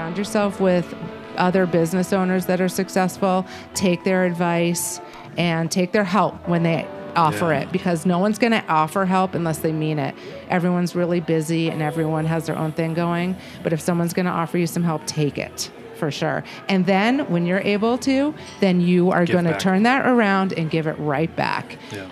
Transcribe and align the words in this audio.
surround 0.00 0.16
yourself 0.16 0.60
with 0.62 0.94
other 1.36 1.66
business 1.66 2.10
owners 2.14 2.46
that 2.46 2.58
are 2.58 2.70
successful, 2.70 3.44
take 3.74 4.02
their 4.02 4.24
advice 4.24 4.98
and 5.36 5.70
take 5.70 5.92
their 5.92 6.04
help 6.04 6.34
when 6.48 6.62
they 6.62 6.86
offer 7.14 7.52
Yeah. 7.52 7.60
it 7.60 7.72
because 7.72 8.06
no 8.06 8.18
one's 8.18 8.38
going 8.38 8.52
to 8.52 8.64
offer 8.66 9.04
help 9.04 9.34
unless 9.34 9.58
they 9.58 9.72
mean 9.72 9.98
it. 9.98 10.14
Everyone's 10.48 10.96
really 10.96 11.20
busy 11.20 11.68
and 11.68 11.82
everyone 11.82 12.24
has 12.24 12.46
their 12.46 12.56
own 12.56 12.72
thing 12.72 12.94
going, 12.94 13.36
but 13.62 13.74
if 13.74 13.80
someone's 13.82 14.14
going 14.14 14.24
to 14.24 14.32
offer 14.32 14.56
you 14.56 14.66
some 14.66 14.82
help, 14.84 15.04
take 15.06 15.36
it. 15.36 15.70
For 15.96 16.10
sure. 16.10 16.44
And 16.70 16.86
then 16.86 17.30
when 17.30 17.44
you're 17.44 17.60
able 17.60 17.98
to, 17.98 18.34
then 18.60 18.80
you 18.80 19.10
are 19.10 19.26
going 19.26 19.44
to 19.44 19.58
turn 19.58 19.82
that 19.82 20.06
around 20.06 20.54
and 20.54 20.70
give 20.70 20.86
it 20.86 20.94
right 20.98 21.34
back. 21.36 21.76
Yeah. 21.92 22.06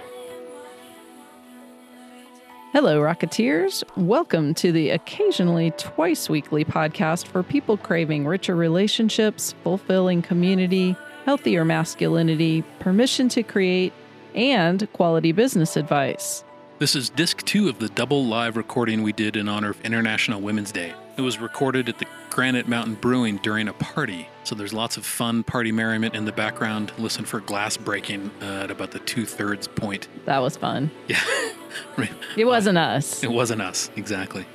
Hello, 2.75 3.01
Rocketeers. 3.01 3.83
Welcome 3.97 4.53
to 4.57 4.71
the 4.73 4.91
occasionally 4.91 5.71
twice 5.79 6.29
weekly 6.29 6.67
podcast 6.67 7.27
for 7.27 7.43
people 7.43 7.79
craving 7.79 8.27
richer 8.27 8.55
relationships, 8.55 9.55
fulfilling 9.65 10.21
community, 10.21 10.95
healthier 11.25 11.65
masculinity, 11.65 12.63
permission 12.79 13.31
to 13.31 13.43
create, 13.43 13.95
and 14.35 14.87
quality 14.93 15.33
business 15.33 15.79
advice. 15.79 16.45
This 16.79 16.95
is 16.95 17.09
disc 17.09 17.43
two 17.47 17.71
of 17.71 17.79
the 17.79 17.89
double 17.89 18.27
live 18.27 18.59
recording 18.59 19.03
we 19.03 19.15
did 19.15 19.35
in 19.35 19.49
honor 19.49 19.71
of 19.71 19.81
International 19.81 20.39
Women's 20.39 20.71
Day. 20.71 20.93
It 21.17 21.23
was 21.23 21.39
recorded 21.39 21.89
at 21.89 21.99
the 21.99 22.07
Granite 22.29 22.69
Mountain 22.69 22.97
Brewing 22.97 23.39
during 23.39 23.69
a 23.69 23.73
party. 23.73 24.29
So 24.49 24.55
there's 24.55 24.73
lots 24.73 24.97
of 24.97 25.05
fun 25.05 25.45
party 25.45 25.73
merriment 25.73 26.15
in 26.15 26.25
the 26.25 26.33
background. 26.33 26.91
Listen 26.97 27.27
for 27.27 27.39
glass 27.39 27.77
breaking 27.77 28.31
uh, 28.41 28.63
at 28.63 28.71
about 28.71 28.93
the 28.93 28.99
two 29.01 29.27
thirds 29.27 29.69
point. 29.69 30.09
That 30.25 30.39
was 30.39 30.57
fun. 30.57 30.91
Yeah. 31.07 32.09
It 32.35 32.47
wasn't 32.47 32.79
us. 32.79 33.23
It 33.23 33.31
wasn't 33.31 33.61
us, 33.61 33.91
exactly. 33.95 34.47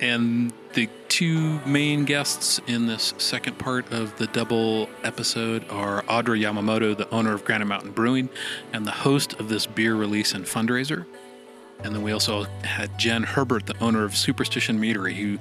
And 0.00 0.52
the 0.74 0.88
two 1.08 1.58
main 1.66 2.04
guests 2.04 2.60
in 2.68 2.86
this 2.86 3.12
second 3.18 3.58
part 3.58 3.92
of 3.92 4.16
the 4.18 4.28
double 4.28 4.88
episode 5.02 5.68
are 5.68 6.02
Audra 6.02 6.40
Yamamoto, 6.40 6.96
the 6.96 7.10
owner 7.10 7.34
of 7.34 7.44
Granite 7.44 7.66
Mountain 7.66 7.90
Brewing, 7.90 8.28
and 8.72 8.86
the 8.86 8.92
host 8.92 9.34
of 9.40 9.48
this 9.48 9.66
beer 9.66 9.96
release 9.96 10.32
and 10.32 10.44
fundraiser. 10.44 11.06
And 11.82 11.94
then 11.94 12.02
we 12.02 12.12
also 12.12 12.44
had 12.62 12.96
Jen 12.98 13.24
Herbert, 13.24 13.66
the 13.66 13.78
owner 13.82 14.04
of 14.04 14.16
Superstition 14.16 14.78
Meadery, 14.78 15.14
who 15.14 15.38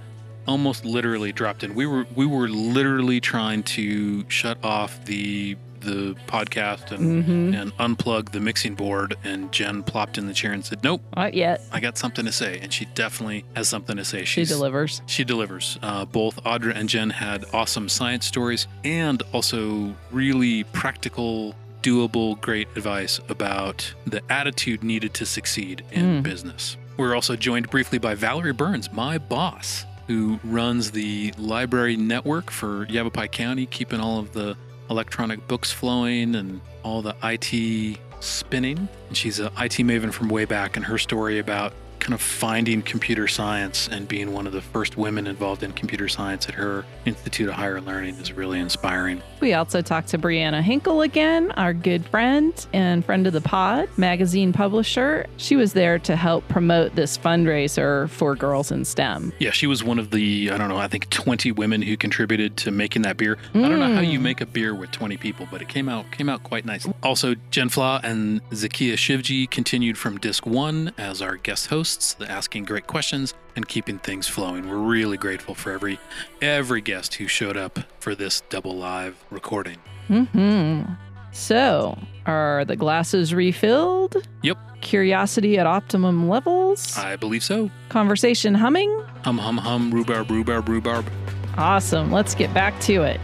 almost 0.48 0.86
literally 0.86 1.32
dropped 1.32 1.64
in. 1.64 1.76
We 1.76 1.86
were 1.86 2.06
we 2.16 2.26
were 2.26 2.48
literally 2.50 3.20
trying 3.20 3.64
to 3.64 4.30
shut 4.30 4.58
off 4.64 5.04
the 5.06 5.58
the 5.82 6.16
podcast 6.28 6.92
and 6.92 7.54
and 7.54 7.76
unplug 7.78 8.32
the 8.32 8.40
mixing 8.40 8.74
board, 8.74 9.16
and 9.24 9.52
Jen 9.52 9.84
plopped 9.84 10.18
in 10.18 10.28
the 10.28 10.34
chair 10.34 10.54
and 10.54 10.64
said, 10.64 10.82
"Nope, 10.84 11.02
Not 11.16 11.34
yet. 11.34 11.62
I 11.74 11.80
got 11.82 11.98
something 11.98 12.24
to 12.26 12.32
say, 12.32 12.58
and 12.62 12.72
she 12.72 12.86
definitely 12.96 13.44
has 13.56 13.68
something 13.68 13.98
to 13.98 14.06
say. 14.06 14.24
She 14.24 14.46
delivers. 14.46 15.02
She 15.08 15.24
delivers. 15.26 15.78
Uh, 15.82 16.06
both 16.06 16.42
Audra 16.44 16.74
and 16.76 16.88
Jen 16.88 17.10
had 17.10 17.46
awesome 17.54 17.90
science 17.90 18.26
stories 18.26 18.68
and 18.86 19.22
also 19.34 19.94
really 20.12 20.64
practical, 20.66 21.54
doable, 21.82 22.40
great 22.40 22.70
advice 22.78 23.20
about 23.28 23.94
the 24.06 24.22
attitude 24.32 24.84
needed 24.84 25.14
to 25.16 25.26
succeed 25.26 25.84
in 25.92 26.24
business. 26.24 26.78
We're 26.96 27.14
also 27.16 27.36
joined 27.36 27.70
briefly 27.70 27.98
by 27.98 28.16
Valerie 28.16 28.54
Burns, 28.54 28.90
my 28.94 29.18
boss, 29.18 29.84
who 30.08 30.40
runs 30.44 30.92
the 30.92 31.34
library 31.38 31.96
network 31.96 32.52
for 32.52 32.86
Yavapai 32.86 33.28
County, 33.28 33.66
keeping 33.66 34.00
all 34.00 34.20
of 34.20 34.34
the 34.34 34.58
electronic 34.90 35.48
books 35.48 35.72
flowing 35.72 36.36
and 36.36 36.62
all 36.84 37.02
the 37.02 37.16
IT 37.24 38.00
spinning. 38.20 38.88
And 39.08 39.18
she's 39.18 39.40
an 39.40 39.48
IT 39.58 39.78
maven 39.78 40.12
from 40.12 40.30
way 40.30 40.46
back, 40.46 40.76
and 40.76 40.86
her 40.86 40.98
story 40.98 41.40
about 41.40 41.74
kind 42.04 42.14
of 42.14 42.22
finding 42.22 42.82
computer 42.82 43.30
science 43.30 43.88
and 43.88 44.10
being 44.10 44.34
one 44.34 44.46
of 44.46 44.52
the 44.52 44.62
first 44.62 44.98
women 44.98 45.26
involved 45.26 45.64
in 45.64 45.72
computer 45.72 46.10
science 46.10 46.50
at 46.50 46.54
her 46.54 46.84
Institute 47.06 47.48
of 47.48 47.56
Higher 47.56 47.80
Learning 47.80 48.16
is 48.16 48.34
really 48.34 48.60
inspiring. 48.60 49.22
We 49.40 49.54
also 49.54 49.82
talked 49.82 50.10
to 50.10 50.18
Brianna 50.18 50.62
Hinkle 50.62 51.02
again, 51.02 51.52
our 51.52 51.74
good 51.74 52.06
friend 52.06 52.54
and 52.74 53.06
friend 53.06 53.26
of 53.26 53.32
the 53.32 53.42
pod, 53.42 53.88
magazine 53.98 54.52
publisher. 54.52 55.26
She 55.38 55.56
was 55.56 55.72
there 55.72 55.98
to 56.00 56.18
help 56.18 56.46
promote 56.50 56.96
this 56.96 57.18
fundraiser 57.18 58.10
for 58.10 58.36
girls 58.36 58.72
in 58.72 58.84
STEM. 58.84 59.32
Yeah, 59.40 59.52
she 59.52 59.68
was 59.68 59.82
one 59.82 59.98
of 59.98 60.12
the, 60.12 60.52
I 60.52 60.58
don't 60.58 60.68
know, 60.68 60.78
I 60.78 60.90
think 60.90 61.10
20 61.10 61.54
women 61.54 61.82
who 61.82 61.96
contributed 61.96 62.58
to 62.58 62.72
making 62.72 63.04
that 63.04 63.16
beer. 63.16 63.38
I 63.54 63.62
don't 63.62 63.80
know 63.80 63.96
how 63.96 64.02
you 64.02 64.20
mm. 64.20 64.24
make 64.24 64.42
a 64.42 64.46
beer 64.46 64.76
with 64.76 64.92
20 64.92 65.16
people, 65.18 65.48
but 65.50 65.62
it 65.62 65.70
came 65.70 65.88
out 65.88 66.12
came 66.12 66.28
out 66.28 66.44
quite 66.44 66.66
nice. 66.66 66.86
Also, 67.02 67.36
Jen 67.50 67.70
Flaw 67.70 68.02
and 68.04 68.42
Zakia 68.50 68.94
Shivji 68.94 69.50
continued 69.50 69.98
from 69.98 70.18
disc 70.18 70.46
1 70.46 70.94
as 70.98 71.22
our 71.22 71.38
guest 71.38 71.68
hosts, 71.68 71.93
the 71.98 72.30
asking 72.30 72.66
great 72.66 72.88
questions 72.88 73.34
and 73.56 73.68
keeping 73.68 74.00
things 74.00 74.28
flowing. 74.28 74.70
We're 74.70 74.78
really 74.78 75.18
grateful 75.18 75.56
for 75.56 75.72
every 75.72 76.00
every 76.42 76.82
guest 76.82 77.16
who 77.16 77.28
showed 77.28 77.58
up 77.58 77.80
for 78.00 78.16
this 78.16 78.42
double 78.50 78.76
live 78.76 79.24
recording. 79.30 79.78
Mm-hmm. 80.10 80.94
So, 81.32 81.98
are 82.26 82.64
the 82.66 82.76
glasses 82.76 83.34
refilled? 83.34 84.28
Yep, 84.44 84.58
Curiosity 84.82 85.58
at 85.58 85.66
optimum 85.66 86.28
levels? 86.28 86.98
I 86.98 87.16
believe 87.16 87.44
so. 87.44 87.72
Conversation 87.90 88.54
humming? 88.54 88.92
Hum 89.24 89.38
hum 89.38 89.58
hum 89.58 89.92
rhubarb 89.92 90.30
rhubarb 90.30 90.68
rhubarb. 90.68 91.10
Awesome. 91.58 92.12
Let's 92.12 92.36
get 92.36 92.54
back 92.54 92.78
to 92.82 93.04
it. 93.04 93.20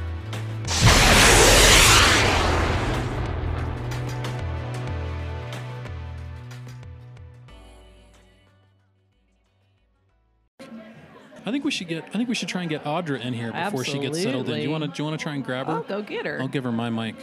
I 11.49 11.51
think 11.51 11.65
we 11.65 11.71
should 11.71 11.87
get 11.87 12.03
I 12.03 12.11
think 12.11 12.29
we 12.29 12.35
should 12.35 12.47
try 12.47 12.61
and 12.61 12.69
get 12.69 12.83
Audra 12.83 13.19
in 13.19 13.33
here 13.33 13.51
before 13.51 13.83
she 13.83 13.97
gets 13.97 14.21
settled 14.21 14.47
in. 14.49 14.57
Do 14.57 14.61
you 14.61 14.69
want 14.69 14.83
to 14.83 14.87
do 14.87 15.01
you 15.01 15.09
want 15.09 15.19
to 15.19 15.23
try 15.23 15.33
and 15.33 15.43
grab 15.43 15.65
her? 15.65 15.73
I'll 15.73 15.81
go 15.83 16.03
get 16.03 16.27
her. 16.27 16.39
I'll 16.39 16.47
give 16.47 16.63
her 16.63 16.71
my 16.71 16.91
mic. 16.91 17.15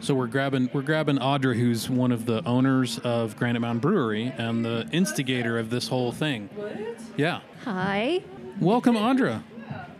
So 0.00 0.14
we're 0.14 0.26
grabbing 0.26 0.68
we're 0.74 0.82
grabbing 0.82 1.16
Audra, 1.16 1.56
who's 1.56 1.88
one 1.88 2.12
of 2.12 2.26
the 2.26 2.44
owners 2.46 2.98
of 2.98 3.34
Granite 3.38 3.60
Mountain 3.60 3.80
Brewery 3.80 4.26
and 4.36 4.62
the 4.62 4.86
instigator 4.92 5.58
of 5.58 5.70
this 5.70 5.88
whole 5.88 6.12
thing. 6.12 6.50
What? 6.54 6.76
Yeah. 7.16 7.40
Hi. 7.64 8.22
Welcome, 8.60 8.96
Audra, 8.96 9.42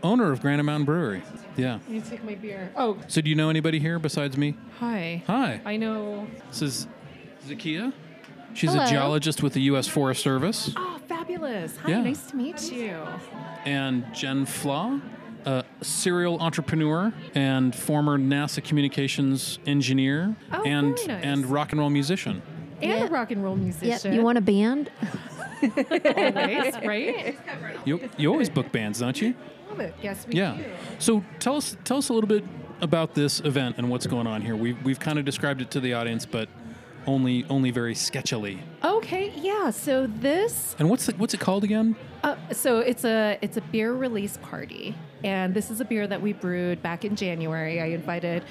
owner 0.03 0.31
of 0.31 0.41
Granite 0.41 0.63
Mountain 0.63 0.85
Brewery. 0.85 1.23
Yeah. 1.57 1.79
You 1.89 2.01
take 2.01 2.23
my 2.23 2.35
beer. 2.35 2.71
Oh, 2.75 2.99
So 3.07 3.21
do 3.21 3.29
you 3.31 3.35
know 3.35 3.49
anybody 3.49 3.79
here 3.79 3.97
besides 3.97 4.37
me? 4.37 4.55
hi. 4.79 5.23
Hi. 5.25 5.61
I 5.65 5.77
know. 5.77 6.27
This 6.49 6.61
is 6.61 6.87
Zakia. 7.47 7.91
She's 8.53 8.71
Hello. 8.71 8.83
a 8.83 8.87
geologist 8.89 9.41
with 9.43 9.53
the 9.53 9.61
U.S. 9.63 9.87
Forest 9.87 10.21
Service. 10.23 10.73
Oh, 10.75 10.99
fabulous. 11.07 11.77
Hi, 11.77 11.89
Yeah. 11.91 12.01
nice 12.01 12.27
to 12.27 12.35
meet 12.35 12.71
you. 12.71 12.95
and 13.65 14.05
Jen 14.13 14.45
Flaw, 14.45 14.99
a 15.45 15.63
serial 15.81 16.39
entrepreneur 16.39 17.13
and 17.35 17.73
former 17.75 18.17
NASA 18.17 18.63
communications 18.63 19.59
engineer 19.65 20.35
Oh, 20.51 20.63
and 20.63 20.95
very 20.97 21.07
nice. 21.07 21.23
and 21.23 21.45
rock 21.45 21.71
and 21.71 21.79
roll 21.79 21.89
musician. 21.89 22.41
And 22.81 22.91
Yeah. 22.91 23.05
a 23.05 23.07
rock 23.07 23.31
and 23.31 23.43
roll 23.43 23.55
Yep. 23.55 23.63
musician. 23.63 24.13
You 24.13 24.21
want 24.23 24.37
a 24.37 24.41
band? 24.41 24.89
always, 25.61 26.73
right? 26.85 27.37
You 27.85 28.09
you 28.17 28.31
always 28.31 28.49
book 28.49 28.71
bands, 28.71 28.99
don't 28.99 29.21
you? 29.21 29.35
Love 29.69 29.79
it. 29.81 29.93
Yes, 30.01 30.25
we 30.27 30.35
Yeah. 30.35 30.55
do. 30.57 30.63
So 30.99 31.23
tell 31.39 31.55
us 31.57 31.75
tell 31.83 31.97
us 31.97 32.09
a 32.09 32.13
little 32.13 32.27
bit 32.29 32.43
about 32.81 33.13
this 33.13 33.41
event 33.41 33.75
and 33.77 33.89
what's 33.89 34.07
going 34.07 34.25
on 34.27 34.41
here. 34.41 34.55
We've 34.55 34.81
we've 34.83 34.99
kind 34.99 35.19
of 35.19 35.25
described 35.25 35.61
it 35.61 35.69
to 35.71 35.79
the 35.81 35.93
audience, 35.93 36.25
but 36.25 36.47
only 37.07 37.45
only 37.49 37.71
very 37.71 37.93
sketchily. 37.93 38.59
Okay, 38.83 39.31
yeah. 39.35 39.69
So 39.71 40.07
this, 40.07 40.75
And 40.79 40.89
what's 40.89 41.05
the, 41.05 41.13
what's 41.13 41.33
it 41.33 41.39
called 41.39 41.63
again? 41.63 41.95
uh, 42.23 42.35
so 42.51 42.79
it's 42.79 43.05
a 43.05 43.37
it's 43.41 43.57
a 43.57 43.61
beer 43.61 43.93
release 43.93 44.37
party, 44.41 44.95
and 45.23 45.53
this 45.53 45.69
is 45.71 45.79
a 45.81 45.85
beer 45.85 46.07
that 46.07 46.21
we 46.21 46.33
brewed 46.33 46.81
back 46.81 47.05
in 47.05 47.15
January. 47.15 47.81
I 47.81 47.85
invited 47.87 48.43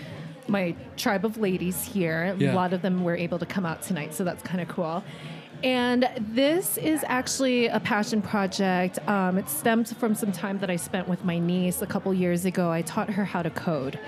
my 0.49 0.75
tribe 0.97 1.25
of 1.27 1.37
ladies 1.37 1.85
here. 1.85 2.35
Yeah. 2.39 2.53
A 2.53 2.57
lot 2.57 2.73
of 2.73 2.81
them 2.83 3.05
were 3.05 3.17
able 3.17 3.39
to 3.39 3.47
come 3.47 3.67
out 3.67 3.83
tonight, 3.83 4.15
so 4.15 4.25
that's 4.25 4.43
kind 4.43 4.61
of 4.61 4.69
cool. 4.69 5.05
And 5.63 6.09
this 6.19 6.79
is 6.79 7.05
actually 7.09 7.67
a 7.67 7.81
passion 7.81 8.23
project. 8.23 9.01
Um, 9.09 9.39
it 9.39 9.49
stemmed 9.51 9.89
from 9.97 10.15
some 10.15 10.31
time 10.31 10.59
that 10.61 10.71
I 10.71 10.77
spent 10.77 11.09
with 11.09 11.25
my 11.25 11.39
niece 11.41 11.83
a 11.83 11.87
couple 11.87 12.15
years 12.15 12.45
ago. 12.45 12.71
I 12.71 12.83
taught 12.83 13.11
her 13.11 13.25
how 13.25 13.43
to 13.43 13.51
code. 13.51 13.99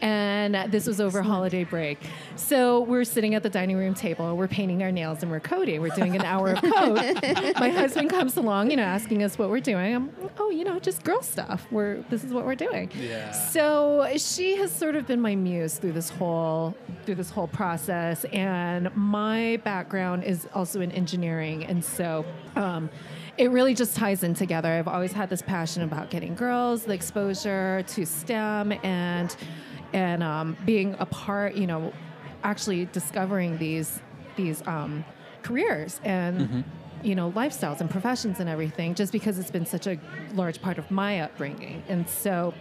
And 0.00 0.72
this 0.72 0.86
was 0.86 1.00
over 1.00 1.22
holiday 1.22 1.64
break. 1.64 1.98
So 2.36 2.80
we're 2.80 3.04
sitting 3.04 3.34
at 3.34 3.42
the 3.42 3.50
dining 3.50 3.76
room 3.76 3.94
table, 3.94 4.36
we're 4.36 4.48
painting 4.48 4.82
our 4.82 4.90
nails 4.90 5.22
and 5.22 5.30
we're 5.30 5.40
coding. 5.40 5.80
We're 5.80 5.94
doing 5.94 6.16
an 6.16 6.22
hour 6.22 6.52
of 6.52 6.62
code. 6.62 7.18
My 7.60 7.70
husband 7.70 8.10
comes 8.10 8.36
along, 8.36 8.70
you 8.70 8.76
know, 8.76 8.82
asking 8.82 9.22
us 9.22 9.38
what 9.38 9.50
we're 9.50 9.60
doing. 9.60 9.94
I'm, 9.94 10.10
oh, 10.38 10.50
you 10.50 10.64
know, 10.64 10.78
just 10.78 11.04
girl 11.04 11.22
stuff. 11.22 11.66
We're 11.70 12.02
this 12.10 12.24
is 12.24 12.32
what 12.32 12.44
we're 12.44 12.54
doing. 12.54 12.90
Yeah. 12.98 13.30
So 13.32 14.08
she 14.16 14.56
has 14.56 14.72
sort 14.72 14.96
of 14.96 15.06
been 15.06 15.20
my 15.20 15.34
muse 15.34 15.78
through 15.78 15.92
this 15.92 16.10
whole 16.10 16.74
through 17.04 17.16
this 17.16 17.30
whole 17.30 17.48
process, 17.48 18.24
and 18.26 18.94
my 18.96 19.60
background 19.64 20.24
is 20.24 20.48
also 20.54 20.80
in 20.80 20.92
engineering, 20.92 21.64
and 21.64 21.84
so. 21.84 22.24
Um, 22.56 22.90
it 23.38 23.50
really 23.50 23.72
just 23.72 23.96
ties 23.96 24.22
in 24.22 24.34
together. 24.34 24.68
I've 24.68 24.88
always 24.88 25.12
had 25.12 25.30
this 25.30 25.40
passion 25.40 25.82
about 25.82 26.10
getting 26.10 26.34
girls 26.34 26.84
the 26.84 26.92
exposure 26.92 27.82
to 27.86 28.04
STEM 28.04 28.72
and 28.84 29.34
and 29.92 30.22
um, 30.22 30.56
being 30.64 30.96
a 30.98 31.06
part, 31.06 31.54
you 31.54 31.66
know, 31.66 31.92
actually 32.42 32.86
discovering 32.86 33.58
these 33.58 34.00
these 34.36 34.66
um, 34.66 35.04
careers 35.42 36.00
and 36.04 36.64
you 37.02 37.14
know, 37.14 37.30
lifestyles 37.32 37.80
and 37.80 37.90
professions 37.90 38.40
and 38.40 38.48
everything, 38.48 38.94
just 38.94 39.12
because 39.12 39.38
it's 39.38 39.50
been 39.50 39.66
such 39.66 39.86
a 39.86 39.98
large 40.34 40.60
part 40.60 40.78
of 40.78 40.90
my 40.90 41.20
upbringing. 41.20 41.82
And 41.88 42.08
so 42.08 42.52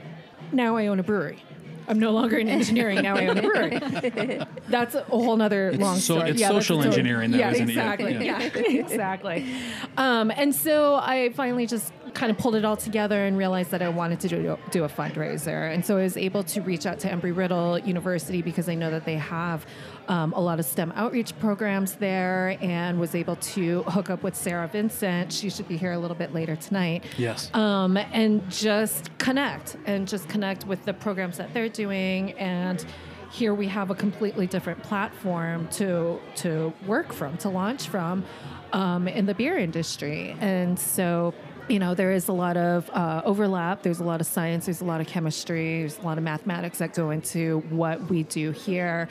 now 0.52 0.78
I 0.78 0.88
own 0.88 1.00
a 1.00 1.04
brewery. 1.04 1.44
I'm 1.88 2.00
no 2.00 2.12
longer 2.12 2.38
in 2.38 2.48
engineering. 2.48 3.02
Now 3.02 3.18
I 3.18 3.26
own 3.28 3.38
a 3.40 3.42
brewery. 3.42 4.42
That's 4.70 4.94
a 4.94 5.02
whole 5.04 5.36
nother 5.36 5.74
long 5.74 5.96
so- 5.96 6.16
story. 6.18 6.30
it's 6.31 6.40
that's 6.42 6.54
social 6.54 6.84
engineering, 6.84 7.31
though, 7.31 7.40
yeah, 7.40 7.52
isn't 7.52 7.68
it? 7.68 7.72
exactly. 7.72 8.14
Yeah. 8.14 8.40
Yeah, 8.40 8.50
exactly. 8.80 9.52
Um, 9.98 10.30
and 10.31 10.54
so 10.54 10.96
I 10.96 11.31
finally 11.34 11.66
just 11.66 11.92
kind 12.13 12.31
of 12.31 12.38
pulled 12.38 12.56
it 12.56 12.65
all 12.65 12.77
together 12.77 13.25
and 13.25 13.38
realized 13.38 13.71
that 13.71 13.81
I 13.81 13.89
wanted 13.89 14.19
to 14.21 14.27
do, 14.27 14.57
do 14.71 14.83
a 14.83 14.89
fundraiser. 14.89 15.73
And 15.73 15.85
so 15.85 15.97
I 15.97 16.03
was 16.03 16.17
able 16.17 16.44
to 16.44 16.61
reach 16.61 16.85
out 16.85 17.00
to 17.00 17.09
Embry 17.09 17.35
Riddle 17.35 17.79
University 17.79 18.41
because 18.41 18.67
I 18.69 18.75
know 18.75 18.89
that 18.91 19.06
they 19.06 19.15
have 19.15 19.65
um, 20.07 20.33
a 20.33 20.39
lot 20.41 20.59
of 20.59 20.65
STEM 20.65 20.91
outreach 20.95 21.38
programs 21.39 21.95
there 21.95 22.57
and 22.61 23.00
was 23.00 23.15
able 23.15 23.35
to 23.38 23.83
hook 23.83 24.09
up 24.09 24.23
with 24.23 24.35
Sarah 24.35 24.67
Vincent. 24.67 25.31
She 25.31 25.50
should 25.50 25.67
be 25.67 25.77
here 25.77 25.94
a 25.94 26.00
little 26.00 26.17
bit 26.17 26.33
later 26.33 26.56
tonight 26.56 27.03
Yes. 27.17 27.53
um, 27.53 27.97
and 27.97 28.50
just 28.50 29.15
connect 29.19 29.77
and 29.85 30.07
just 30.07 30.27
connect 30.29 30.65
with 30.65 30.83
the 30.85 30.94
programs 30.94 31.38
that 31.38 31.53
they're 31.53 31.69
doing 31.69 32.31
and 32.33 32.85
here 33.31 33.53
we 33.53 33.67
have 33.67 33.91
a 33.91 33.95
completely 33.95 34.47
different 34.47 34.81
platform 34.81 35.67
to 35.67 36.19
to 36.35 36.73
work 36.88 37.13
from 37.13 37.38
to 37.38 37.47
launch 37.47 37.88
from 37.88 38.25
um, 38.73 39.07
in 39.07 39.27
the 39.27 39.35
beer 39.35 39.57
industry 39.57 40.35
and 40.39 40.79
so 40.79 41.31
you 41.69 41.80
know 41.80 41.94
there 41.94 42.12
is 42.12 42.27
a 42.27 42.33
lot 42.33 42.57
of 42.57 42.89
uh, 42.92 43.21
overlap. 43.25 43.83
There's 43.83 44.00
a 44.00 44.04
lot 44.04 44.21
of 44.21 44.27
science. 44.27 44.66
There's 44.66 44.81
a 44.81 44.86
lot 44.86 45.01
of 45.01 45.07
chemistry. 45.07 45.80
There's 45.80 45.98
a 46.00 46.01
lot 46.01 46.18
of 46.18 46.24
mathematics 46.24 46.80
that 46.80 46.94
go 46.94 47.10
into 47.12 47.60
what 47.69 48.10
we 48.10 48.24
do 48.24 48.51
here. 48.51 49.07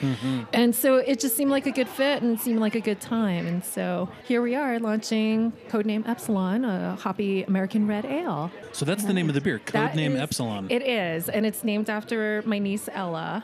And 0.53 0.75
so 0.75 0.97
it 0.97 1.19
just 1.19 1.35
seemed 1.37 1.51
like 1.51 1.65
a 1.67 1.71
good 1.71 1.87
fit 1.87 2.21
and 2.21 2.37
it 2.37 2.41
seemed 2.41 2.59
like 2.59 2.75
a 2.75 2.81
good 2.81 2.99
time. 3.01 3.47
And 3.47 3.63
so 3.63 4.09
here 4.25 4.41
we 4.41 4.55
are 4.55 4.79
launching 4.79 5.51
codename 5.69 6.07
epsilon 6.07 6.65
a 6.65 6.95
hoppy 6.95 7.43
american 7.43 7.87
red 7.87 8.05
ale. 8.05 8.51
So 8.71 8.85
that's 8.85 9.03
the 9.05 9.13
name 9.13 9.29
of 9.29 9.35
the 9.35 9.41
beer. 9.41 9.59
Codename 9.65 10.15
is- 10.15 10.19
Epsilon. 10.21 10.67
It 10.69 10.81
is, 10.87 11.29
and 11.29 11.45
it's 11.45 11.63
named 11.63 11.89
after 11.89 12.41
my 12.45 12.59
niece 12.59 12.89
Ella. 12.91 13.43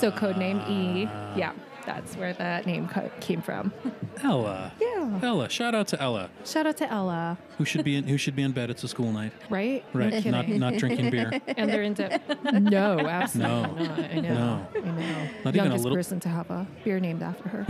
so 0.00 0.10
codename 0.10 0.60
E. 0.70 1.02
Yeah, 1.36 1.52
that's 1.86 2.16
where 2.16 2.32
that 2.34 2.66
name 2.66 2.88
co- 2.88 3.10
came 3.20 3.40
from. 3.40 3.72
Ella. 4.22 4.72
Yeah. 4.80 5.20
Ella. 5.22 5.48
Shout 5.48 5.74
out 5.74 5.88
to 5.88 6.02
Ella, 6.02 6.28
Shout 6.44 6.66
out 6.66 6.76
to 6.78 6.90
Ella, 6.92 7.38
who 7.58 7.64
should 7.64 7.84
be 7.84 7.96
in 7.96 8.04
who 8.04 8.18
should 8.18 8.34
be 8.36 8.42
in 8.42 8.52
bed. 8.52 8.68
It's 8.70 8.82
a 8.84 8.88
school 8.88 9.12
night. 9.12 9.32
right? 9.48 9.84
No 9.94 10.00
Right. 10.00 10.12
kidding. 10.12 10.32
not 10.32 10.48
not 10.48 10.74
drinking 10.76 11.10
beer. 11.10 11.30
and 11.46 11.70
they're 11.70 11.82
in 11.82 11.92
into. 11.92 12.20
No, 12.60 12.98
absolutely 12.98 13.82
No. 13.82 13.84
not. 13.86 13.98
I 14.00 14.14
know. 14.20 14.34
No. 14.34 14.66
I 14.74 14.80
know. 14.80 15.28
Not 15.44 15.54
even 15.54 15.60
a 15.60 15.64
Youngest 15.64 15.84
little- 15.84 15.96
person 15.96 16.20
to 16.20 16.28
have 16.28 16.50
a 16.50 16.66
beer 16.84 16.98
named 17.00 17.22
after 17.22 17.48
her. 17.48 17.66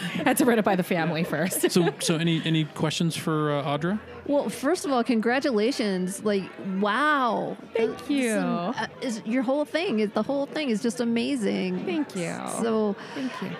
Had 0.24 0.36
to 0.38 0.44
run 0.44 0.58
it 0.58 0.64
by 0.64 0.76
the 0.76 0.82
family 0.82 1.24
first. 1.24 1.70
So 1.70 1.92
so 2.00 2.16
any 2.16 2.42
any 2.44 2.64
questions 2.64 3.16
for 3.16 3.52
uh, 3.52 3.64
Audra? 3.64 3.98
Well, 4.26 4.48
first 4.48 4.84
of 4.84 4.92
all, 4.92 5.02
congratulations! 5.02 6.22
Like, 6.24 6.44
wow! 6.78 7.56
Thank 7.74 8.08
you. 8.08 8.30
uh, 8.30 8.86
is 9.02 9.22
your 9.24 9.42
whole 9.42 9.64
thing 9.64 10.00
is 10.00 10.10
the 10.10 10.22
whole 10.22 10.46
thing 10.46 10.70
is 10.70 10.82
just 10.82 11.00
amazing. 11.00 11.84
Thank 11.84 12.14
you. 12.14 12.36
So, 12.62 12.96
Thank 13.14 13.32
you. 13.42 13.50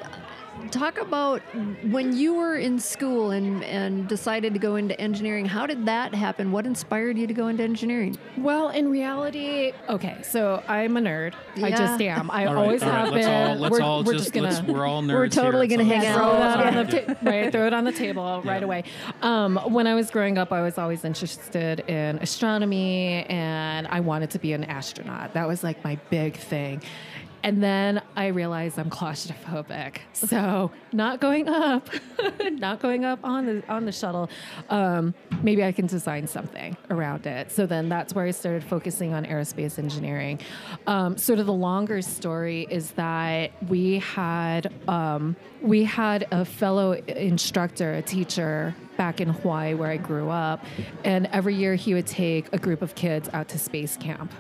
Talk 0.68 0.98
about 0.98 1.40
when 1.90 2.16
you 2.16 2.34
were 2.34 2.56
in 2.56 2.78
school 2.78 3.30
and 3.30 3.64
and 3.64 4.08
decided 4.08 4.52
to 4.54 4.58
go 4.60 4.76
into 4.76 4.98
engineering. 5.00 5.46
How 5.46 5.66
did 5.66 5.86
that 5.86 6.14
happen? 6.14 6.52
What 6.52 6.66
inspired 6.66 7.18
you 7.18 7.26
to 7.26 7.34
go 7.34 7.48
into 7.48 7.62
engineering? 7.62 8.18
Well, 8.36 8.68
in 8.70 8.90
reality, 8.90 9.72
okay, 9.88 10.18
so 10.22 10.62
I'm 10.68 10.96
a 10.96 11.00
nerd. 11.00 11.34
I 11.62 11.70
just 11.70 12.00
am. 12.00 12.30
I 12.30 12.46
All 12.46 12.54
right, 12.54 12.60
always 12.62 12.82
all 12.82 12.88
right, 12.90 13.04
have 13.04 13.12
let's 13.12 13.26
been. 13.26 13.50
all 13.50 13.56
let's 13.56 13.72
we're, 13.72 13.82
all 13.82 14.04
we're 14.04 14.12
just, 14.12 14.24
just 14.24 14.34
gonna 14.34 14.48
let's 14.48 14.62
we're 14.62 14.86
all 14.86 15.02
nerds. 15.02 15.14
We're 15.14 15.28
totally 15.28 15.68
here. 15.68 15.78
gonna 15.78 15.88
hang 15.88 16.06
out. 16.06 16.16
throw 16.18 16.32
that 16.38 16.66
on 16.66 16.86
the 16.86 17.00
ta- 17.14 17.14
right, 17.22 17.52
throw 17.52 17.66
it 17.66 17.72
on 17.72 17.84
the 17.84 17.92
table 17.92 18.42
right 18.44 18.62
away. 18.62 18.84
Um, 19.22 19.56
when 19.68 19.86
I 19.86 19.94
was 19.94 20.10
growing 20.10 20.38
up, 20.38 20.52
I 20.52 20.62
was 20.62 20.78
always 20.78 21.04
interested 21.04 21.80
in 21.80 22.18
astronomy, 22.18 23.24
and 23.24 23.86
I 23.88 24.00
wanted 24.00 24.30
to 24.30 24.38
be 24.38 24.52
an 24.52 24.64
astronaut. 24.64 25.34
That 25.34 25.48
was 25.48 25.62
like 25.62 25.82
my 25.84 25.96
big 26.10 26.36
thing. 26.36 26.82
And 27.42 27.62
then 27.62 28.02
I 28.16 28.26
realized 28.28 28.78
I'm 28.78 28.90
claustrophobic, 28.90 29.98
so 30.12 30.70
not 30.92 31.20
going 31.20 31.48
up, 31.48 31.88
not 32.50 32.80
going 32.80 33.04
up 33.04 33.20
on 33.24 33.46
the 33.46 33.62
on 33.68 33.86
the 33.86 33.92
shuttle. 33.92 34.28
Um, 34.68 35.14
maybe 35.42 35.64
I 35.64 35.72
can 35.72 35.86
design 35.86 36.26
something 36.26 36.76
around 36.90 37.26
it. 37.26 37.50
So 37.50 37.64
then 37.64 37.88
that's 37.88 38.14
where 38.14 38.26
I 38.26 38.30
started 38.30 38.62
focusing 38.62 39.14
on 39.14 39.24
aerospace 39.24 39.78
engineering. 39.78 40.40
Um, 40.86 41.16
sort 41.16 41.38
of 41.38 41.46
the 41.46 41.52
longer 41.52 42.02
story 42.02 42.66
is 42.70 42.90
that 42.92 43.52
we 43.68 44.00
had 44.00 44.72
um, 44.86 45.34
we 45.62 45.84
had 45.84 46.26
a 46.30 46.44
fellow 46.44 46.92
instructor, 46.92 47.94
a 47.94 48.02
teacher 48.02 48.74
back 48.98 49.20
in 49.20 49.30
Hawaii 49.30 49.72
where 49.72 49.90
I 49.90 49.96
grew 49.96 50.28
up, 50.28 50.62
and 51.04 51.26
every 51.32 51.54
year 51.54 51.74
he 51.74 51.94
would 51.94 52.06
take 52.06 52.52
a 52.52 52.58
group 52.58 52.82
of 52.82 52.94
kids 52.94 53.30
out 53.32 53.48
to 53.48 53.58
space 53.58 53.96
camp, 53.96 54.30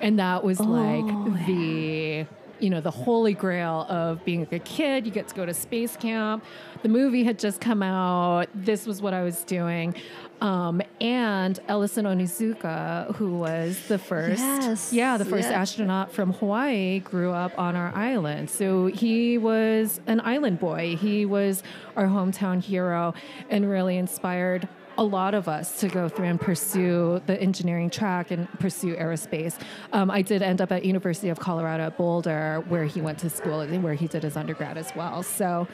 and 0.00 0.18
that 0.18 0.42
was 0.42 0.58
like 0.58 1.04
the 1.46 2.26
you 2.60 2.70
know 2.70 2.80
the 2.80 2.90
holy 2.90 3.34
grail 3.34 3.86
of 3.88 4.24
being 4.24 4.46
a 4.50 4.58
kid. 4.58 5.06
You 5.06 5.12
get 5.12 5.28
to 5.28 5.34
go 5.34 5.46
to 5.46 5.54
space 5.54 5.96
camp. 5.96 6.44
The 6.82 6.88
movie 6.88 7.24
had 7.24 7.38
just 7.38 7.60
come 7.60 7.82
out. 7.82 8.48
This 8.54 8.86
was 8.86 9.02
what 9.02 9.14
i 9.14 9.22
was 9.22 9.42
doing. 9.44 9.94
Um, 10.40 10.82
and 11.00 11.58
ellison 11.66 12.04
onizuka 12.04 13.14
who 13.16 13.38
was 13.38 13.86
the 13.88 13.98
first 13.98 14.40
Yes, 14.40 14.92
yeah 14.92 15.16
the 15.16 15.24
first 15.24 15.48
yeah. 15.48 15.60
astronaut 15.62 16.12
from 16.12 16.34
hawaii 16.34 16.98
grew 17.00 17.32
up 17.32 17.58
on 17.58 17.74
our 17.74 17.90
island. 17.94 18.50
So 18.50 18.86
he 18.86 19.38
was 19.38 20.00
an 20.06 20.20
island 20.20 20.60
boy. 20.60 20.96
He 20.96 21.24
was 21.24 21.62
our 21.96 22.06
hometown 22.06 22.62
hero 22.62 23.14
and 23.48 23.68
really 23.68 23.96
inspired 23.96 24.68
a 24.98 25.04
lot 25.04 25.34
of 25.34 25.48
us 25.48 25.80
to 25.80 25.88
go 25.88 26.08
through 26.08 26.26
and 26.26 26.40
pursue 26.40 27.20
the 27.26 27.40
engineering 27.40 27.90
track 27.90 28.30
and 28.30 28.48
pursue 28.58 28.96
aerospace. 28.96 29.58
Um, 29.92 30.10
I 30.10 30.22
did 30.22 30.42
end 30.42 30.60
up 30.60 30.72
at 30.72 30.84
University 30.84 31.28
of 31.28 31.38
Colorado 31.38 31.84
at 31.84 31.96
Boulder, 31.96 32.64
where 32.68 32.84
he 32.84 33.00
went 33.00 33.18
to 33.20 33.30
school 33.30 33.60
and 33.60 33.82
where 33.82 33.94
he 33.94 34.06
did 34.06 34.22
his 34.22 34.36
undergrad 34.36 34.78
as 34.78 34.94
well. 34.94 35.22
So, 35.22 35.68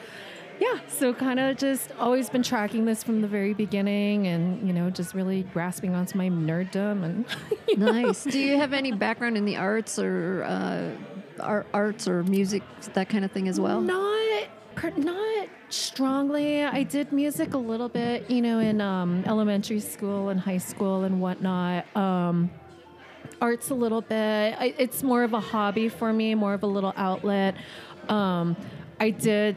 yeah, 0.59 0.79
so 0.87 1.13
kind 1.13 1.39
of 1.39 1.57
just 1.57 1.91
always 1.99 2.29
been 2.29 2.43
tracking 2.43 2.85
this 2.85 3.03
from 3.03 3.21
the 3.21 3.27
very 3.27 3.53
beginning, 3.53 4.27
and 4.27 4.65
you 4.67 4.73
know, 4.73 4.89
just 4.89 5.13
really 5.13 5.43
grasping 5.53 5.95
onto 5.95 6.17
my 6.17 6.29
nerddom 6.29 7.03
and. 7.03 7.25
you 7.67 7.77
know. 7.77 7.91
Nice. 7.91 8.23
Do 8.23 8.39
you 8.39 8.57
have 8.57 8.73
any 8.73 8.91
background 8.91 9.37
in 9.37 9.45
the 9.45 9.57
arts 9.57 9.97
or 9.97 10.43
uh, 10.43 10.89
art, 11.39 11.67
arts 11.73 12.07
or 12.07 12.23
music, 12.23 12.63
that 12.93 13.09
kind 13.09 13.25
of 13.25 13.31
thing 13.31 13.47
as 13.47 13.59
well? 13.59 13.81
Not, 13.81 14.47
not 14.97 15.47
strongly. 15.69 16.63
I 16.63 16.83
did 16.83 17.11
music 17.11 17.53
a 17.53 17.57
little 17.57 17.89
bit, 17.89 18.29
you 18.29 18.41
know, 18.41 18.59
in 18.59 18.81
um, 18.81 19.23
elementary 19.25 19.79
school 19.79 20.29
and 20.29 20.39
high 20.39 20.57
school 20.57 21.03
and 21.03 21.21
whatnot. 21.21 21.85
Um, 21.95 22.51
arts 23.41 23.69
a 23.69 23.75
little 23.75 24.01
bit. 24.01 24.55
I, 24.57 24.73
it's 24.77 25.03
more 25.03 25.23
of 25.23 25.33
a 25.33 25.39
hobby 25.39 25.89
for 25.89 26.13
me, 26.13 26.35
more 26.35 26.53
of 26.53 26.63
a 26.63 26.67
little 26.67 26.93
outlet. 26.95 27.55
Um, 28.07 28.55
I 28.99 29.09
did 29.09 29.55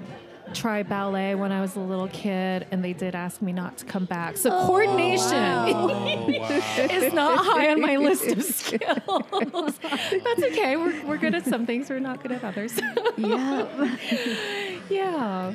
try 0.55 0.83
ballet 0.83 1.35
when 1.35 1.53
I 1.53 1.61
was 1.61 1.77
a 1.77 1.81
little 1.81 2.09
kid, 2.09 2.67
and 2.71 2.85
they 2.85 2.93
did 2.93 3.15
ask 3.15 3.43
me 3.43 3.53
not 3.53 3.79
to 3.79 3.85
come 3.85 4.05
back. 4.05 4.37
So 4.37 4.51
coordination 4.67 5.35
Oh, 5.35 5.89
wow. 5.89 6.49
is 6.91 7.13
not 7.13 7.45
high 7.45 7.71
on 7.71 7.81
my 7.81 7.97
list 7.97 8.27
of 8.27 8.43
skills. 8.43 9.79
That's 9.83 10.43
okay. 10.43 10.77
We're, 10.77 11.05
we're 11.05 11.19
good 11.19 11.35
at 11.35 11.45
some 11.47 11.67
things. 11.67 11.91
We're 11.91 11.99
not 11.99 12.23
good 12.23 12.33
at 12.33 12.45
others. 12.45 12.79
Yeah. 13.19 13.97
yeah. 14.91 15.55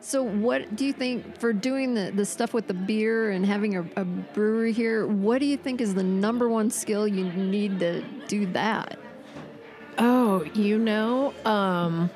So, 0.00 0.22
what 0.22 0.74
do 0.76 0.84
you 0.86 0.92
think 0.92 1.38
for 1.38 1.52
doing 1.52 1.94
the, 1.94 2.12
the 2.14 2.24
stuff 2.24 2.52
with 2.54 2.66
the 2.66 2.74
beer 2.74 3.30
and 3.30 3.44
having 3.44 3.76
a, 3.76 3.84
a 3.96 4.04
brewery 4.04 4.72
here? 4.72 5.06
What 5.06 5.38
do 5.38 5.46
you 5.46 5.56
think 5.56 5.80
is 5.80 5.94
the 5.94 6.02
number 6.02 6.48
one 6.48 6.70
skill 6.70 7.06
you 7.08 7.24
need 7.32 7.78
to 7.80 8.02
do 8.26 8.46
that? 8.52 8.98
Oh, 9.98 10.44
you 10.54 10.78
know, 10.78 11.32
um, 11.44 12.10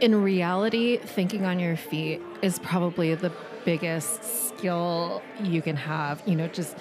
in 0.00 0.22
reality, 0.22 0.98
thinking 0.98 1.44
on 1.44 1.58
your 1.58 1.76
feet 1.76 2.20
is 2.42 2.58
probably 2.58 3.14
the 3.14 3.32
biggest 3.64 4.48
skill 4.48 5.22
you 5.42 5.62
can 5.62 5.76
have. 5.76 6.22
You 6.26 6.36
know, 6.36 6.48
just 6.48 6.76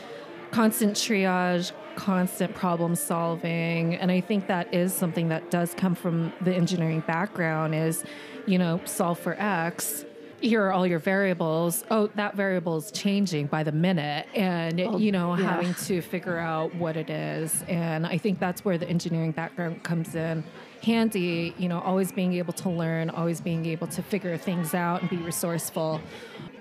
constant 0.52 0.96
triage, 0.96 1.72
constant 1.96 2.54
problem 2.56 2.96
solving. 2.96 3.96
And 3.96 4.12
I 4.12 4.22
think 4.22 4.48
that 4.48 4.74
is 4.74 4.94
something 4.94 5.30
that 5.30 5.52
does 5.52 5.74
come 5.74 5.96
from 5.96 6.34
the 6.42 6.54
engineering 6.54 7.04
background 7.06 7.76
is, 7.76 8.04
you 8.46 8.58
know, 8.58 8.82
solve 8.86 9.20
for 9.20 9.36
X. 9.40 10.06
Here 10.44 10.62
are 10.62 10.74
all 10.74 10.86
your 10.86 11.00
variables. 11.00 11.86
Oh, 11.90 12.08
that 12.16 12.36
variable 12.36 12.76
is 12.76 12.92
changing 12.92 13.48
by 13.48 13.64
the 13.64 13.72
minute. 13.72 14.28
And, 14.36 14.80
oh, 14.82 14.98
you 14.98 15.12
know, 15.12 15.36
yeah. 15.38 15.46
having 15.46 15.74
to 15.86 16.02
figure 16.02 16.38
out 16.38 16.76
what 16.76 16.98
it 16.98 17.10
is. 17.10 17.64
And 17.70 18.06
I 18.06 18.18
think 18.18 18.40
that's 18.40 18.66
where 18.66 18.78
the 18.78 18.88
engineering 18.88 19.32
background 19.32 19.84
comes 19.84 20.16
in 20.16 20.44
handy, 20.84 21.56
you 21.58 21.70
know, 21.70 21.80
always 21.80 22.12
being 22.12 22.34
able 22.34 22.54
to 22.54 22.70
learn, 22.70 23.10
always 23.10 23.40
being 23.40 23.66
able 23.66 23.88
to 23.88 24.04
figure 24.04 24.38
things 24.38 24.74
out 24.74 25.02
and 25.02 25.10
be 25.10 25.18
resourceful 25.18 26.02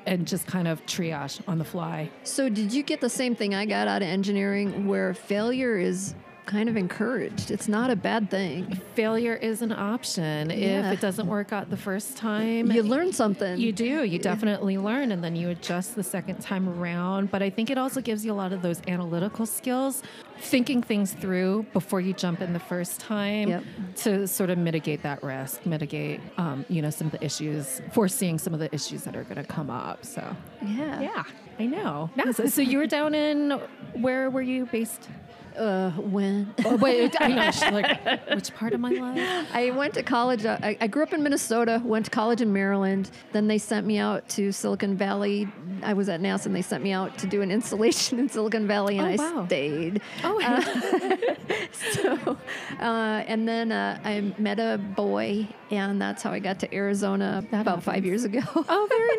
and 0.07 0.27
just 0.27 0.47
kind 0.47 0.69
of 0.69 0.85
triage 0.87 1.41
on 1.49 1.59
the 1.59 1.65
fly. 1.65 2.09
So, 2.23 2.49
did 2.49 2.73
you 2.73 2.83
get 2.83 3.01
the 3.01 3.11
same 3.11 3.35
thing 3.35 3.55
I 3.55 3.67
got 3.67 3.89
out 3.89 4.03
of 4.03 4.09
engineering 4.09 4.87
where 4.87 5.13
failure 5.13 5.77
is 5.77 6.15
kind 6.47 6.69
of 6.69 6.77
encouraged. 6.77 7.51
It's 7.51 7.69
not 7.69 7.91
a 7.91 7.97
bad 7.97 8.31
thing. 8.31 8.75
Failure 8.95 9.35
is 9.35 9.63
an 9.63 9.73
option. 9.73 10.51
Yeah. 10.51 10.91
If 10.91 10.99
it 10.99 11.01
doesn't 11.01 11.27
work 11.27 11.53
out 11.53 11.71
the 11.71 11.77
first 11.77 12.17
time, 12.17 12.71
You 12.71 12.83
learn 12.83 13.13
something. 13.13 13.59
You 13.61 13.73
do. 13.73 14.03
You 14.05 14.19
definitely 14.19 14.77
learn, 14.77 15.13
and 15.13 15.23
then 15.23 15.37
you 15.37 15.51
adjust 15.51 15.95
the 15.95 16.03
second 16.03 16.41
time 16.41 16.69
around. 16.69 17.31
But 17.31 17.43
I 17.43 17.51
think 17.51 17.71
it 17.71 17.79
also 17.79 18.01
gives 18.01 18.25
you 18.25 18.33
a 18.33 18.35
lot 18.35 18.53
of 18.53 18.61
those 18.63 18.81
analytical 18.89 19.47
skills, 19.47 20.03
thinking 20.39 20.83
things 20.83 21.13
through 21.13 21.65
before 21.73 22.01
you 22.01 22.13
jump 22.13 22.41
in 22.43 22.53
the 22.53 22.59
first 22.61 22.99
time 23.01 23.49
Yep. 23.49 23.65
to 23.99 24.27
sort 24.27 24.51
of 24.51 24.59
mitigate 24.59 25.03
that 25.05 25.23
risk, 25.23 25.65
mitigate, 25.65 26.21
um, 26.39 26.65
you 26.69 26.83
know, 26.83 26.91
some 26.91 27.07
of 27.07 27.13
the 27.13 27.25
issues, 27.25 27.81
foreseeing 27.93 28.39
some 28.39 28.53
of 28.53 28.59
the 28.61 28.73
issues 28.75 29.05
that 29.05 29.15
are 29.17 29.25
going 29.25 29.37
to 29.37 29.45
come 29.45 29.71
up. 29.71 30.05
So, 30.05 30.25
yeah. 30.67 31.01
yeah, 31.01 31.25
I 31.61 31.67
know. 31.67 32.11
NASA. 32.17 32.51
So 32.51 32.63
you 32.63 32.79
were 32.79 32.87
down 32.89 33.15
in 33.15 33.53
where 33.95 34.29
were 34.29 34.43
you 34.43 34.67
based? 34.67 35.09
Uh, 35.57 35.91
when 35.93 36.55
Oh, 36.65 36.77
wait, 36.77 37.15
I 37.21 37.29
know. 37.29 37.51
she's 37.51 37.71
Like, 37.71 38.29
which 38.35 38.55
part 38.55 38.73
of 38.75 38.81
my 38.81 38.91
life? 38.91 39.49
I 39.55 39.71
went 39.71 39.95
to 39.95 40.03
college, 40.03 40.45
uh, 40.45 40.59
I, 40.63 40.77
I 40.81 40.87
grew 40.87 41.03
up 41.03 41.13
in 41.13 41.23
Minnesota, 41.23 41.81
went 41.85 42.07
to 42.07 42.11
college 42.11 42.41
in 42.41 42.53
Maryland. 42.53 43.11
Then 43.33 43.47
they 43.49 43.59
sent 43.59 43.87
me 43.87 43.99
out 43.99 44.29
to 44.31 44.53
Silicon 44.53 44.97
Valley. 44.97 45.49
I 45.83 45.93
was 45.95 46.09
at 46.09 46.21
NASA 46.21 46.47
and 46.47 46.55
they 46.57 46.63
sent 46.63 46.83
me 46.85 46.93
out 46.93 47.19
to 47.19 47.27
do 47.27 47.43
an 47.43 47.51
installation 47.51 48.19
in 48.21 48.29
Silicon 48.29 48.67
Valley 48.67 48.99
and 48.99 49.07
Oh, 49.09 49.25
I 49.25 49.33
wow. 49.33 49.47
stayed. 49.47 50.01
Oh, 50.25 50.39
So, 51.73 52.39
uh, 52.81 53.25
and 53.27 53.47
then 53.49 53.73
uh, 53.73 53.99
I 54.05 54.21
met 54.39 54.59
a 54.61 54.79
boy 54.79 55.49
and 55.71 56.01
that's 56.01 56.23
how 56.23 56.31
I 56.33 56.39
got 56.39 56.61
to 56.61 56.75
Arizona 56.75 57.45
That 57.51 57.61
about 57.63 57.83
five 57.83 58.05
years 58.05 58.25
ago. 58.25 58.41
Oh, 58.55 58.87
very 58.89 59.17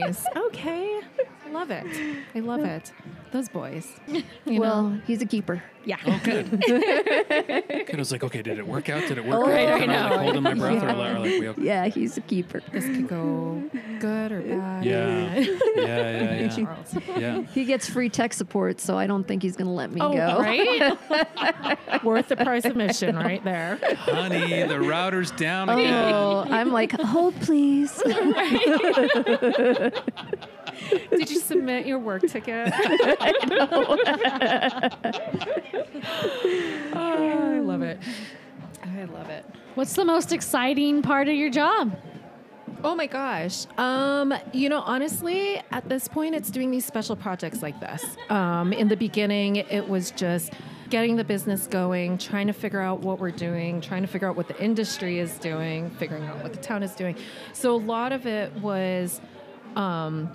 nice. 0.00 0.24
Okay. 0.36 1.00
I 1.50 1.52
love 1.52 1.70
it. 1.72 1.84
I 2.34 2.38
love 2.40 2.64
it. 2.64 2.92
Those 3.32 3.48
boys. 3.48 3.88
You 4.44 4.60
well, 4.60 4.82
know? 4.90 5.00
he's 5.06 5.20
a 5.20 5.26
keeper. 5.26 5.62
yeah. 5.84 5.96
Oh, 6.06 6.20
good. 6.22 6.48
good. 6.66 6.84
I 7.92 7.96
was 7.96 8.12
like, 8.12 8.22
okay, 8.22 8.40
did 8.42 8.58
it 8.58 8.66
work 8.66 8.88
out? 8.88 9.06
Did 9.08 9.18
it 9.18 9.24
work 9.24 9.34
Oh, 9.34 9.42
out? 9.42 9.48
right, 9.48 9.68
I 9.68 9.78
Kind 9.78 9.90
of 9.90 10.00
like 10.02 10.10
know. 10.12 10.18
holding 10.18 10.42
my 10.44 10.54
breath, 10.54 10.82
Yeah. 10.82 10.92
like, 10.92 11.16
or 11.16 11.18
like 11.18 11.40
we 11.40 11.48
okay. 11.48 11.62
Yeah, 11.62 11.86
he's 11.88 12.16
a 12.16 12.20
keeper. 12.20 12.60
This 12.72 12.84
could 12.86 13.08
go 13.08 13.62
good 13.98 14.30
or 14.32 14.40
bad. 14.42 14.84
Yeah. 14.84 15.44
Yeah, 15.80 15.86
yeah, 15.86 16.40
yeah. 16.40 16.48
Charles. 16.48 16.94
Yeah. 17.16 17.42
He 17.54 17.64
gets 17.64 17.88
free 17.88 18.08
tech 18.08 18.32
support, 18.32 18.80
so 18.80 18.98
I 18.98 19.06
don't 19.06 19.26
think 19.26 19.42
he's 19.42 19.56
going 19.56 19.66
to 19.66 19.72
let 19.72 19.90
me 19.90 20.00
Oh, 20.00 20.12
go. 20.12 20.38
right? 20.38 22.04
Worth 22.04 22.28
the 22.28 22.36
price 22.36 22.64
of 22.64 22.72
admission 22.72 23.16
right 23.16 23.42
there. 23.42 23.78
Honey, 23.96 24.62
the 24.64 24.80
router's 24.80 25.30
down 25.32 25.70
oh, 25.70 25.78
again. 25.78 26.12
Oh, 26.14 26.44
I'm 26.48 26.70
like, 26.72 26.92
hold 26.92 27.34
please. 27.40 27.90
Did 31.10 31.30
you 31.30 31.40
submit 31.40 31.86
your 31.86 31.98
work 31.98 32.22
ticket? 32.22 32.72
oh, 36.94 37.50
I 37.54 37.58
love 37.60 37.82
it. 37.82 37.98
I 38.82 39.04
love 39.04 39.28
it. 39.28 39.44
What's 39.74 39.94
the 39.94 40.04
most 40.04 40.32
exciting 40.32 41.02
part 41.02 41.28
of 41.28 41.34
your 41.34 41.50
job? 41.50 41.96
Oh 42.82 42.94
my 42.94 43.06
gosh. 43.06 43.66
Um, 43.76 44.32
you 44.52 44.68
know, 44.68 44.80
honestly, 44.80 45.60
at 45.70 45.88
this 45.88 46.08
point, 46.08 46.34
it's 46.34 46.50
doing 46.50 46.70
these 46.70 46.86
special 46.86 47.14
projects 47.14 47.62
like 47.62 47.78
this. 47.78 48.04
Um, 48.30 48.72
in 48.72 48.88
the 48.88 48.96
beginning, 48.96 49.56
it 49.56 49.88
was 49.88 50.10
just 50.12 50.52
getting 50.88 51.16
the 51.16 51.24
business 51.24 51.66
going, 51.66 52.18
trying 52.18 52.46
to 52.46 52.52
figure 52.52 52.80
out 52.80 53.00
what 53.00 53.20
we're 53.20 53.30
doing, 53.30 53.80
trying 53.80 54.02
to 54.02 54.08
figure 54.08 54.28
out 54.28 54.34
what 54.34 54.48
the 54.48 54.60
industry 54.62 55.18
is 55.18 55.38
doing, 55.38 55.90
figuring 55.90 56.24
out 56.24 56.42
what 56.42 56.52
the 56.52 56.58
town 56.58 56.82
is 56.82 56.94
doing. 56.94 57.16
So 57.52 57.74
a 57.74 57.78
lot 57.78 58.12
of 58.12 58.26
it 58.26 58.52
was. 58.54 59.20
Um, 59.76 60.30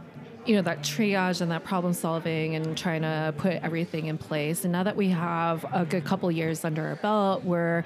you 0.45 0.55
know 0.55 0.61
that 0.61 0.79
triage 0.81 1.41
and 1.41 1.51
that 1.51 1.63
problem 1.63 1.93
solving 1.93 2.55
and 2.55 2.77
trying 2.77 3.01
to 3.01 3.33
put 3.37 3.53
everything 3.53 4.07
in 4.07 4.17
place. 4.17 4.63
And 4.63 4.71
now 4.71 4.83
that 4.83 4.95
we 4.95 5.09
have 5.09 5.65
a 5.73 5.85
good 5.85 6.05
couple 6.05 6.31
years 6.31 6.63
under 6.63 6.85
our 6.87 6.95
belt 6.97 7.43
we're 7.43 7.83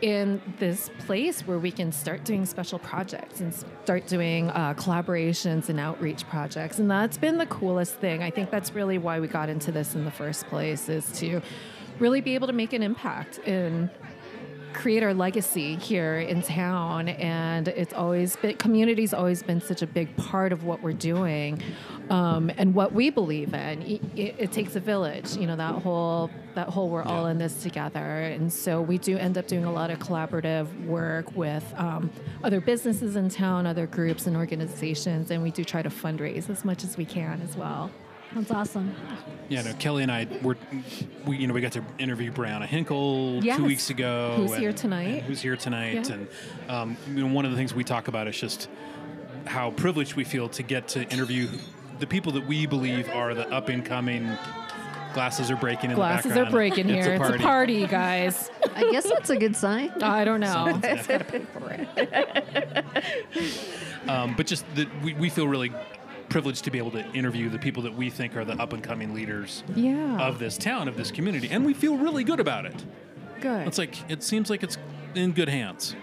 in 0.00 0.40
this 0.58 0.90
place 1.00 1.40
where 1.46 1.58
we 1.58 1.70
can 1.72 1.90
start 1.90 2.24
doing 2.24 2.46
special 2.46 2.78
projects 2.78 3.40
and 3.40 3.52
start 3.82 4.06
doing 4.06 4.48
uh, 4.50 4.74
collaborations 4.74 5.68
and 5.68 5.80
outreach 5.80 6.26
projects. 6.28 6.78
And 6.78 6.90
that's 6.90 7.18
been 7.18 7.36
the 7.36 7.46
coolest 7.46 7.96
thing. 7.96 8.22
I 8.22 8.30
think 8.30 8.50
that's 8.50 8.72
really 8.74 8.98
why 8.98 9.18
we 9.18 9.26
got 9.26 9.48
into 9.48 9.72
this 9.72 9.94
in 9.94 10.04
the 10.04 10.10
first 10.10 10.46
place 10.46 10.88
is 10.88 11.10
to 11.18 11.40
really 11.98 12.20
be 12.20 12.36
able 12.36 12.46
to 12.46 12.52
make 12.52 12.72
an 12.72 12.82
impact 12.82 13.38
and 13.44 13.90
create 14.72 15.02
our 15.02 15.14
legacy 15.14 15.76
here 15.76 16.18
in 16.18 16.42
town 16.42 17.08
and 17.08 17.68
it's 17.68 17.94
always 17.94 18.36
been 18.36 18.56
community's 18.56 19.14
always 19.14 19.42
been 19.42 19.60
such 19.60 19.82
a 19.82 19.86
big 19.86 20.14
part 20.16 20.52
of 20.52 20.64
what 20.64 20.82
we're 20.82 20.92
doing 20.92 21.60
um, 22.10 22.50
and 22.56 22.74
what 22.74 22.92
we 22.92 23.10
believe 23.10 23.54
in. 23.54 23.82
It, 23.82 24.00
it, 24.16 24.34
it 24.38 24.52
takes 24.52 24.76
a 24.76 24.80
village 24.80 25.36
you 25.36 25.46
know 25.46 25.56
that 25.56 25.74
whole 25.74 26.30
that 26.54 26.68
whole 26.68 26.88
we're 26.88 27.04
all 27.04 27.26
in 27.26 27.38
this 27.38 27.62
together. 27.62 28.00
And 28.00 28.52
so 28.52 28.80
we 28.82 28.98
do 28.98 29.16
end 29.16 29.38
up 29.38 29.46
doing 29.46 29.64
a 29.64 29.72
lot 29.72 29.90
of 29.90 30.00
collaborative 30.00 30.86
work 30.86 31.36
with 31.36 31.64
um, 31.76 32.10
other 32.42 32.60
businesses 32.60 33.14
in 33.16 33.28
town 33.28 33.66
other 33.66 33.86
groups 33.86 34.26
and 34.26 34.36
organizations 34.36 35.30
and 35.30 35.42
we 35.42 35.50
do 35.50 35.64
try 35.64 35.82
to 35.82 35.90
fundraise 35.90 36.50
as 36.50 36.64
much 36.64 36.84
as 36.84 36.96
we 36.96 37.04
can 37.04 37.40
as 37.42 37.56
well 37.56 37.90
That's 38.34 38.50
awesome. 38.50 38.94
Yeah, 39.48 39.62
no, 39.62 39.72
Kelly 39.74 40.02
and 40.02 40.12
I 40.12 40.26
were, 40.42 40.56
we, 41.24 41.38
you 41.38 41.46
know, 41.46 41.54
we 41.54 41.60
got 41.62 41.72
to 41.72 41.82
interview 41.98 42.30
Brianna 42.30 42.66
Hinkle 42.66 43.42
Yes. 43.42 43.56
two 43.56 43.64
weeks 43.64 43.88
ago. 43.90 44.34
Who's 44.36 44.54
here 44.56 44.72
tonight. 44.72 45.02
and 45.06 45.22
Who's 45.22 45.40
here 45.40 45.56
tonight. 45.56 46.08
Yeah. 46.08 46.14
And 46.14 46.28
um, 46.68 46.96
you 47.08 47.26
know, 47.26 47.34
one 47.34 47.44
of 47.46 47.50
the 47.50 47.56
things 47.56 47.74
we 47.74 47.84
talk 47.84 48.08
about 48.08 48.28
is 48.28 48.38
just 48.38 48.68
how 49.46 49.70
privileged 49.70 50.14
we 50.14 50.24
feel 50.24 50.48
to 50.50 50.62
get 50.62 50.88
to 50.88 51.08
interview 51.10 51.48
the 51.98 52.06
people 52.06 52.32
that 52.32 52.46
we 52.46 52.66
believe 52.66 53.08
are 53.10 53.32
the 53.34 53.48
up 53.50 53.68
and 53.70 53.84
coming. 53.84 54.30
Glasses 55.14 55.50
are 55.50 55.56
breaking 55.56 55.90
in 55.90 55.96
glasses 55.96 56.34
the 56.34 56.44
are 56.44 56.50
breaking 56.50 56.90
It's 56.90 57.06
here 57.06 57.16
a 57.16 57.20
it's 57.20 57.30
a 57.36 57.38
party 57.38 57.86
guys 57.86 58.50
I 58.76 58.90
guess 58.92 59.08
that's 59.08 59.30
a 59.30 59.36
good 59.36 59.56
sign. 59.56 59.90
i 60.02 60.22
don't 60.22 60.38
know 60.38 60.78
Um, 64.06 64.34
but 64.36 64.46
just 64.46 64.64
that 64.76 64.86
we, 65.02 65.14
we 65.14 65.30
feel 65.30 65.48
really 65.48 65.72
privileged 66.28 66.64
to 66.64 66.70
be 66.70 66.78
able 66.78 66.90
to 66.92 67.04
interview 67.12 67.48
the 67.48 67.58
people 67.58 67.82
that 67.82 67.94
we 67.94 68.10
think 68.10 68.36
are 68.36 68.44
the 68.44 68.54
up 68.60 68.72
and 68.72 68.82
coming 68.82 69.14
leaders 69.14 69.62
yeah 69.74 70.18
of 70.20 70.38
this 70.38 70.58
town, 70.58 70.88
of 70.88 70.96
this 70.96 71.10
community, 71.10 71.48
and 71.50 71.64
we 71.64 71.74
feel 71.74 71.96
really 71.96 72.24
good 72.24 72.40
about 72.40 72.66
it. 72.66 72.84
good 73.40 73.66
It's 73.66 73.78
like 73.78 73.94
it 74.10 74.22
seems 74.22 74.50
like 74.50 74.62
it's 74.62 74.78
in 75.14 75.32
good 75.32 75.48
hands. 75.48 75.96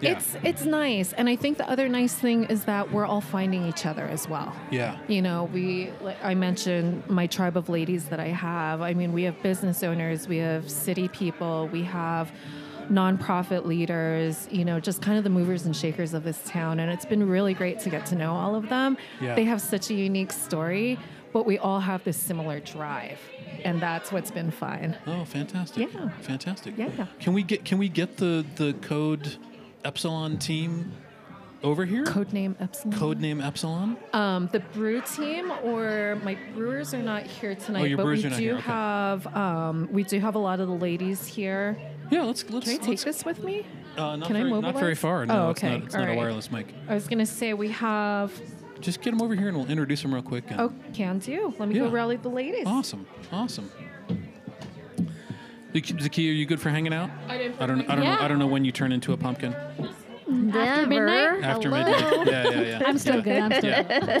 Yeah. 0.00 0.16
It's 0.16 0.36
it's 0.44 0.64
nice, 0.64 1.12
and 1.12 1.28
I 1.28 1.34
think 1.34 1.58
the 1.58 1.68
other 1.68 1.88
nice 1.88 2.14
thing 2.14 2.44
is 2.44 2.64
that 2.66 2.92
we're 2.92 3.04
all 3.04 3.20
finding 3.20 3.66
each 3.66 3.84
other 3.84 4.04
as 4.04 4.28
well. 4.28 4.54
yeah. 4.70 4.96
You 5.08 5.22
know, 5.22 5.50
we 5.52 5.90
like 6.00 6.16
I 6.22 6.34
mentioned 6.34 7.02
my 7.08 7.26
tribe 7.26 7.56
of 7.56 7.68
ladies 7.68 8.04
that 8.06 8.20
I 8.20 8.28
have. 8.28 8.80
I 8.80 8.94
mean, 8.94 9.12
we 9.12 9.24
have 9.24 9.42
business 9.42 9.82
owners, 9.82 10.28
we 10.28 10.36
have 10.38 10.70
city 10.70 11.08
people, 11.08 11.68
we 11.72 11.82
have 11.82 12.30
nonprofit 12.90 13.64
leaders, 13.66 14.48
you 14.50 14.64
know, 14.64 14.80
just 14.80 15.02
kind 15.02 15.18
of 15.18 15.24
the 15.24 15.30
movers 15.30 15.66
and 15.66 15.76
shakers 15.76 16.14
of 16.14 16.24
this 16.24 16.40
town 16.46 16.80
and 16.80 16.90
it's 16.90 17.04
been 17.04 17.28
really 17.28 17.54
great 17.54 17.78
to 17.80 17.90
get 17.90 18.06
to 18.06 18.14
know 18.14 18.32
all 18.32 18.54
of 18.54 18.68
them. 18.68 18.96
Yeah. 19.20 19.34
They 19.34 19.44
have 19.44 19.60
such 19.60 19.90
a 19.90 19.94
unique 19.94 20.32
story, 20.32 20.98
but 21.32 21.46
we 21.46 21.58
all 21.58 21.80
have 21.80 22.02
this 22.04 22.16
similar 22.16 22.60
drive. 22.60 23.18
And 23.64 23.80
that's 23.80 24.12
what's 24.12 24.30
been 24.30 24.50
fun. 24.50 24.96
Oh, 25.06 25.24
fantastic. 25.24 25.92
Yeah. 25.92 26.08
Fantastic. 26.20 26.74
Yeah. 26.78 27.06
Can 27.20 27.32
we 27.32 27.42
get 27.42 27.64
can 27.64 27.78
we 27.78 27.88
get 27.88 28.16
the 28.16 28.44
the 28.56 28.72
code 28.82 29.36
Epsilon 29.84 30.38
team 30.38 30.92
over 31.64 31.84
here? 31.84 32.04
Codename 32.04 32.54
Epsilon. 32.60 32.98
Codename 32.98 33.44
Epsilon? 33.44 33.96
Um, 34.12 34.48
the 34.52 34.60
brew 34.60 35.00
team 35.00 35.50
or 35.64 36.18
my 36.22 36.38
brewers 36.54 36.94
are 36.94 37.02
not 37.02 37.24
here 37.24 37.56
tonight, 37.56 37.80
Oh, 37.80 37.84
your 37.84 37.96
but 37.96 38.04
brewers 38.04 38.20
we 38.22 38.26
are 38.28 38.30
not 38.30 38.36
do 38.38 38.42
here, 38.44 38.54
okay. 38.54 38.62
have 38.62 39.26
um, 39.36 39.88
we 39.90 40.04
do 40.04 40.20
have 40.20 40.36
a 40.36 40.38
lot 40.38 40.60
of 40.60 40.68
the 40.68 40.74
ladies 40.74 41.26
here. 41.26 41.76
Yeah, 42.10 42.22
let's 42.22 42.48
let's 42.50 42.66
Can 42.66 42.74
I 42.74 42.78
take 42.78 42.88
let's, 42.88 43.04
this 43.04 43.24
with 43.24 43.42
me? 43.44 43.66
uh, 43.96 44.16
not 44.16 44.26
Can 44.28 44.36
I 44.36 44.42
very, 44.44 44.60
not 44.60 44.74
very 44.76 44.94
far. 44.94 45.26
No, 45.26 45.46
Oh, 45.46 45.50
it's 45.50 45.60
okay. 45.62 45.76
not 45.78 45.84
it's 45.86 45.94
All 45.94 46.00
not 46.00 46.10
a 46.10 46.16
wireless 46.16 46.50
mic. 46.50 46.66
I 46.88 46.94
was 46.94 47.06
gonna 47.06 47.26
say 47.26 47.52
we 47.54 47.68
have. 47.70 48.32
Just 48.80 49.00
get 49.02 49.10
them 49.10 49.20
over 49.22 49.34
here 49.34 49.48
and 49.48 49.56
we'll 49.56 49.68
introduce 49.70 50.02
them 50.02 50.14
real 50.14 50.22
quick. 50.22 50.44
and- 50.48 50.60
Oh, 50.60 50.72
can 50.94 51.18
do. 51.18 51.52
Let 51.58 51.68
me 51.68 51.74
go 51.74 51.88
rally 51.88 52.16
the 52.16 52.28
ladies. 52.30 52.64
Awesome. 52.66 53.06
Awesome. 53.32 53.70
Zaki, 56.00 56.30
are 56.30 56.32
you 56.32 56.46
good 56.46 56.60
for 56.60 56.70
hanging 56.70 56.92
out? 56.94 57.10
I 57.28 57.36
didn't 57.38 57.60
I 57.60 57.66
don't 57.66 57.88
I 57.90 57.94
don't 57.94 58.04
know 58.04 58.18
I 58.20 58.28
don't 58.28 58.38
know 58.38 58.46
when 58.46 58.64
you 58.64 58.72
turn 58.72 58.90
into 58.92 59.12
a 59.12 59.16
pumpkin. 59.16 59.54
After 60.28 60.86
midnight? 60.86 61.42
After 61.42 61.70
Hello. 61.70 62.24
midnight. 62.24 62.26
Yeah, 62.26 62.50
yeah, 62.50 62.60
yeah. 62.78 62.82
I'm 62.86 62.98
still 62.98 63.16
yeah. 63.16 63.20
good. 63.22 63.38
I'm 63.42 63.52
still 63.52 63.70
Yeah, 63.70 64.18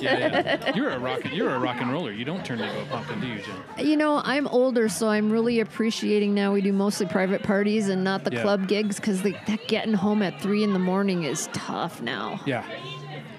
yeah. 0.64 0.74
You're 0.74 0.90
a 0.90 0.98
rock. 0.98 1.20
You're 1.32 1.54
a 1.54 1.58
rock 1.58 1.76
and 1.80 1.92
roller. 1.92 2.12
You 2.12 2.24
don't 2.24 2.44
turn 2.44 2.60
into 2.60 2.80
a 2.80 2.84
pumpkin, 2.86 3.20
do 3.20 3.26
you, 3.26 3.40
Jen? 3.40 3.86
You 3.86 3.96
know, 3.96 4.22
I'm 4.24 4.46
older, 4.48 4.88
so 4.88 5.08
I'm 5.08 5.30
really 5.30 5.60
appreciating 5.60 6.34
now 6.34 6.52
we 6.52 6.60
do 6.62 6.72
mostly 6.72 7.06
private 7.06 7.42
parties 7.42 7.88
and 7.88 8.02
not 8.04 8.24
the 8.24 8.32
Yeah. 8.32 8.42
club 8.42 8.68
gigs 8.68 8.96
because 8.96 9.22
that 9.22 9.60
getting 9.68 9.94
home 9.94 10.22
at 10.22 10.40
three 10.40 10.62
in 10.64 10.72
the 10.72 10.78
morning 10.78 11.24
is 11.24 11.48
tough 11.52 12.00
now. 12.00 12.40
Yeah, 12.46 12.64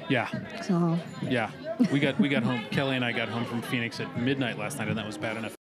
yeah, 0.10 0.28
So 0.62 0.98
yeah. 1.24 1.50
We 1.92 2.00
got 2.00 2.20
we 2.20 2.28
got 2.30 2.44
home. 2.44 2.62
Kelly 2.72 2.98
and 2.98 3.06
I 3.06 3.14
got 3.14 3.30
home 3.30 3.46
from 3.46 3.62
Phoenix 3.62 4.00
at 4.02 4.20
midnight 4.20 4.58
last 4.58 4.78
night, 4.80 4.90
and 4.90 4.98
that 4.98 5.06
was 5.06 5.18
bad 5.18 5.38
enough. 5.38 5.56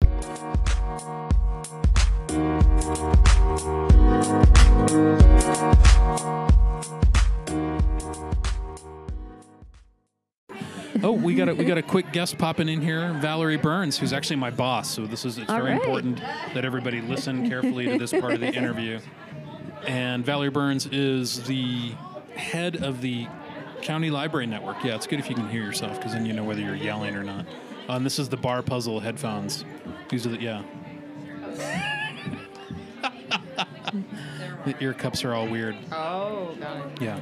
Oh, 11.03 11.11
we 11.11 11.35
got 11.35 11.49
a, 11.49 11.53
we 11.53 11.65
got 11.65 11.77
a 11.77 11.83
quick 11.83 12.13
guest 12.13 12.37
popping 12.37 12.69
in 12.69 12.81
here, 12.81 13.11
Valerie 13.19 13.57
Burns, 13.57 13.97
who's 13.97 14.13
actually 14.13 14.37
my 14.37 14.49
boss. 14.49 14.89
So 14.89 15.05
this 15.05 15.25
is 15.25 15.37
it's 15.37 15.49
All 15.49 15.57
very 15.57 15.73
right. 15.73 15.81
important 15.81 16.21
that 16.53 16.63
everybody 16.63 17.01
listen 17.01 17.49
carefully 17.49 17.85
to 17.87 17.97
this 17.97 18.11
part 18.11 18.33
of 18.33 18.39
the 18.39 18.53
interview. 18.53 18.99
And 19.85 20.25
Valerie 20.25 20.49
Burns 20.49 20.87
is 20.87 21.43
the 21.43 21.91
head 22.35 22.81
of 22.81 23.01
the 23.01 23.27
county 23.81 24.09
library 24.09 24.47
network. 24.47 24.83
Yeah, 24.83 24.95
it's 24.95 25.05
good 25.05 25.19
if 25.19 25.29
you 25.29 25.35
can 25.35 25.49
hear 25.49 25.63
yourself 25.63 25.97
because 25.97 26.13
then 26.13 26.25
you 26.25 26.33
know 26.33 26.45
whether 26.45 26.61
you're 26.61 26.75
yelling 26.75 27.15
or 27.15 27.23
not. 27.23 27.45
Uh, 27.89 27.93
and 27.93 28.05
this 28.05 28.17
is 28.17 28.29
the 28.29 28.37
Bar 28.37 28.63
Puzzle 28.63 28.99
headphones. 28.99 29.65
These 30.09 30.25
are 30.25 30.29
the 30.29 30.39
yeah. 30.39 30.63
the 34.65 34.75
ear 34.79 34.93
cups 34.93 35.23
are 35.23 35.33
all 35.33 35.47
weird. 35.47 35.75
Oh, 35.91 36.55
got 36.59 36.77
it. 36.77 37.01
Yeah. 37.01 37.19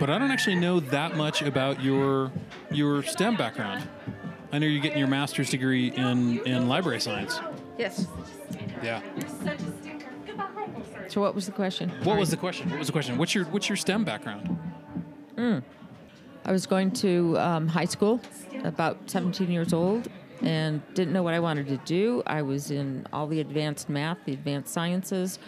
But 0.00 0.08
I 0.08 0.18
don't 0.18 0.30
actually 0.30 0.56
know 0.56 0.80
that 0.80 1.14
much 1.14 1.42
about 1.42 1.82
your 1.82 2.32
your 2.70 3.02
STEM 3.02 3.36
background. 3.36 3.86
I 4.50 4.58
know 4.58 4.66
you're 4.66 4.80
getting 4.80 4.98
your 4.98 5.08
master's 5.08 5.50
degree 5.50 5.92
in, 5.92 6.40
in 6.46 6.68
library 6.68 7.00
science. 7.00 7.38
Yes. 7.78 8.06
Yeah. 8.82 9.02
So 11.08 11.20
what 11.20 11.34
was 11.34 11.44
the 11.44 11.52
question? 11.52 11.90
What 12.02 12.18
was 12.18 12.30
the 12.30 12.36
question? 12.38 12.70
What 12.70 12.78
was 12.78 12.88
the 12.88 12.92
question? 12.92 13.18
What's 13.18 13.34
your 13.34 13.44
what's 13.44 13.68
your 13.68 13.76
STEM 13.76 14.04
background? 14.04 14.58
I 16.44 16.52
was 16.52 16.66
going 16.66 16.90
to 16.92 17.38
um, 17.38 17.68
high 17.68 17.84
school, 17.84 18.20
about 18.64 18.98
17 19.10 19.50
years 19.50 19.72
old, 19.72 20.08
and 20.42 20.82
didn't 20.94 21.12
know 21.12 21.22
what 21.22 21.34
I 21.34 21.40
wanted 21.40 21.68
to 21.68 21.76
do. 21.78 22.22
I 22.26 22.42
was 22.42 22.70
in 22.70 23.06
all 23.12 23.26
the 23.26 23.40
advanced 23.40 23.88
math, 23.88 24.18
the 24.24 24.32
advanced 24.32 24.72
sciences. 24.72 25.38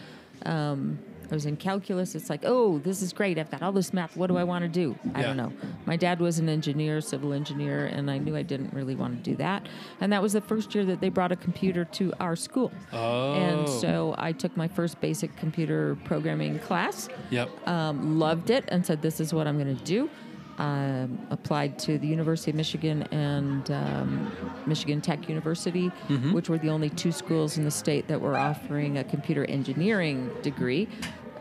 Um, 0.44 0.98
I 1.32 1.34
was 1.34 1.46
in 1.46 1.56
calculus. 1.56 2.14
It's 2.14 2.28
like, 2.28 2.42
oh, 2.44 2.78
this 2.80 3.00
is 3.00 3.14
great. 3.14 3.38
I've 3.38 3.50
got 3.50 3.62
all 3.62 3.72
this 3.72 3.94
math. 3.94 4.18
What 4.18 4.26
do 4.26 4.36
I 4.36 4.44
want 4.44 4.64
to 4.64 4.68
do? 4.68 4.94
I 5.14 5.20
Yeah. 5.20 5.26
don't 5.28 5.38
know. 5.38 5.52
My 5.86 5.96
dad 5.96 6.20
was 6.20 6.38
an 6.38 6.50
engineer, 6.50 7.00
civil 7.00 7.32
engineer, 7.32 7.86
and 7.86 8.10
I 8.10 8.18
knew 8.18 8.36
I 8.36 8.42
didn't 8.42 8.74
really 8.74 8.94
want 8.94 9.16
to 9.24 9.30
do 9.30 9.34
that. 9.36 9.66
And 10.02 10.12
that 10.12 10.20
was 10.20 10.34
the 10.34 10.42
first 10.42 10.74
year 10.74 10.84
that 10.84 11.00
they 11.00 11.08
brought 11.08 11.32
a 11.32 11.36
computer 11.36 11.86
to 11.86 12.12
our 12.20 12.36
school. 12.36 12.70
Oh. 12.92 13.32
And 13.32 13.66
so 13.66 14.14
I 14.18 14.32
took 14.32 14.54
my 14.58 14.68
first 14.68 15.00
basic 15.00 15.34
computer 15.36 15.96
programming 16.04 16.58
class 16.58 17.08
Yep. 17.30 17.66
um, 17.66 18.18
loved 18.18 18.50
it 18.50 18.64
and 18.68 18.84
said, 18.84 19.00
"This 19.00 19.18
is 19.18 19.32
what 19.32 19.46
I'm 19.46 19.58
going 19.58 19.74
to 19.74 19.84
do." 19.84 20.10
Um, 20.58 21.18
applied 21.30 21.78
to 21.80 21.96
the 21.96 22.06
University 22.06 22.50
of 22.50 22.56
Michigan 22.58 23.04
and 23.10 23.68
um, 23.70 24.30
Michigan 24.66 25.00
Tech 25.00 25.26
University, 25.26 25.88
which 26.32 26.50
were 26.50 26.58
the 26.58 26.68
only 26.68 26.90
two 26.90 27.10
schools 27.10 27.56
in 27.56 27.64
the 27.64 27.70
state 27.70 28.06
that 28.08 28.20
were 28.20 28.36
offering 28.36 28.98
a 28.98 29.02
computer 29.04 29.46
engineering 29.46 30.30
degree. 30.42 30.88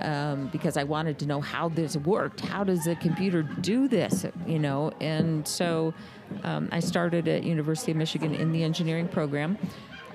Um, 0.03 0.47
because 0.51 0.77
I 0.77 0.83
wanted 0.83 1.19
to 1.19 1.25
know 1.25 1.41
how 1.41 1.69
this 1.69 1.95
worked. 1.97 2.41
How 2.41 2.63
does 2.63 2.87
a 2.87 2.95
computer 2.95 3.43
do 3.43 3.87
this? 3.87 4.25
You 4.47 4.59
know, 4.59 4.91
and 4.99 5.47
so 5.47 5.93
um, 6.43 6.69
I 6.71 6.79
started 6.79 7.27
at 7.27 7.43
University 7.43 7.91
of 7.91 7.97
Michigan 7.97 8.33
in 8.33 8.51
the 8.51 8.63
engineering 8.63 9.07
program. 9.07 9.57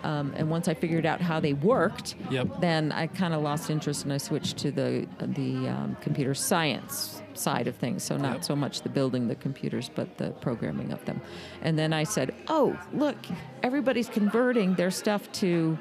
Um, 0.03 0.35
and 0.37 0.51
once 0.51 0.69
I 0.69 0.75
figured 0.75 1.05
out 1.07 1.21
how 1.21 1.41
they 1.41 1.53
worked, 1.55 2.15
Yep. 2.31 2.61
then 2.61 2.93
I 2.93 3.07
kind 3.09 3.35
of 3.35 3.43
lost 3.43 3.71
interest 3.71 4.05
and 4.05 4.13
I 4.13 4.19
switched 4.19 4.57
to 4.59 4.71
the 4.71 5.07
the 5.21 5.69
um, 5.69 5.97
computer 6.01 6.35
science 6.35 7.23
side 7.35 7.67
of 7.67 7.75
things. 7.77 8.03
So 8.05 8.17
not 8.17 8.35
Yep. 8.35 8.45
so 8.45 8.57
much 8.57 8.83
the 8.83 8.89
building 8.89 9.27
the 9.29 9.35
computers, 9.35 9.91
but 9.95 10.17
the 10.19 10.31
programming 10.41 10.93
of 10.93 11.05
them. 11.07 11.21
And 11.63 11.77
then 11.79 11.93
I 11.93 12.05
said, 12.05 12.35
"Oh, 12.49 12.79
look, 12.93 13.17
everybody's 13.63 14.09
converting 14.09 14.75
their 14.75 14.91
stuff 14.91 15.31
to." 15.43 15.79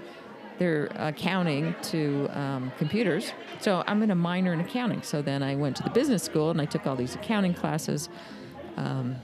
Their 0.58 0.86
accounting 0.96 1.76
to 1.84 2.30
um, 2.34 2.72
computers. 2.78 3.34
So 3.60 3.84
I'm 3.88 3.98
going 4.00 4.10
to 4.10 4.16
minor 4.16 4.54
in 4.54 4.62
accounting. 4.62 5.02
So 5.02 5.22
then 5.22 5.44
I 5.44 5.56
went 5.56 5.76
to 5.78 5.84
the 5.84 5.90
business 5.90 6.24
school 6.24 6.50
and 6.50 6.62
I 6.62 6.66
took 6.66 6.88
all 6.88 6.96
these 6.96 7.16
accounting 7.16 7.54
classes 7.54 8.08
um, 8.78 9.16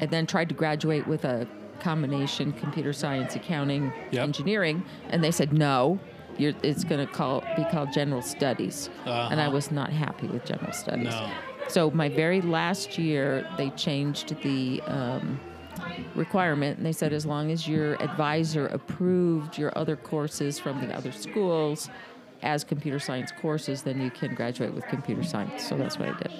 and 0.00 0.08
then 0.10 0.26
tried 0.26 0.48
to 0.50 0.54
graduate 0.54 1.06
with 1.08 1.24
a 1.24 1.46
combination 1.80 2.52
computer 2.52 2.92
science, 2.92 3.34
accounting, 3.34 3.92
Yep. 4.12 4.22
engineering, 4.22 4.84
and 5.08 5.24
they 5.24 5.30
said 5.30 5.52
no. 5.52 5.98
You're, 6.38 6.52
it's 6.62 6.84
going 6.84 7.04
to 7.04 7.12
call 7.12 7.42
be 7.56 7.64
called 7.64 7.92
general 7.92 8.22
studies, 8.22 8.88
and 9.04 9.40
I 9.40 9.44
Uh-huh. 9.46 9.50
was 9.54 9.70
not 9.70 9.90
happy 9.90 10.26
with 10.28 10.44
general 10.44 10.72
studies. 10.72 11.12
No. 11.12 11.30
So 11.68 11.90
my 11.90 12.08
very 12.08 12.40
last 12.40 12.98
year, 12.98 13.46
they 13.56 13.70
changed 13.70 14.40
the 14.42 14.80
um, 14.86 15.40
requirement, 16.14 16.78
and 16.78 16.86
they 16.86 16.92
said 16.92 17.12
as 17.12 17.26
long 17.26 17.50
as 17.50 17.66
your 17.68 18.00
advisor 18.02 18.66
approved 18.66 19.58
your 19.58 19.76
other 19.76 19.96
courses 19.96 20.58
from 20.58 20.80
the 20.80 20.94
other 20.94 21.12
schools 21.12 21.88
as 22.42 22.64
computer 22.64 22.98
science 22.98 23.32
courses, 23.40 23.82
then 23.82 24.00
you 24.00 24.10
can 24.10 24.34
graduate 24.34 24.72
with 24.72 24.86
computer 24.86 25.22
science. 25.22 25.66
So 25.66 25.76
that's 25.76 25.98
what 25.98 26.08
I 26.08 26.18
did. 26.18 26.32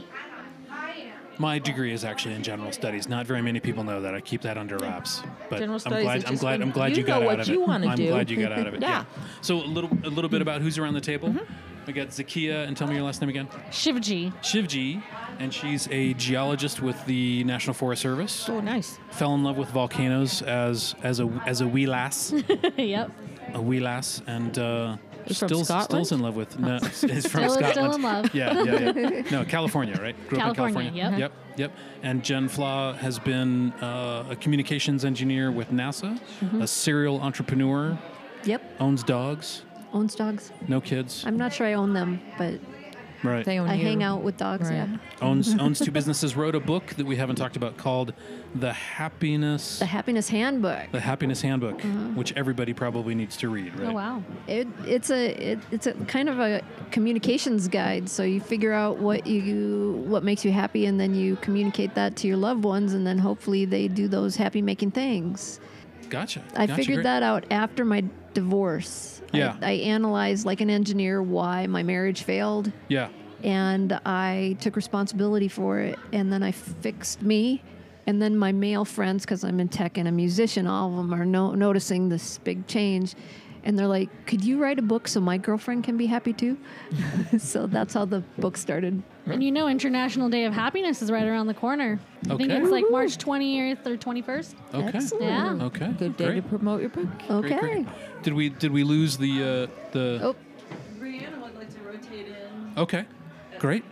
My 1.38 1.59
degree 1.59 1.92
is 1.92 2.05
actually 2.05 2.35
in 2.35 2.42
general 2.42 2.70
studies. 2.70 3.09
Not 3.09 3.26
very 3.26 3.40
many 3.40 3.61
people 3.61 3.83
know 3.83 4.03
that. 4.03 4.14
I 4.14 4.20
keep 4.20 4.42
that 4.42 4.59
under 4.59 4.76
wraps. 4.76 5.22
But 5.48 5.61
General 5.61 5.76
I'm 5.76 5.81
studies 5.81 6.05
glad. 6.05 6.24
I'm 6.26 6.37
glad. 6.37 6.61
I'm 6.61 6.70
glad 6.70 6.90
you 6.90 6.96
you, 6.98 7.03
got 7.07 7.20
know 7.20 7.31
out 7.31 7.38
what 7.38 7.40
of 7.40 7.48
it. 7.48 7.68
I'm 7.68 7.96
do. 7.96 8.09
glad 8.09 8.29
you 8.29 8.37
got 8.42 8.53
out 8.53 8.66
of 8.66 8.74
it. 8.74 8.83
Yeah. 8.90 9.05
So 9.40 9.57
a 9.57 9.64
little, 9.64 9.90
a 10.05 10.11
little 10.11 10.29
bit 10.29 10.42
about 10.42 10.61
who's 10.61 10.76
around 10.76 10.94
the 10.94 11.00
table. 11.00 11.31
Mm-hmm. 11.31 11.55
We 11.90 11.94
got 11.94 12.11
Zakia, 12.11 12.68
and 12.68 12.76
tell 12.76 12.87
me 12.87 12.94
your 12.94 13.03
last 13.03 13.20
name 13.20 13.31
again. 13.31 13.48
Shivji. 13.72 14.33
Shivji, 14.42 15.03
and 15.40 15.53
she's 15.53 15.88
a 15.90 16.14
geologist 16.14 16.81
with 16.81 17.05
the 17.05 17.42
National 17.42 17.74
Forest 17.74 18.00
Service. 18.00 18.48
Oh, 18.48 18.61
nice. 18.61 18.96
Fell 19.11 19.35
in 19.35 19.42
love 19.42 19.57
with 19.57 19.70
volcanoes 19.70 20.40
as 20.42 20.94
as 21.03 21.18
a 21.18 21.26
as 21.46 21.62
a 21.62 21.66
wee 21.66 21.87
lass, 21.87 22.33
yep. 22.76 23.11
a 23.55 23.61
wee 23.61 23.81
lass, 23.81 24.22
and 24.29 24.57
uh, 24.57 24.98
still 25.26 25.64
still's 25.64 26.12
in 26.12 26.20
love 26.20 26.37
with. 26.37 26.61
No, 26.61 26.79
he's 26.79 27.00
from 27.00 27.48
Still- 27.48 27.48
Scotland. 27.50 27.72
still 27.72 27.92
in 27.96 28.03
love. 28.03 28.33
Yeah, 28.33 28.62
yeah, 28.62 28.92
yeah. 28.94 29.22
No, 29.33 29.44
California, 29.44 30.00
right? 30.00 30.14
Grew 30.29 30.38
up 30.38 30.50
in 30.50 30.55
California, 30.55 30.90
California. 30.92 31.18
yep. 31.18 31.33
Yep, 31.57 31.59
yep. 31.72 31.72
And 32.05 32.22
Jen 32.22 32.48
Flaw 32.48 32.92
has 32.92 33.18
been 33.18 33.72
uh, 33.83 34.29
a 34.31 34.37
communications 34.37 35.05
engineer 35.05 35.50
with 35.50 35.72
NASA, 35.72 36.20
Mm-hmm. 36.40 36.62
a 36.62 36.68
serial 36.68 37.20
entrepreneur, 37.20 37.98
Yep. 38.44 38.62
owns 38.79 39.03
dogs, 39.03 39.64
Owns 39.92 40.14
dogs. 40.14 40.53
no 40.68 40.81
kids. 40.81 41.24
I'm 41.26 41.37
not 41.37 41.53
sure 41.53 41.66
I 41.66 41.74
own 41.74 41.92
them, 41.92 42.20
but 42.38 42.61
right. 43.22 43.44
They 43.44 43.59
own 43.59 43.68
I 43.68 43.74
you. 43.74 43.85
hang 43.85 44.03
out 44.03 44.22
with 44.22 44.37
dogs. 44.37 44.68
Right. 44.70 44.88
Yeah. 44.88 44.96
owns 45.20 45.55
owns 45.59 45.79
two 45.81 45.90
businesses. 45.90 46.37
Wrote 46.37 46.55
a 46.55 46.61
book 46.61 46.94
that 46.94 47.07
we 47.07 47.16
haven't 47.16 47.37
talked 47.37 47.57
about 47.57 47.76
called 47.76 48.14
"The 48.55 48.72
Happiness." 48.72 49.79
The 49.81 49.87
Happiness 49.87 50.29
Handbook. 50.29 50.92
The 50.92 51.00
Happiness 51.00 51.42
Handbook, 51.42 51.85
uh-huh. 51.85 51.98
which 52.14 52.33
everybody 52.37 52.72
probably 52.72 53.14
needs 53.14 53.37
to 53.38 53.48
read, 53.48 53.74
right? 53.79 53.88
Oh 53.90 53.92
wow. 53.92 54.22
It, 54.46 54.68
it's 54.87 55.11
a 55.11 55.53
it, 55.53 55.59
it's 55.70 55.87
a 55.87 55.92
kind 56.07 56.29
of 56.29 56.38
a 56.38 56.62
communications 56.92 57.68
guide. 57.68 58.09
So 58.09 58.22
you 58.22 58.40
figure 58.40 58.72
out 58.72 58.98
what 58.98 59.26
you 59.26 60.05
what 60.07 60.22
makes 60.24 60.44
you 60.44 60.53
happy, 60.53 60.87
and 60.87 60.98
then 61.00 61.14
you 61.14 61.37
communicate 61.37 61.94
that 61.96 62.16
to 62.16 62.29
your 62.29 62.37
loved 62.37 62.62
ones, 62.64 62.94
and 62.94 63.07
then 63.07 63.18
hopefully 63.18 63.64
they 63.64 63.88
do 63.88 64.07
those 64.09 64.37
happy 64.37 64.62
making 64.62 64.92
things. 64.92 65.59
Gotcha. 66.09 66.42
I 66.57 66.66
Gotcha, 66.66 66.76
figured 66.76 66.96
great. 66.98 67.03
that 67.05 67.22
out 67.22 67.44
after 67.53 67.85
my 67.85 68.03
divorce. 68.35 69.19
Yeah. 69.33 69.57
I, 69.62 69.71
I 69.71 69.73
analyzed 69.73 70.45
like 70.47 70.61
an 70.61 70.71
engineer 70.71 71.23
why 71.23 71.66
my 71.66 71.83
marriage 71.83 72.23
failed, 72.23 72.73
Yeah. 72.88 73.09
and 73.43 73.93
I 74.05 74.57
took 74.61 74.77
responsibility 74.77 75.49
for 75.49 75.81
it, 75.81 75.99
and 76.12 76.33
then 76.33 76.43
I 76.43 76.53
fixed 76.53 77.23
me. 77.23 77.62
And 78.07 78.21
then 78.21 78.37
my 78.37 78.51
male 78.51 78.85
friends, 78.85 79.25
because 79.25 79.45
I'm 79.45 79.61
in 79.61 79.69
tech 79.69 79.97
and 79.99 80.09
a 80.09 80.12
musician, 80.12 80.66
all 80.66 80.90
of 80.90 80.97
them 80.97 81.14
are 81.14 81.25
no- 81.27 81.55
noticing 81.55 82.09
this 82.09 82.38
big 82.38 82.66
change. 82.66 83.14
And 83.62 83.79
they're 83.79 83.87
like, 83.87 84.09
could 84.27 84.44
you 84.44 84.59
write 84.59 84.79
a 84.79 84.83
book 84.83 85.09
so 85.09 85.20
my 85.20 85.38
girlfriend 85.38 85.85
can 85.85 85.96
be 85.96 86.07
happy 86.07 86.33
too? 86.33 86.57
so 87.38 87.66
that's 87.66 87.94
how 87.94 88.05
the 88.05 88.20
book 88.38 88.57
started. 88.57 89.03
And 89.27 89.44
you 89.44 89.53
know, 89.53 89.68
International 89.68 90.29
Day 90.29 90.44
of 90.44 90.53
Happiness 90.53 91.03
is 91.03 91.11
right 91.11 91.27
around 91.27 91.46
the 91.46 91.55
corner. 91.55 92.01
Okay. 92.27 92.35
I 92.35 92.37
think 92.37 92.51
it's 92.53 92.70
like 92.70 92.85
March 92.90 93.18
20th 93.18 93.87
or 93.87 93.96
21st. 93.96 94.55
Okay. 94.75 94.99
Excellent. 94.99 95.25
Yeah. 95.25 95.66
Okay. 95.66 95.92
Good 95.99 96.16
day 96.16 96.27
Great. 96.27 96.37
to 96.37 96.42
promote 96.42 96.81
your 96.81 96.90
book. 96.90 97.09
Okay. 97.29 97.59
Great, 97.59 97.61
great. 97.61 97.87
Did 98.23 98.33
we 98.35 98.49
did 98.49 98.73
we 98.73 98.83
lose 98.83 99.16
the 99.16 99.42
uh, 99.42 99.90
the? 99.92 100.20
Oh, 100.23 100.37
Brianna 100.99 101.40
would 101.40 101.55
like 101.57 101.73
to 101.75 101.81
rotate 101.81 102.27
in. 102.27 102.79
Okay. 102.79 103.05
Great. 103.59 103.85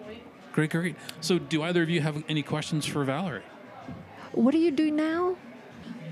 Great. 0.53 0.71
Great. 0.71 0.97
So, 1.21 1.39
do 1.39 1.63
either 1.63 1.83
of 1.83 1.91
you 1.91 2.01
have 2.01 2.25
any 2.29 2.43
questions 2.43 2.85
for 2.85 3.05
Valerie? 3.05 3.43
what 4.33 4.53
do 4.53 4.59
you 4.59 4.71
do 4.71 4.91
now? 4.91 5.37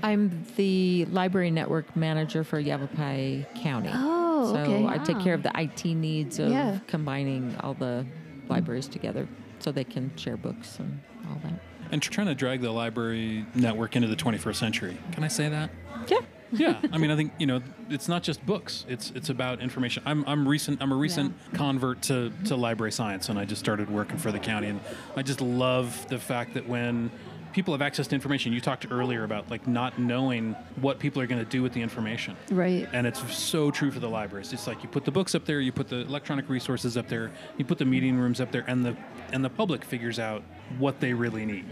I'm 0.03 0.45
the 0.55 1.05
library 1.05 1.51
network 1.51 1.95
manager 1.95 2.43
for 2.43 2.59
Yavapai 2.59 3.45
County. 3.61 3.91
Oh, 3.93 4.53
so 4.53 4.57
okay. 4.59 4.85
I 4.85 4.97
take 4.99 5.19
care 5.19 5.33
of 5.33 5.43
the 5.43 5.51
IT 5.59 5.85
needs 5.85 6.39
of 6.39 6.51
Yeah. 6.51 6.79
combining 6.87 7.55
all 7.61 7.73
the 7.73 8.05
libraries 8.49 8.87
together 8.87 9.27
so 9.59 9.71
they 9.71 9.83
can 9.83 10.11
share 10.15 10.37
books 10.37 10.79
and 10.79 10.99
all 11.29 11.37
that. 11.43 11.53
And 11.91 12.01
tr- 12.01 12.11
trying 12.11 12.27
to 12.27 12.35
drag 12.35 12.61
the 12.61 12.71
library 12.71 13.45
network 13.55 13.95
into 13.95 14.07
the 14.07 14.15
21st 14.15 14.55
century. 14.55 14.97
Can 15.13 15.23
I 15.23 15.27
say 15.29 15.49
that? 15.49 15.69
Yeah. 16.07 16.19
yeah, 16.53 16.79
I 16.93 16.97
mean, 16.97 17.11
I 17.11 17.17
think 17.17 17.33
you 17.39 17.45
know, 17.45 17.61
it's 17.89 18.07
not 18.07 18.23
just 18.23 18.45
books. 18.45 18.85
It's 18.87 19.11
it's 19.13 19.27
about 19.29 19.59
information. 19.59 20.01
I'm 20.05 20.23
I'm 20.25 20.47
recent. 20.47 20.81
I'm 20.81 20.93
a 20.93 20.95
recent 20.95 21.33
convert 21.53 22.01
to 22.03 22.31
to 22.45 22.55
library 22.55 22.93
science, 22.93 23.27
and 23.27 23.37
I 23.37 23.43
just 23.43 23.59
started 23.59 23.89
working 23.89 24.17
for 24.17 24.31
the 24.31 24.39
county, 24.39 24.67
and 24.67 24.79
I 25.17 25.23
just 25.23 25.41
love 25.41 26.07
the 26.07 26.17
fact 26.17 26.53
that 26.53 26.65
when 26.65 27.11
people 27.57 27.73
have 27.73 27.81
access 27.81 28.05
to 28.05 28.13
information, 28.13 28.53
you 28.53 28.61
talked 28.61 28.85
earlier 28.91 29.23
about 29.23 29.49
like 29.49 29.65
not 29.65 29.97
knowing 29.97 30.53
what 30.79 30.99
people 30.99 31.19
are 31.19 31.25
going 31.25 31.43
to 31.43 31.49
do 31.49 31.63
with 31.63 31.73
the 31.73 31.81
information. 31.81 32.37
Right. 32.51 32.87
And 32.93 33.07
it's 33.07 33.35
so 33.35 33.71
true 33.71 33.89
for 33.89 33.99
the 33.99 34.07
libraries. 34.07 34.53
It's 34.53 34.67
like 34.67 34.83
you 34.83 34.89
put 34.89 35.05
the 35.05 35.11
books 35.11 35.33
up 35.33 35.43
there, 35.43 35.59
you 35.59 35.71
put 35.71 35.89
the 35.89 36.01
electronic 36.01 36.49
resources 36.49 36.97
up 36.97 37.07
there, 37.07 37.31
you 37.57 37.65
put 37.65 37.79
the 37.79 37.85
meeting 37.85 38.15
rooms 38.15 38.39
up 38.39 38.51
there, 38.51 38.63
and 38.67 38.85
the 38.85 38.95
and 39.33 39.43
the 39.43 39.49
public 39.49 39.83
figures 39.83 40.19
out 40.19 40.43
what 40.77 40.99
they 40.99 41.13
really 41.13 41.47
need. 41.47 41.65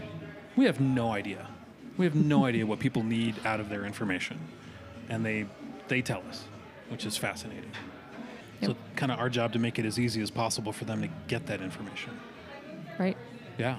We 0.56 0.64
have 0.64 0.80
no 0.80 1.12
idea. 1.12 1.46
We 1.96 2.04
have 2.04 2.16
no 2.16 2.46
idea 2.46 2.66
what 2.66 2.80
people 2.80 3.04
need 3.04 3.36
out 3.46 3.60
of 3.60 3.68
their 3.68 3.84
information, 3.84 4.40
and 5.08 5.24
they 5.24 5.46
they 5.86 6.02
tell 6.02 6.24
us, 6.28 6.42
which 6.88 7.06
is 7.06 7.16
fascinating. 7.16 7.70
So, 8.60 8.74
kind 8.96 9.12
of 9.12 9.20
our 9.20 9.30
job 9.30 9.52
to 9.52 9.60
make 9.60 9.78
it 9.78 9.84
as 9.84 10.00
easy 10.00 10.20
as 10.20 10.32
possible 10.32 10.72
for 10.72 10.84
them 10.84 11.00
to 11.02 11.08
get 11.28 11.46
that 11.46 11.60
information. 11.60 12.18
Right. 12.98 13.16
Yeah. 13.58 13.78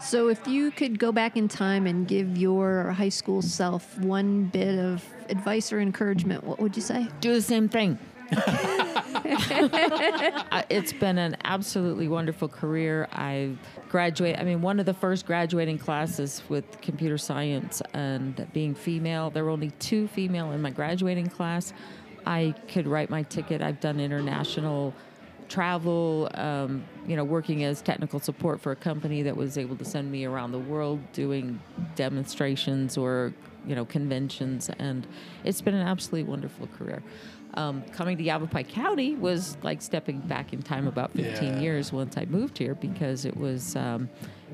So, 0.00 0.28
if 0.28 0.46
you 0.46 0.70
could 0.70 0.98
go 0.98 1.12
back 1.12 1.36
in 1.36 1.48
time 1.48 1.86
and 1.86 2.06
give 2.06 2.36
your 2.36 2.90
high 2.92 3.08
school 3.08 3.40
self 3.40 3.98
one 3.98 4.44
bit 4.46 4.78
of 4.78 5.04
advice 5.28 5.72
or 5.72 5.80
encouragement, 5.80 6.44
what 6.44 6.60
would 6.60 6.76
you 6.76 6.82
say? 6.82 7.08
Do 7.20 7.32
the 7.32 7.42
same 7.42 7.68
thing. 7.68 7.98
It's 10.70 10.92
been 10.92 11.18
an 11.18 11.36
absolutely 11.44 12.08
wonderful 12.08 12.48
career. 12.48 13.08
I've 13.12 13.58
graduated, 13.88 14.40
I 14.40 14.44
mean, 14.44 14.62
one 14.62 14.80
of 14.80 14.86
the 14.86 14.94
first 14.94 15.26
graduating 15.26 15.78
classes 15.78 16.42
with 16.48 16.80
computer 16.80 17.18
science 17.18 17.82
and 17.92 18.46
being 18.52 18.74
female, 18.74 19.30
there 19.30 19.44
were 19.44 19.50
only 19.50 19.70
two 19.78 20.08
female 20.08 20.52
in 20.52 20.62
my 20.62 20.70
graduating 20.70 21.26
class. 21.28 21.72
I 22.26 22.54
could 22.68 22.86
write 22.86 23.10
my 23.10 23.22
ticket. 23.22 23.60
I've 23.62 23.80
done 23.80 24.00
international 24.00 24.94
travel, 25.48 26.30
um, 26.34 26.84
you 27.06 27.16
know, 27.16 27.24
working 27.24 27.64
as 27.64 27.82
technical 27.82 28.20
support 28.20 28.60
for 28.60 28.72
a 28.72 28.76
company 28.76 29.22
that 29.22 29.36
was 29.36 29.58
able 29.58 29.76
to 29.76 29.84
send 29.84 30.10
me 30.10 30.24
around 30.24 30.52
the 30.52 30.58
world 30.58 31.00
doing 31.12 31.58
demonstrations 31.96 32.96
or, 32.96 33.32
you 33.66 33.74
know, 33.74 33.84
conventions. 33.84 34.70
And 34.78 35.06
it's 35.44 35.60
been 35.60 35.74
an 35.74 35.86
absolutely 35.86 36.30
wonderful 36.30 36.68
career. 36.78 37.02
Um, 37.54 37.82
coming 37.92 38.16
to 38.16 38.22
Yavapai 38.22 38.62
County 38.64 39.14
was 39.16 39.56
like 39.62 39.82
stepping 39.82 40.20
back 40.20 40.52
in 40.52 40.62
time 40.62 40.86
about 40.86 41.12
15 41.12 41.54
Yeah. 41.54 41.60
years 41.60 41.92
once 41.92 42.16
I 42.16 42.24
moved 42.24 42.56
here 42.56 42.74
because 42.74 43.24
it 43.24 43.36
was, 43.36 43.76
um, 43.76 44.08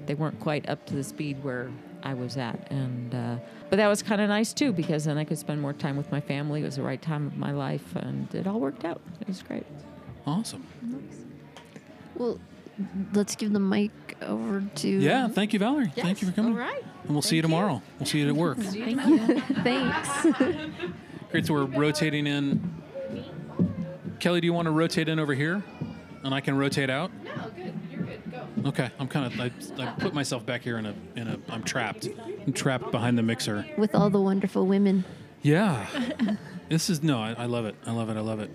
they 0.06 0.14
weren't 0.14 0.40
quite 0.40 0.68
up 0.68 0.84
to 0.87 0.94
the 0.94 1.04
speed 1.04 1.37
where 1.44 1.70
I 2.02 2.14
was 2.14 2.37
at. 2.37 2.70
And, 2.72 3.14
uh, 3.14 3.37
but 3.70 3.76
that 3.76 3.87
was 3.88 4.02
kind 4.02 4.20
of 4.20 4.28
nice 4.28 4.52
too 4.52 4.72
because 4.72 5.04
then 5.04 5.16
I 5.18 5.24
could 5.24 5.38
spend 5.38 5.61
more 5.61 5.72
time 5.74 5.96
with 5.96 6.11
my 6.11 6.20
family. 6.20 6.62
It 6.62 6.64
was 6.64 6.76
the 6.76 6.82
right 6.82 7.00
time 7.00 7.26
of 7.26 7.37
my 7.37 7.52
life 7.52 7.94
and 7.94 8.34
it 8.34 8.46
all 8.46 8.58
worked 8.58 8.84
out. 8.84 9.00
It 9.20 9.28
was 9.28 9.42
great. 9.42 9.66
Awesome. 10.26 10.66
Well, 12.18 12.38
let's 13.14 13.37
give 13.37 13.52
the 13.52 13.61
mic 13.61 13.90
over 14.22 14.62
to. 14.76 14.88
Yeah. 14.88 15.28
Thank 15.28 15.52
you, 15.52 15.59
Valerie. 15.59 15.92
Thank 15.94 16.20
you 16.20 16.28
for 16.28 16.35
coming. 16.35 16.52
All 16.52 16.59
right. 16.59 16.85
And 17.04 17.12
we'll 17.12 17.22
see 17.22 17.37
you 17.37 17.42
tomorrow. 17.42 17.81
We'll 17.98 18.07
see 18.07 18.20
you 18.20 18.28
at 18.28 18.35
work. 18.35 18.59
thank 18.59 19.00
Thanks. 19.64 20.26
Great. 21.31 21.46
So 21.46 21.54
we're 21.54 21.64
rotating 21.64 22.26
in. 22.26 22.74
Kelly, 24.20 24.40
do 24.40 24.46
you 24.46 24.52
want 24.52 24.66
to 24.66 24.72
rotate 24.72 25.09
in 25.09 25.18
over 25.20 25.33
here, 25.33 25.62
and 26.24 26.35
I 26.35 26.40
can 26.40 26.57
rotate 26.57 26.90
out? 26.90 27.12
No, 27.22 27.33
good. 27.54 27.72
You're 27.90 28.02
good. 28.02 28.33
Go. 28.33 28.68
Okay. 28.68 28.90
I'm 28.98 29.07
kind 29.07 29.33
of. 29.33 29.40
I, 29.40 29.83
I 29.83 29.92
put 29.92 30.12
myself 30.12 30.44
back 30.44 30.62
here 30.62 30.78
in 30.78 30.87
a 30.87 30.94
in 31.14 31.28
a. 31.28 31.38
I'm 31.48 31.62
trapped. 31.62 32.09
I'm 32.46 32.52
trapped 32.52 32.90
behind 32.90 33.16
the 33.16 33.22
mixer. 33.22 33.64
With 33.78 33.94
all 33.94 34.11
the 34.11 34.20
wonderful 34.20 34.66
women. 34.66 35.04
Yeah. 35.42 35.87
this 36.68 36.90
is 36.90 37.02
no. 37.02 37.20
I, 37.20 37.35
I 37.38 37.44
love 37.46 37.64
it. 37.64 37.76
I 37.87 37.92
love 37.92 38.11
it. 38.11 38.16
I 38.16 38.20
love 38.20 38.40
it. 38.40 38.50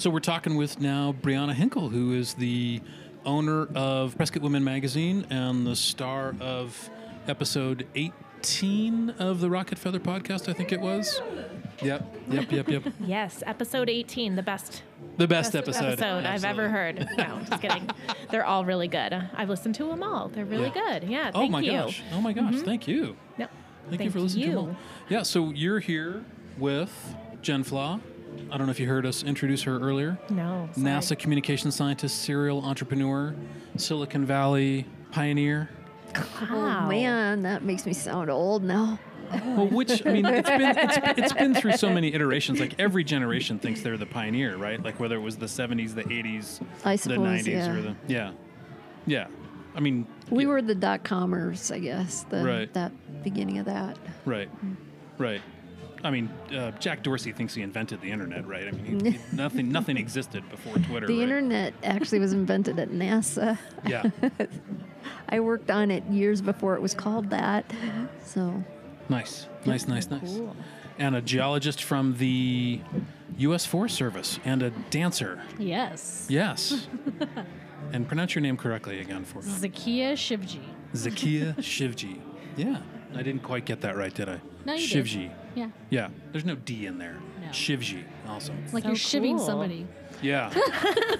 So 0.00 0.08
we're 0.08 0.20
talking 0.20 0.56
with 0.56 0.80
now 0.80 1.14
Brianna 1.20 1.52
Hinkle, 1.52 1.90
who 1.90 2.14
is 2.14 2.32
the 2.32 2.80
owner 3.26 3.66
of 3.74 4.16
Prescott 4.16 4.42
Women 4.42 4.64
Magazine 4.64 5.26
and 5.28 5.66
the 5.66 5.76
star 5.76 6.34
of 6.40 6.88
episode 7.28 7.86
18 7.94 9.10
of 9.18 9.40
the 9.42 9.50
Rocket 9.50 9.78
Feather 9.78 10.00
podcast. 10.00 10.48
I 10.48 10.54
think 10.54 10.72
it 10.72 10.80
was. 10.80 11.20
Yep. 11.82 12.16
Yep. 12.30 12.50
Yep. 12.50 12.68
Yep. 12.68 12.82
Yes, 13.04 13.42
episode 13.46 13.90
18, 13.90 14.36
the 14.36 14.42
best 14.42 14.82
The 15.18 15.28
best 15.28 15.54
episode. 15.54 16.00
I've 16.00 16.44
ever 16.46 16.70
heard. 16.70 17.06
No, 17.18 17.42
just 17.46 17.60
kidding. 17.60 17.86
They're 18.30 18.46
all 18.46 18.64
really 18.64 18.88
good. 18.88 19.12
I've 19.36 19.50
listened 19.50 19.74
to 19.74 19.84
them 19.84 20.02
all. 20.02 20.28
They're 20.28 20.46
really 20.46 20.72
Yeah. 20.74 20.98
good. 21.00 21.10
Yeah, 21.10 21.30
Oh 21.34 21.46
my 21.46 21.60
you. 21.60 21.72
gosh. 21.72 22.02
Oh 22.14 22.22
my 22.22 22.32
gosh. 22.32 22.54
Mm-hmm. 22.54 22.64
Thank 22.64 22.88
you. 22.88 23.16
No, 23.36 23.48
Thank, 23.90 24.04
you 24.04 24.10
for 24.10 24.20
listening 24.20 24.44
to 24.44 24.48
you. 24.50 24.56
them 24.56 24.64
all. 24.70 24.76
Yeah, 25.10 25.24
so 25.24 25.50
you're 25.50 25.80
here 25.80 26.24
with 26.56 27.14
Jen 27.42 27.64
Flaw. 27.64 28.00
I 28.50 28.56
don't 28.56 28.66
know 28.66 28.70
if 28.72 28.80
you 28.80 28.88
heard 28.88 29.06
us 29.06 29.22
introduce 29.22 29.62
her 29.62 29.78
earlier. 29.78 30.18
No. 30.28 30.68
sorry. 30.72 30.86
NASA 30.86 31.18
communication 31.18 31.70
scientist, 31.70 32.22
serial 32.22 32.64
entrepreneur, 32.64 33.34
Silicon 33.76 34.24
Valley 34.24 34.86
pioneer. 35.12 35.70
Wow. 36.50 36.86
Oh 36.86 36.88
man, 36.88 37.42
that 37.42 37.62
makes 37.62 37.86
me 37.86 37.92
sound 37.92 38.30
old 38.30 38.64
now. 38.64 38.98
Well, 39.32 39.68
which 39.68 40.04
I 40.04 40.12
mean, 40.12 40.26
it's 40.26 40.48
been 40.48 40.76
it's, 40.76 40.98
it's 41.18 41.32
been 41.32 41.54
through 41.54 41.76
so 41.76 41.92
many 41.92 42.12
iterations. 42.12 42.58
Like 42.58 42.74
every 42.80 43.04
generation 43.04 43.60
thinks 43.60 43.80
they're 43.80 43.96
the 43.96 44.06
pioneer, 44.06 44.56
right? 44.56 44.82
Like 44.82 44.98
whether 44.98 45.14
it 45.14 45.20
was 45.20 45.36
the 45.36 45.46
'70s, 45.46 45.94
the 45.94 46.02
'80s, 46.02 46.60
I 46.84 46.96
the 46.96 47.14
'90s, 47.14 47.46
yeah. 47.46 47.70
or 47.70 47.82
the 47.82 47.96
yeah, 48.08 48.32
yeah. 49.06 49.26
I 49.74 49.78
mean, 49.78 50.06
We 50.30 50.42
yeah, 50.42 50.48
were 50.48 50.62
the 50.62 50.74
dot 50.74 51.04
comers, 51.04 51.70
I 51.70 51.78
guess. 51.78 52.24
The, 52.24 52.42
Right. 52.42 52.72
That 52.74 52.90
beginning 53.22 53.58
of 53.58 53.66
that. 53.66 53.96
right, 54.24 54.50
right. 55.16 55.40
I 56.02 56.10
mean, 56.10 56.30
uh, 56.54 56.70
Jack 56.72 57.02
Dorsey 57.02 57.32
thinks 57.32 57.54
he 57.54 57.62
invented 57.62 58.00
the 58.00 58.10
internet, 58.10 58.46
right? 58.46 58.66
I 58.68 58.70
mean, 58.70 59.04
he, 59.04 59.10
he- 59.12 59.18
nothing 59.36 59.70
nothing 59.70 59.96
existed 59.96 60.48
before 60.50 60.74
Twitter. 60.76 61.06
The 61.06 61.14
right? 61.14 61.22
internet 61.22 61.74
actually 61.82 62.20
was 62.20 62.32
invented 62.32 62.78
at 62.78 62.88
NASA. 62.90 63.58
Yeah. 63.86 64.04
I 65.28 65.40
worked 65.40 65.70
on 65.70 65.90
it 65.90 66.04
years 66.06 66.40
before 66.40 66.74
it 66.74 66.82
was 66.82 66.94
called 66.94 67.30
that. 67.30 67.70
So 68.24 68.62
Nice, 69.08 69.46
nice, 69.64 69.88
nice, 69.88 70.08
nice. 70.08 70.38
And 70.98 71.16
a 71.16 71.22
geologist 71.22 71.82
from 71.82 72.16
the 72.18 72.80
U.S. 73.38 73.66
Forest 73.66 73.96
Service 73.96 74.38
and 74.44 74.62
a 74.62 74.70
dancer. 74.90 75.42
Yes. 75.58 76.26
Yes. 76.28 76.86
and 77.92 78.06
pronounce 78.06 78.34
your 78.34 78.42
name 78.42 78.56
correctly 78.56 79.00
again 79.00 79.24
for 79.24 79.38
me. 79.42 79.50
Zakia 79.50 80.12
Shivji. 80.12 80.60
Zakia 80.94 81.56
Shivji. 81.56 82.20
Yeah, 82.56 82.82
I 83.14 83.22
didn't 83.22 83.42
quite 83.42 83.64
get 83.64 83.80
that 83.80 83.96
right, 83.96 84.12
did 84.14 84.28
I? 84.28 84.40
No, 84.64 84.74
you 84.74 84.86
did. 84.86 85.30
Shivji. 85.54 85.56
Yeah. 85.56 85.68
Yeah, 85.90 86.08
there's 86.32 86.44
no 86.44 86.54
D 86.54 86.86
in 86.86 86.98
there. 86.98 87.16
No. 87.40 87.48
Shivji. 87.48 88.02
Awesome. 88.28 88.56
Like 88.72 88.82
So 88.84 88.88
you're 88.90 88.96
shivving 88.96 89.36
cool. 89.36 89.46
somebody. 89.46 89.86
Yeah. 90.22 90.52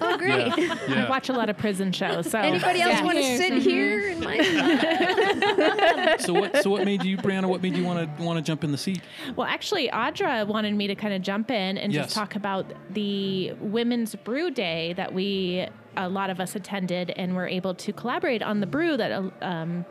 Oh 0.03 0.17
great. 0.17 0.47
Yeah. 0.57 1.05
I 1.07 1.11
watch 1.11 1.29
a 1.29 1.33
lot 1.33 1.51
of 1.51 1.59
prison 1.59 1.93
shows. 1.93 2.31
So 2.31 2.39
Anybody 2.39 2.81
else 2.81 2.95
Yeah. 2.95 3.05
want 3.05 3.19
to 3.19 3.23
Here, 3.23 3.37
sit 3.37 3.53
mhm. 3.53 3.61
here 3.61 4.09
in 4.11 4.21
my 4.21 6.17
So 6.21 6.33
what? 6.33 6.57
So 6.63 6.71
what 6.71 6.85
made 6.85 7.05
you, 7.05 7.17
Brianna? 7.19 7.47
What 7.47 7.63
made 7.63 7.77
you 7.77 7.85
want 7.85 8.17
to 8.19 8.23
want 8.23 8.39
to 8.39 8.43
jump 8.43 8.65
in 8.65 8.73
the 8.73 8.79
seat? 8.79 9.03
Well, 9.37 9.47
actually, 9.47 9.89
Audra 9.89 10.47
wanted 10.47 10.75
me 10.75 10.87
to 10.87 10.95
kind 10.95 11.13
of 11.15 11.21
jump 11.23 11.51
in 11.51 11.77
and 11.79 11.93
Yes. 11.93 12.07
just 12.07 12.15
talk 12.15 12.35
about 12.35 12.67
the 12.91 13.53
Women's 13.61 14.15
Brew 14.15 14.51
Day 14.51 14.95
that 14.95 15.13
we, 15.13 15.67
a 15.97 16.09
lot 16.09 16.31
of 16.31 16.41
us 16.41 16.55
attended, 16.57 17.11
and 17.11 17.35
were 17.37 17.47
able 17.49 17.75
to 17.75 17.93
collaborate 17.93 18.43
on 18.43 18.61
the 18.61 18.67
brew 18.67 18.97
that 18.97 19.13
um, 19.43 19.85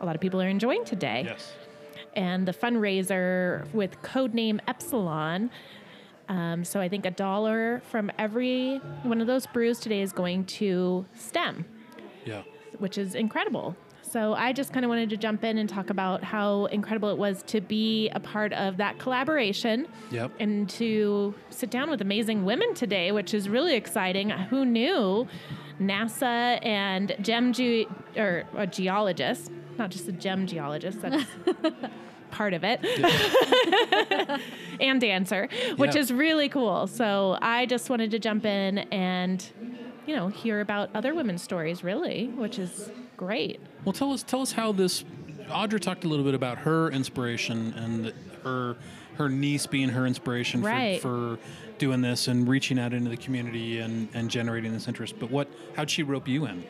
a 0.00 0.06
lot 0.06 0.14
of 0.14 0.20
people 0.20 0.40
are 0.40 0.48
enjoying 0.48 0.84
today. 0.84 1.22
Yes. 1.26 1.52
And 2.16 2.46
the 2.46 2.52
fundraiser 2.52 3.72
with 3.72 4.00
codename 4.02 4.60
Epsilon. 4.66 5.50
Um, 6.28 6.64
so 6.64 6.80
I 6.80 6.88
think 6.88 7.06
a 7.06 7.10
dollar 7.10 7.80
from 7.90 8.10
every 8.18 8.78
one 9.02 9.20
of 9.20 9.26
those 9.26 9.46
brews 9.46 9.78
today 9.80 10.02
is 10.02 10.12
going 10.12 10.44
to 10.46 11.06
STEM 11.14 11.64
Yeah. 12.26 12.42
which 12.78 12.98
is 12.98 13.14
incredible. 13.14 13.76
So 14.02 14.32
I 14.34 14.52
just 14.52 14.72
kind 14.72 14.84
of 14.84 14.88
wanted 14.88 15.10
to 15.10 15.16
jump 15.16 15.44
in 15.44 15.58
and 15.58 15.68
talk 15.68 15.90
about 15.90 16.22
how 16.24 16.66
incredible 16.66 17.10
it 17.10 17.18
was 17.18 17.42
to 17.44 17.60
be 17.60 18.08
a 18.10 18.20
part 18.20 18.52
of 18.54 18.76
that 18.78 18.98
collaboration 18.98 19.86
Yep. 20.10 20.32
and 20.40 20.68
to 20.70 21.34
sit 21.50 21.70
down 21.70 21.88
with 21.90 22.00
amazing 22.02 22.44
women 22.44 22.74
today, 22.74 23.12
which 23.12 23.32
is 23.34 23.48
really 23.48 23.74
exciting. 23.74 24.30
Who 24.30 24.64
knew 24.64 25.28
NASA 25.80 26.58
and 26.64 27.14
gem 27.20 27.52
ge- 27.52 27.86
or 28.16 28.44
a 28.56 28.66
geologist, 28.66 29.50
not 29.78 29.90
just 29.90 30.08
a 30.08 30.12
gem 30.12 30.46
geologist, 30.46 31.00
that's 31.00 31.24
part 32.30 32.52
of 32.54 32.62
it, 32.64 32.80
and 34.80 35.00
dancer, 35.00 35.48
which 35.76 35.94
Yeah. 35.94 36.00
is 36.00 36.12
really 36.12 36.48
cool. 36.48 36.86
So 36.86 37.38
I 37.40 37.66
just 37.66 37.90
wanted 37.90 38.10
to 38.12 38.18
jump 38.18 38.44
in 38.44 38.78
and 38.92 39.44
you 40.06 40.14
know 40.16 40.28
hear 40.28 40.60
about 40.60 40.90
other 40.94 41.14
women's 41.14 41.42
stories, 41.42 41.82
really, 41.84 42.28
which 42.28 42.58
is 42.58 42.90
great. 43.16 43.60
Well, 43.84 43.92
tell 43.92 44.12
us 44.12 44.22
tell 44.22 44.42
us 44.42 44.52
how 44.52 44.72
this. 44.72 45.04
Audra 45.48 45.80
talked 45.80 46.04
a 46.04 46.08
little 46.08 46.26
bit 46.26 46.34
about 46.34 46.58
her 46.58 46.90
inspiration 46.90 47.72
and 47.74 48.12
her 48.44 48.76
her 49.16 49.28
niece 49.30 49.66
being 49.66 49.88
her 49.88 50.06
inspiration 50.06 50.62
Right. 50.62 51.00
for, 51.00 51.36
for 51.36 51.78
doing 51.78 52.02
this 52.02 52.28
and 52.28 52.46
reaching 52.46 52.78
out 52.78 52.92
into 52.92 53.08
the 53.10 53.16
community 53.16 53.78
and, 53.80 54.08
and 54.14 54.30
generating 54.30 54.72
this 54.72 54.86
interest. 54.86 55.18
But 55.18 55.30
what 55.30 55.48
how'd 55.74 55.90
she 55.90 56.02
rope 56.02 56.28
you 56.28 56.44
in? 56.46 56.64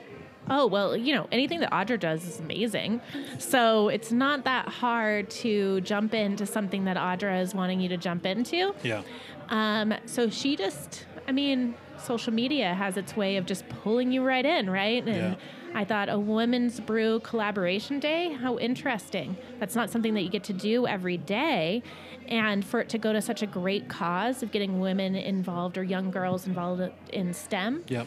Oh, 0.51 0.67
well, 0.67 0.97
you 0.97 1.15
know, 1.15 1.27
anything 1.33 1.61
that 1.61 1.71
Audra 1.73 1.99
does 1.99 2.27
is 2.27 2.41
amazing. 2.41 3.01
So 3.39 3.89
it's 3.89 4.13
not 4.13 4.45
that 4.45 4.69
hard 4.69 5.31
to 5.31 5.81
jump 5.83 6.15
into 6.15 6.47
something 6.47 6.85
that 6.85 6.97
Audra 6.97 7.41
is 7.43 7.55
wanting 7.55 7.81
you 7.81 7.89
to 7.91 7.97
jump 7.97 8.27
into. 8.27 8.75
Yeah. 8.83 9.03
Um, 9.51 9.95
so 10.07 10.29
she 10.31 10.57
just, 10.57 11.07
I 11.27 11.33
mean, 11.33 11.75
social 11.99 12.33
media 12.33 12.75
has 12.75 12.97
its 12.97 13.17
way 13.17 13.37
of 13.37 13.47
just 13.47 13.69
pulling 13.69 14.13
you 14.13 14.23
right 14.23 14.45
in, 14.45 14.69
right? 14.71 15.05
And 15.07 15.17
Yeah. 15.17 15.35
I 15.75 15.85
thought 15.85 16.09
a 16.09 16.19
women's 16.19 16.81
brew 16.81 17.21
collaboration 17.21 18.01
day, 18.01 18.33
how 18.33 18.57
interesting. 18.59 19.37
That's 19.59 19.75
not 19.77 19.91
something 19.91 20.15
that 20.15 20.23
you 20.23 20.31
get 20.31 20.45
to 20.45 20.55
do 20.55 20.87
every 20.87 21.19
day. 21.19 21.83
And 22.27 22.65
for 22.65 22.81
it 22.81 22.89
to 22.91 22.99
go 22.99 23.13
to 23.13 23.21
such 23.23 23.43
a 23.43 23.47
great 23.47 23.89
cause 23.89 24.43
of 24.43 24.51
getting 24.51 24.81
women 24.81 25.15
involved 25.15 25.77
or 25.79 25.83
young 25.83 26.11
girls 26.11 26.47
involved 26.47 26.91
in 27.13 27.33
STEM, 27.35 27.85
Yep. 27.89 28.07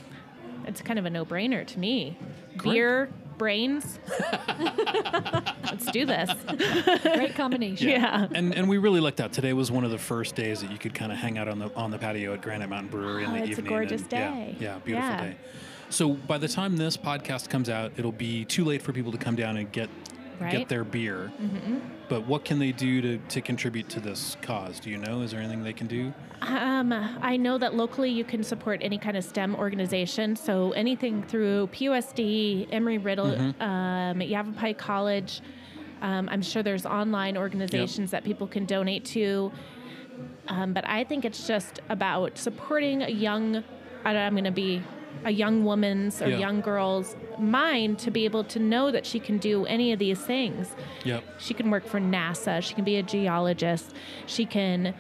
It's 0.67 0.81
kind 0.81 0.99
of 0.99 1.05
a 1.05 1.09
no 1.09 1.25
brainer 1.25 1.65
to 1.67 1.79
me. 1.79 2.17
Great. 2.57 2.73
Beer, 2.73 3.09
brains. 3.37 3.99
Let's 5.63 5.85
do 5.91 6.05
this. 6.05 6.29
Great 7.03 7.35
combination. 7.35 7.89
Yeah. 7.89 8.27
and 8.33 8.53
and 8.55 8.67
we 8.69 8.77
really 8.77 8.99
lucked 8.99 9.21
out. 9.21 9.31
Today 9.33 9.53
was 9.53 9.71
one 9.71 9.83
of 9.83 9.91
the 9.91 9.97
first 9.97 10.35
days 10.35 10.61
that 10.61 10.71
you 10.71 10.77
could 10.77 10.93
kind 10.93 11.11
of 11.11 11.17
hang 11.17 11.37
out 11.37 11.47
on 11.47 11.59
the 11.59 11.73
on 11.75 11.91
the 11.91 11.97
patio 11.97 12.33
at 12.33 12.41
Granite 12.41 12.69
Mountain 12.69 12.89
Brewery 12.89 13.23
in 13.23 13.29
Oh, 13.29 13.33
the 13.33 13.39
it's 13.39 13.47
a 13.47 13.51
evening. 13.51 13.65
gorgeous 13.69 14.01
and- 14.01 14.09
day. 14.09 14.55
Yeah, 14.59 14.65
yeah, 14.73 14.79
beautiful 14.83 15.09
Yeah. 15.09 15.21
day. 15.21 15.35
So 15.89 16.13
by 16.13 16.37
the 16.37 16.47
time 16.47 16.77
this 16.77 16.95
podcast 16.95 17.49
comes 17.49 17.69
out, 17.69 17.91
it'll 17.97 18.11
be 18.13 18.45
too 18.45 18.63
late 18.63 18.81
for 18.81 18.93
people 18.93 19.11
to 19.11 19.17
come 19.17 19.35
down 19.35 19.57
and 19.57 19.69
get 19.71 19.89
Right. 20.39 20.51
get 20.51 20.69
their 20.69 20.83
beer. 20.83 21.31
But 22.09 22.25
what 22.27 22.43
can 22.43 22.57
they 22.59 22.71
do 22.71 23.01
to, 23.01 23.17
to 23.17 23.41
contribute 23.41 23.87
to 23.89 23.99
this 23.99 24.35
cause? 24.41 24.79
Do 24.79 24.89
you 24.89 24.97
know? 24.97 25.21
Is 25.21 25.31
there 25.31 25.39
anything 25.39 25.63
they 25.63 25.73
can 25.73 25.87
do? 25.87 26.13
Um, 26.41 26.91
I 27.21 27.37
know 27.37 27.57
that 27.59 27.75
locally 27.75 28.09
you 28.09 28.23
can 28.23 28.43
support 28.43 28.79
any 28.83 28.97
kind 28.97 29.15
of 29.15 29.23
STEM 29.23 29.55
organization. 29.55 30.35
So 30.35 30.71
anything 30.71 31.21
through 31.23 31.67
PUSD, 31.67 32.69
Embry 32.71 33.03
Riddle, 33.03 33.53
um, 33.63 34.19
Yavapai 34.21 34.73
College. 34.73 35.41
Um, 36.01 36.27
I'm 36.29 36.41
sure 36.41 36.63
there's 36.63 36.85
online 36.87 37.37
organizations 37.37 38.09
that 38.11 38.23
people 38.23 38.47
can 38.47 38.65
donate 38.65 39.05
to. 39.05 39.51
Um, 40.47 40.73
but 40.73 40.87
I 40.87 41.03
think 41.03 41.23
it's 41.25 41.45
just 41.47 41.79
about 41.89 42.37
supporting 42.37 43.03
a 43.03 43.09
young, 43.09 43.63
I 44.03 44.13
don't- 44.13 44.21
I'm 44.23 44.33
going 44.33 44.43
to 44.45 44.51
be 44.51 44.81
a 45.23 45.31
young 45.31 45.63
woman's 45.63 46.21
or 46.21 46.29
Yeah. 46.29 46.37
young 46.39 46.61
girl's 46.61 47.15
mind 47.41 47.99
to 47.99 48.11
be 48.11 48.25
able 48.25 48.43
to 48.45 48.59
know 48.59 48.91
that 48.91 49.05
she 49.05 49.19
can 49.19 49.37
do 49.37 49.65
any 49.65 49.91
of 49.91 49.99
these 49.99 50.19
things. 50.19 50.73
Yep. 51.03 51.23
She 51.39 51.53
can 51.53 51.69
work 51.71 51.85
for 51.85 51.99
NASA. 51.99 52.61
She 52.61 52.73
can 52.73 52.83
be 52.83 52.97
a 52.97 53.03
geologist. 53.03 53.93
She 54.27 54.45
can, 54.45 54.93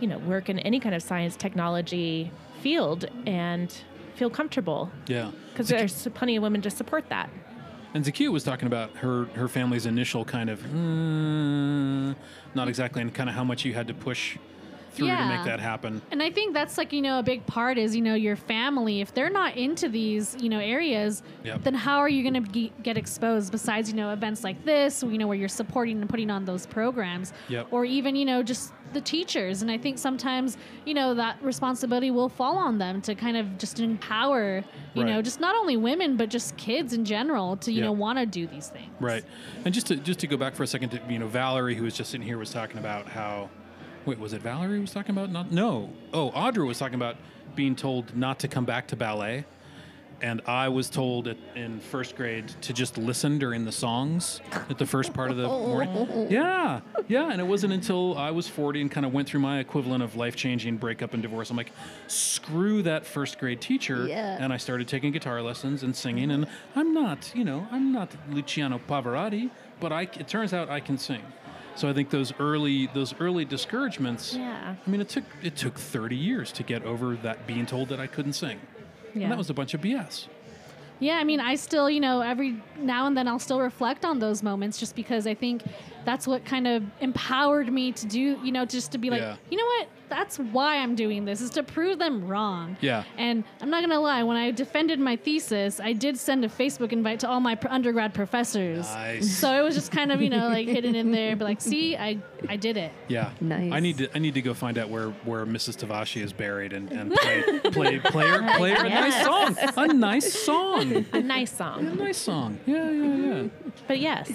you 0.00 0.08
know, 0.08 0.18
work 0.18 0.48
in 0.48 0.58
any 0.60 0.80
kind 0.80 0.94
of 0.94 1.02
science 1.02 1.36
technology 1.36 2.30
field 2.60 3.04
and 3.26 3.72
feel 4.16 4.30
comfortable 4.30 4.90
Yeah. 5.06 5.30
because 5.52 5.68
there's 5.68 6.08
plenty 6.14 6.36
of 6.36 6.42
women 6.42 6.62
to 6.62 6.70
support 6.70 7.08
that. 7.10 7.28
And 7.94 8.04
Zakia 8.04 8.32
was 8.32 8.42
talking 8.42 8.66
about 8.66 8.90
her 8.96 9.26
her 9.34 9.46
family's 9.46 9.86
initial 9.86 10.24
kind 10.24 10.50
of 10.50 10.60
"Hmm," 10.62 12.12
not 12.54 12.66
exactly, 12.68 13.02
and 13.02 13.14
kind 13.14 13.28
of 13.28 13.36
how 13.36 13.44
much 13.44 13.64
you 13.64 13.72
had 13.74 13.86
to 13.86 13.94
push 13.94 14.36
through 14.94 15.08
to 15.08 15.12
Yeah. 15.12 15.36
make 15.36 15.44
that 15.46 15.60
happen. 15.60 16.00
And 16.10 16.22
I 16.22 16.30
think 16.30 16.54
that's 16.54 16.78
like, 16.78 16.92
you 16.92 17.02
know, 17.02 17.18
a 17.18 17.22
big 17.22 17.44
part 17.46 17.76
is, 17.78 17.94
you 17.94 18.02
know, 18.02 18.14
your 18.14 18.36
family. 18.36 19.00
If 19.00 19.12
they're 19.14 19.30
not 19.30 19.56
into 19.56 19.88
these, 19.88 20.36
you 20.40 20.48
know, 20.48 20.58
areas, 20.60 21.22
Yep. 21.44 21.62
then 21.64 21.74
how 21.74 21.98
are 21.98 22.08
you 22.08 22.22
going 22.28 22.44
to 22.44 22.70
get 22.82 22.96
exposed 22.96 23.52
besides, 23.52 23.90
you 23.90 23.96
know, 23.96 24.12
events 24.12 24.44
like 24.44 24.64
this, 24.64 25.02
you 25.02 25.18
know, 25.18 25.26
where 25.26 25.36
you're 25.36 25.48
supporting 25.48 26.00
and 26.00 26.08
putting 26.08 26.30
on 26.30 26.44
those 26.44 26.66
programs? 26.66 27.32
Yep. 27.48 27.68
Or 27.70 27.84
even, 27.84 28.16
you 28.16 28.24
know, 28.24 28.42
just 28.42 28.72
the 28.92 29.00
teachers. 29.00 29.60
And 29.62 29.70
I 29.70 29.78
think 29.78 29.98
sometimes, 29.98 30.56
you 30.84 30.94
know, 30.94 31.14
that 31.14 31.42
responsibility 31.42 32.10
will 32.12 32.28
fall 32.28 32.56
on 32.56 32.78
them 32.78 33.00
to 33.02 33.14
kind 33.16 33.36
of 33.36 33.58
just 33.58 33.80
empower, 33.80 34.62
you 34.94 35.02
know, 35.04 35.20
just 35.20 35.40
not 35.40 35.56
only 35.56 35.76
women, 35.76 36.16
but 36.16 36.28
just 36.30 36.56
kids 36.56 36.92
in 36.92 37.04
general 37.04 37.56
to, 37.56 37.72
you 37.72 37.78
Yeah. 37.80 37.86
know, 37.86 37.92
want 37.92 38.18
to 38.20 38.26
do 38.26 38.46
these 38.46 38.68
things. 38.68 38.90
Right. 39.00 39.24
And 39.64 39.74
just 39.74 39.88
to 39.88 39.96
just 39.96 40.20
to 40.20 40.26
go 40.28 40.36
back 40.36 40.54
for 40.54 40.62
a 40.62 40.66
second 40.66 40.90
to 40.90 41.00
you 41.08 41.18
know 41.18 41.26
Valerie 41.26 41.74
who 41.74 41.84
was 41.84 41.96
just 41.96 42.10
sitting 42.10 42.26
here 42.26 42.38
was 42.38 42.50
talking 42.52 42.78
about 42.78 43.08
how 43.08 43.48
wait 44.06 44.18
was 44.18 44.32
it 44.32 44.42
Valerie 44.42 44.80
was 44.80 44.92
talking 44.92 45.10
about 45.12 45.30
not 45.30 45.50
no 45.50 45.90
oh 46.12 46.30
Audra 46.32 46.66
was 46.66 46.78
talking 46.78 46.94
about 46.96 47.16
being 47.54 47.76
told 47.76 48.16
not 48.16 48.40
to 48.40 48.48
come 48.48 48.64
back 48.64 48.88
to 48.88 48.96
ballet. 48.96 49.44
And 50.22 50.40
I 50.46 50.68
was 50.68 50.88
told 50.88 51.28
at, 51.28 51.36
in 51.54 51.80
first 51.80 52.16
grade 52.16 52.48
to 52.62 52.72
just 52.72 52.96
listen 52.96 53.38
during 53.38 53.64
the 53.64 53.72
songs 53.72 54.40
at 54.70 54.78
the 54.78 54.86
first 54.86 55.12
part 55.12 55.30
of 55.30 55.36
the 55.36 55.48
morning. 55.48 56.28
Yeah, 56.30 56.80
yeah. 57.08 57.30
And 57.30 57.40
it 57.40 57.44
wasn't 57.44 57.72
until 57.74 58.16
I 58.16 58.30
was 58.30 58.48
40 58.48 58.80
and 58.80 58.90
kind 58.90 59.04
of 59.04 59.12
went 59.12 59.28
through 59.28 59.40
my 59.40 59.58
equivalent 59.58 60.02
of 60.02 60.16
life 60.16 60.34
changing 60.34 60.78
breakup 60.78 61.12
and 61.12 61.22
divorce. 61.22 61.50
I'm 61.50 61.56
like, 61.56 61.72
screw 62.06 62.80
that 62.82 63.04
first 63.04 63.38
grade 63.38 63.60
teacher. 63.60 64.06
Yeah. 64.06 64.38
And 64.40 64.52
I 64.52 64.56
started 64.56 64.88
taking 64.88 65.12
guitar 65.12 65.42
lessons 65.42 65.82
and 65.82 65.94
singing. 65.94 66.30
And 66.30 66.46
I'm 66.74 66.94
not, 66.94 67.30
you 67.34 67.44
know, 67.44 67.66
I'm 67.70 67.92
not 67.92 68.14
Luciano 68.30 68.80
Pavarotti, 68.88 69.50
but 69.80 69.92
I, 69.92 70.02
it 70.02 70.28
turns 70.28 70.54
out 70.54 70.70
I 70.70 70.80
can 70.80 70.96
sing. 70.96 71.22
So 71.76 71.88
I 71.88 71.92
think 71.92 72.10
those 72.10 72.32
early 72.38 72.86
those 72.88 73.14
early 73.20 73.44
discouragements. 73.44 74.34
Yeah. 74.34 74.76
I 74.86 74.90
mean, 74.90 75.00
it 75.00 75.08
took 75.08 75.24
it 75.42 75.56
took 75.56 75.78
30 75.78 76.16
years 76.16 76.52
to 76.52 76.62
get 76.62 76.84
over 76.84 77.16
that 77.16 77.46
being 77.46 77.66
told 77.66 77.88
that 77.88 78.00
I 78.00 78.06
couldn't 78.06 78.34
sing. 78.34 78.60
Yeah. 79.14 79.22
And 79.24 79.32
that 79.32 79.38
was 79.38 79.50
a 79.50 79.54
bunch 79.54 79.74
of 79.74 79.80
BS. 79.80 80.26
Yeah, 81.00 81.18
I 81.18 81.24
mean, 81.24 81.40
I 81.40 81.56
still, 81.56 81.90
you 81.90 81.98
know, 82.00 82.20
every 82.20 82.62
now 82.78 83.08
and 83.08 83.16
then 83.16 83.26
I'll 83.26 83.40
still 83.40 83.60
reflect 83.60 84.04
on 84.04 84.20
those 84.20 84.42
moments 84.44 84.78
just 84.78 84.94
because 84.94 85.26
I 85.26 85.34
think 85.34 85.62
that's 86.04 86.26
what 86.26 86.44
kind 86.44 86.68
of 86.68 86.84
empowered 87.00 87.70
me 87.72 87.90
to 87.92 88.06
do, 88.06 88.38
you 88.44 88.52
know, 88.52 88.64
just 88.64 88.92
to 88.92 88.98
be 88.98 89.10
like, 89.10 89.20
Yeah. 89.20 89.36
you 89.50 89.58
know 89.58 89.64
what? 89.66 89.88
That's 90.14 90.38
why 90.38 90.78
I'm 90.78 90.94
doing 90.94 91.24
this, 91.24 91.40
is 91.40 91.50
to 91.50 91.62
prove 91.64 91.98
them 91.98 92.28
wrong. 92.28 92.76
Yeah. 92.80 93.02
And 93.18 93.42
I'm 93.60 93.68
not 93.68 93.80
going 93.80 93.90
to 93.90 93.98
lie, 93.98 94.22
when 94.22 94.36
I 94.36 94.52
defended 94.52 95.00
my 95.00 95.16
thesis, 95.16 95.80
I 95.80 95.92
did 95.92 96.16
send 96.16 96.44
a 96.44 96.48
Facebook 96.48 96.92
invite 96.92 97.18
to 97.20 97.28
all 97.28 97.40
my 97.40 97.56
pr- 97.56 97.68
undergrad 97.68 98.14
professors. 98.14 98.86
Nice. 98.86 99.36
So 99.36 99.52
it 99.58 99.62
was 99.62 99.74
just 99.74 99.90
kind 99.90 100.12
of, 100.12 100.22
you 100.22 100.30
know, 100.30 100.48
like 100.48 100.68
hidden 100.68 100.94
in 100.94 101.10
there, 101.10 101.34
but 101.34 101.46
like, 101.46 101.60
see, 101.60 101.96
I, 101.96 102.18
I 102.48 102.54
did 102.56 102.76
it. 102.76 102.92
Yeah. 103.08 103.32
Nice. 103.40 103.72
I 103.72 103.80
need 103.80 103.98
to 103.98 104.08
I 104.14 104.18
need 104.20 104.34
to 104.34 104.42
go 104.42 104.54
find 104.54 104.78
out 104.78 104.88
where, 104.88 105.10
where 105.24 105.44
Mrs. 105.44 105.84
Tavashi 105.84 106.22
is 106.22 106.32
buried 106.32 106.72
and, 106.72 106.92
and 106.92 107.12
play 107.14 107.42
play 107.72 107.98
play 107.98 108.28
her, 108.28 108.56
play 108.56 108.72
a 108.72 108.82
nice 108.84 109.24
song. 109.24 109.56
A 109.76 109.92
nice 109.92 110.32
song. 110.32 111.04
A 111.12 111.20
nice 111.20 111.52
song 111.56 111.86
A 111.86 111.94
nice 111.94 112.18
song. 112.18 112.58
Yeah, 112.66 112.90
yeah, 112.90 113.16
yeah. 113.16 113.48
But 113.88 113.98
yes, 113.98 114.30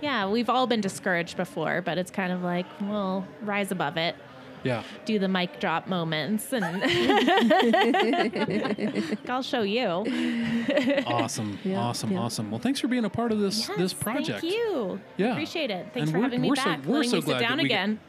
yeah, 0.00 0.28
we've 0.28 0.50
all 0.50 0.66
been 0.66 0.80
discouraged 0.80 1.36
before, 1.36 1.80
but 1.82 1.96
it's 1.98 2.10
kind 2.10 2.32
of 2.32 2.42
like, 2.42 2.66
well, 2.82 3.26
rise 3.42 3.70
above 3.72 3.96
it. 3.96 4.16
Yeah. 4.64 4.82
do 5.04 5.18
the 5.18 5.28
mic 5.28 5.60
drop 5.60 5.86
moments 5.86 6.52
and 6.52 6.64
I'll 9.28 9.42
show 9.42 9.62
you. 9.62 10.04
Awesome. 11.06 11.58
Yeah, 11.64 11.78
awesome. 11.78 12.12
yeah. 12.12 12.18
Awesome. 12.18 12.50
Well, 12.50 12.60
thanks 12.60 12.80
for 12.80 12.88
being 12.88 13.04
a 13.04 13.10
part 13.10 13.32
of 13.32 13.38
this 13.40 13.68
Yes, 13.68 13.78
this 13.78 13.94
project. 13.94 14.40
Thank 14.40 14.52
you. 14.54 15.00
Yeah. 15.16 15.32
Appreciate 15.32 15.70
it. 15.70 15.86
Thanks 15.94 16.08
And 16.08 16.10
for 16.10 16.18
we're- 16.18 16.22
having 16.24 16.40
me 16.42 16.48
we're 16.48 16.56
so- 16.56 16.64
back. 16.64 16.84
we're 16.84 16.96
letting 16.96 17.10
so 17.10 17.16
me 17.16 17.22
sit 17.22 17.26
glad 17.26 17.40
that 17.42 17.48
down 17.48 17.58
we 17.58 17.68
get- 17.68 17.84
again. 17.84 18.00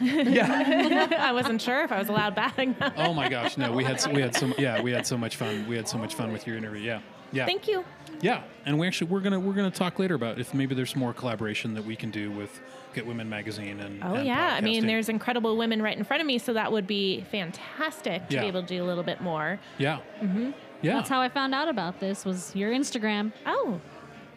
Yeah. 0.00 1.08
I 1.18 1.32
wasn't 1.32 1.60
sure 1.60 1.84
if 1.84 1.92
I 1.92 1.98
was 1.98 2.08
allowed 2.08 2.34
back. 2.34 2.58
Oh 2.96 3.12
my 3.12 3.28
gosh, 3.28 3.56
no, 3.58 3.72
we 3.72 3.84
had 3.84 4.00
so, 4.00 4.10
we 4.10 4.22
had 4.22 4.34
so 4.34 4.52
yeah, 4.58 4.80
we 4.80 4.90
had 4.90 5.06
so 5.06 5.16
much 5.18 5.36
fun. 5.36 5.66
We 5.68 5.76
had 5.76 5.86
so 5.88 5.98
much 5.98 6.14
fun 6.14 6.32
with 6.32 6.46
your 6.46 6.56
interview. 6.56 6.80
Yeah. 6.82 7.00
Yeah. 7.30 7.46
Thank 7.46 7.68
you. 7.68 7.84
Yeah, 8.20 8.42
and 8.66 8.78
we 8.78 8.86
actually 8.86 9.10
we're 9.10 9.20
gonna 9.20 9.38
we're 9.40 9.52
gonna 9.52 9.70
talk 9.70 9.98
later 9.98 10.14
about 10.14 10.38
if 10.38 10.54
maybe 10.54 10.74
there's 10.74 10.96
more 10.96 11.12
collaboration 11.12 11.74
that 11.74 11.84
we 11.84 11.94
can 11.96 12.10
do 12.10 12.30
with 12.30 12.60
Get 12.94 13.06
Women 13.06 13.28
magazine 13.28 13.80
and. 13.80 14.02
Oh 14.02 14.14
and 14.14 14.26
yeah, 14.26 14.54
I 14.54 14.60
mean, 14.60 14.86
there's 14.86 15.08
incredible 15.08 15.56
women 15.56 15.80
right 15.82 15.96
in 15.96 16.04
front 16.04 16.20
of 16.20 16.26
me, 16.26 16.38
so 16.38 16.52
that 16.54 16.70
would 16.72 16.86
be 16.86 17.22
fantastic 17.30 18.28
to 18.28 18.34
Yeah. 18.34 18.40
be 18.42 18.46
able 18.48 18.62
to 18.62 18.66
do 18.68 18.82
a 18.82 18.86
little 18.86 19.04
bit 19.04 19.20
more. 19.20 19.58
Yeah. 19.78 19.98
Mm-hmm. 20.20 20.50
Yeah. 20.82 20.94
That's 20.96 21.08
how 21.08 21.20
I 21.20 21.28
found 21.28 21.54
out 21.54 21.68
about 21.68 22.00
this 22.00 22.24
was 22.24 22.54
your 22.56 22.72
Instagram. 22.72 23.32
Oh, 23.46 23.80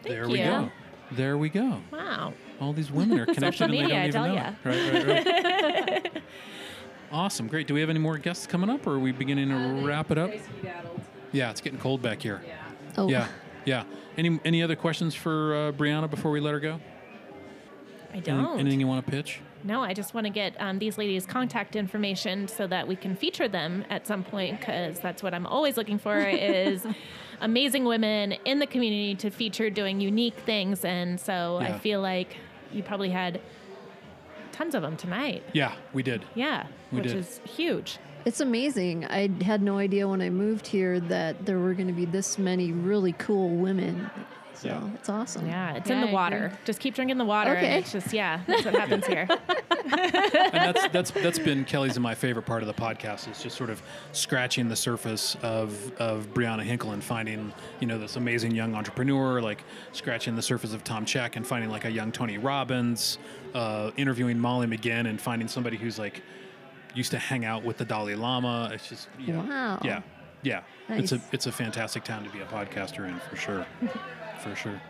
thank 0.02 0.14
there 0.14 0.24
you. 0.24 0.30
we 0.30 0.38
go. 0.38 0.70
There 1.12 1.38
we 1.38 1.48
go. 1.48 1.80
Wow. 1.92 2.32
All 2.60 2.72
these 2.72 2.90
women 2.90 3.18
are 3.20 3.26
connected 3.34 3.64
and 3.64 3.72
they 3.74 3.82
media, 3.82 4.02
I 4.04 4.08
don't 4.10 4.30
even 4.30 4.54
tell 4.64 4.72
know. 4.72 4.80
it. 4.80 5.04
Right, 5.04 5.06
right, 5.06 6.04
right. 6.14 6.22
awesome, 7.12 7.48
great. 7.48 7.66
Do 7.66 7.74
we 7.74 7.80
have 7.80 7.90
any 7.90 7.98
more 7.98 8.18
guests 8.18 8.46
coming 8.46 8.70
up, 8.70 8.86
or 8.86 8.94
are 8.94 8.98
we 8.98 9.12
beginning 9.12 9.48
to 9.50 9.86
wrap 9.86 10.10
it 10.10 10.18
up? 10.18 10.30
Yeah, 11.32 11.50
it's 11.50 11.60
getting 11.60 11.78
cold 11.78 12.02
back 12.02 12.22
here. 12.22 12.42
Oh, 12.96 13.08
Yeah, 13.08 13.28
yeah. 13.64 13.84
Any 14.16 14.40
any 14.46 14.62
other 14.62 14.76
questions 14.76 15.14
for 15.14 15.54
uh, 15.54 15.72
Brianna 15.72 16.08
before 16.08 16.30
we 16.30 16.40
let 16.40 16.54
her 16.54 16.60
go? 16.60 16.80
I 18.12 18.20
don't. 18.20 18.58
anything 18.58 18.80
you 18.80 18.86
want 18.86 19.04
to 19.04 19.10
pitch? 19.10 19.40
No, 19.64 19.82
I 19.82 19.94
just 19.94 20.14
want 20.14 20.26
to 20.26 20.32
get 20.32 20.54
um, 20.60 20.78
these 20.78 20.96
ladies' 20.96 21.26
contact 21.26 21.74
information 21.76 22.46
so 22.48 22.66
that 22.68 22.86
we 22.86 22.94
can 22.96 23.16
feature 23.16 23.48
them 23.48 23.84
at 23.90 24.06
some 24.06 24.22
point 24.22 24.60
because 24.60 25.00
that's 25.00 25.22
what 25.22 25.34
I'm 25.34 25.46
always 25.46 25.76
looking 25.76 25.98
for 25.98 26.18
is 26.20 26.86
amazing 27.40 27.84
women 27.84 28.32
in 28.44 28.58
the 28.60 28.66
community 28.66 29.14
to 29.16 29.30
feature 29.30 29.68
doing 29.70 30.00
unique 30.00 30.36
things. 30.38 30.84
And 30.84 31.18
so 31.20 31.58
Yeah. 31.60 31.74
I 31.74 31.78
feel 31.78 32.00
like 32.00 32.36
you 32.72 32.82
probably 32.82 33.10
had 33.10 33.40
tons 34.52 34.74
of 34.74 34.82
them 34.82 34.96
tonight. 34.96 35.42
Yeah, 35.52 35.74
we 35.92 36.02
did. 36.02 36.24
Yeah, 36.34 36.66
We 36.92 37.00
which 37.00 37.08
did. 37.08 37.16
is 37.16 37.40
huge. 37.44 37.98
It's 38.24 38.40
amazing. 38.40 39.04
I 39.06 39.28
had 39.44 39.62
no 39.62 39.78
idea 39.78 40.08
when 40.08 40.20
I 40.20 40.30
moved 40.30 40.66
here 40.66 40.98
that 40.98 41.46
there 41.46 41.58
were 41.58 41.74
going 41.74 41.86
to 41.88 41.92
be 41.92 42.04
this 42.06 42.38
many 42.38 42.72
really 42.72 43.12
cool 43.12 43.50
women. 43.50 44.10
So 44.56 44.68
Yeah. 44.68 44.88
it's 44.94 45.08
awesome. 45.08 45.46
Yeah, 45.46 45.74
it's 45.74 45.88
Yeah, 45.90 46.00
in 46.00 46.06
the 46.06 46.12
water. 46.12 46.52
Just 46.64 46.80
keep 46.80 46.94
drinking 46.94 47.18
the 47.18 47.24
water. 47.24 47.50
Okay. 47.52 47.66
And 47.66 47.82
it's 47.84 47.92
just, 47.92 48.12
yeah, 48.12 48.40
that's 48.46 48.64
what 48.64 48.74
happens 48.74 49.06
here. 49.06 49.26
and 49.92 50.52
that's 50.74 50.88
that's 50.88 51.10
that's 51.12 51.38
been 51.38 51.64
Kelly's 51.64 51.96
and 51.96 52.02
my 52.02 52.14
favorite 52.14 52.46
part 52.46 52.62
of 52.62 52.66
the 52.66 52.74
podcast 52.74 53.30
is 53.30 53.42
just 53.42 53.56
sort 53.56 53.70
of 53.70 53.80
scratching 54.12 54.68
the 54.68 54.76
surface 54.76 55.36
of 55.42 55.92
of 56.00 56.32
Brianna 56.34 56.62
Hinkle 56.62 56.92
and 56.92 57.02
finding 57.04 57.52
you 57.80 57.86
know 57.86 57.98
this 57.98 58.16
amazing 58.16 58.52
young 58.54 58.74
entrepreneur, 58.74 59.40
like 59.40 59.62
scratching 59.92 60.34
the 60.36 60.42
surface 60.42 60.72
of 60.72 60.82
Tom 60.84 61.04
Check 61.04 61.36
and 61.36 61.46
finding 61.46 61.70
like 61.70 61.84
a 61.84 61.90
young 61.90 62.10
Tony 62.12 62.38
Robbins, 62.38 63.18
uh, 63.54 63.90
interviewing 63.96 64.38
Molly 64.38 64.66
McGinn 64.66 65.08
and 65.08 65.20
finding 65.20 65.48
somebody 65.48 65.76
who's 65.76 65.98
like 65.98 66.22
used 66.94 67.10
to 67.12 67.18
hang 67.18 67.44
out 67.44 67.62
with 67.62 67.76
the 67.76 67.84
Dalai 67.84 68.14
Lama. 68.14 68.70
It's 68.72 68.88
just 68.88 69.08
you 69.18 69.32
know, 69.34 69.40
Wow. 69.40 69.78
yeah, 69.84 70.00
yeah. 70.42 70.62
It's 70.88 71.12
a 71.12 71.20
it's 71.32 71.46
a 71.46 71.52
fantastic 71.52 72.04
town 72.04 72.24
to 72.24 72.30
be 72.30 72.40
a 72.40 72.46
podcaster 72.46 73.06
in 73.08 73.18
for 73.20 73.36
sure, 73.36 73.66
for 74.50 74.56
sure. 74.56 74.80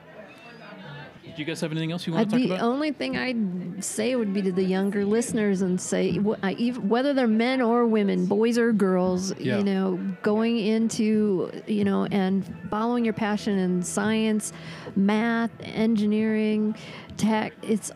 Do 1.24 1.42
you 1.42 1.44
guys 1.44 1.60
have 1.60 1.70
anything 1.70 1.92
else 1.92 2.06
you 2.06 2.14
want 2.14 2.30
to 2.30 2.36
talk 2.36 2.40
the 2.40 2.46
about? 2.46 2.58
The 2.60 2.64
only 2.64 2.92
thing 2.92 3.16
I'd 3.18 3.84
say 3.84 4.16
would 4.16 4.32
be 4.32 4.40
to 4.42 4.52
the 4.52 4.62
younger 4.62 5.04
listeners 5.04 5.60
and 5.60 5.78
say, 5.78 6.16
wh- 6.16 6.38
I- 6.42 6.52
even- 6.52 6.88
whether 6.88 7.12
they're 7.12 7.26
men 7.26 7.60
or 7.60 7.84
women, 7.86 8.24
boys 8.24 8.56
or 8.56 8.72
girls, 8.72 9.34
Yeah. 9.38 9.58
you 9.58 9.64
know, 9.64 9.98
going 10.22 10.56
into, 10.56 11.50
you 11.66 11.84
know, 11.84 12.06
and 12.06 12.42
following 12.70 13.04
your 13.04 13.12
passion 13.12 13.58
in 13.58 13.82
science, 13.82 14.54
math, 14.94 15.50
engineering, 15.60 16.74
tech, 17.18 17.52
it's 17.62 17.90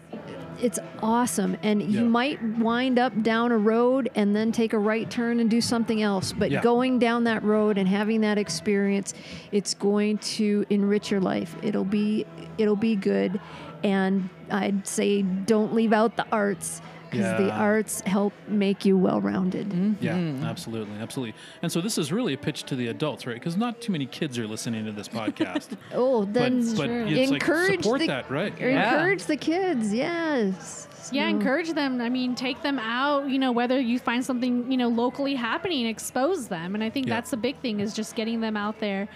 it's 0.62 0.78
awesome. 1.02 1.56
And 1.62 1.80
Yeah. 1.82 2.00
you 2.00 2.04
might 2.06 2.42
wind 2.58 2.98
up 2.98 3.22
down 3.22 3.52
a 3.52 3.58
road 3.58 4.10
and 4.14 4.34
then 4.36 4.52
take 4.52 4.72
a 4.72 4.78
right 4.78 5.08
turn 5.10 5.40
and 5.40 5.48
do 5.50 5.60
something 5.60 6.02
else. 6.02 6.32
But 6.32 6.50
Yeah. 6.50 6.60
going 6.62 6.98
down 6.98 7.24
that 7.24 7.42
road 7.42 7.78
and 7.78 7.88
having 7.88 8.20
that 8.22 8.38
experience 8.38 9.14
it's 9.52 9.74
going 9.74 10.18
to 10.18 10.64
enrich 10.70 11.10
your 11.10 11.20
life. 11.20 11.56
It'll 11.62 11.84
be 11.84 12.26
it'll 12.58 12.76
be 12.76 12.96
good. 12.96 13.40
And 13.82 14.28
i'd 14.50 14.86
say 14.86 15.22
don't 15.22 15.72
leave 15.74 15.92
out 15.92 16.16
the 16.16 16.26
arts 16.32 16.82
because 17.10 17.36
the 17.38 17.50
arts 17.52 18.00
help 18.02 18.32
make 18.48 18.84
you 18.84 18.96
well-rounded 18.96 19.68
mm-hmm. 19.68 20.04
Yeah, 20.04 20.48
absolutely, 20.48 20.96
absolutely. 20.98 21.34
And 21.62 21.70
so 21.70 21.80
this 21.80 21.98
is 21.98 22.12
really 22.12 22.34
a 22.34 22.38
pitch 22.38 22.64
to 22.64 22.76
the 22.76 22.88
adults, 22.88 23.26
right? 23.26 23.34
Because 23.34 23.56
not 23.56 23.80
too 23.80 23.92
many 23.92 24.06
kids 24.06 24.38
are 24.38 24.46
listening 24.46 24.84
to 24.86 24.92
this 24.92 25.08
podcast. 25.08 25.76
oh 25.94 26.24
then 26.24 26.60
but 26.76 26.76
but 26.76 26.90
it's 26.90 27.30
like 27.30 27.42
encourage 27.42 27.82
support 27.82 28.00
the, 28.00 28.06
that, 28.06 28.30
right? 28.30 28.52
or 28.60 28.68
Yeah. 28.70 28.94
encourage 28.94 29.24
the 29.24 29.36
kids 29.36 29.92
yes 29.92 30.86
Yeah, 31.12 31.24
So- 31.28 31.36
encourage 31.36 31.72
them. 31.72 32.00
I 32.00 32.08
mean, 32.08 32.34
take 32.34 32.62
them 32.62 32.78
out, 32.78 33.28
you 33.28 33.38
know, 33.38 33.52
whether 33.52 33.80
you 33.80 33.98
find 33.98 34.24
something, 34.24 34.70
you 34.70 34.76
know, 34.78 34.88
locally 34.88 35.34
happening, 35.34 35.86
expose 35.86 36.48
them. 36.48 36.74
And 36.74 36.84
I 36.84 36.90
think 36.90 37.06
Yeah. 37.06 37.14
that's 37.14 37.30
the 37.30 37.36
big 37.36 37.56
thing 37.60 37.80
is 37.80 37.94
just 37.94 38.14
getting 38.14 38.40
them 38.40 38.56
out 38.56 38.78
there. 38.78 39.08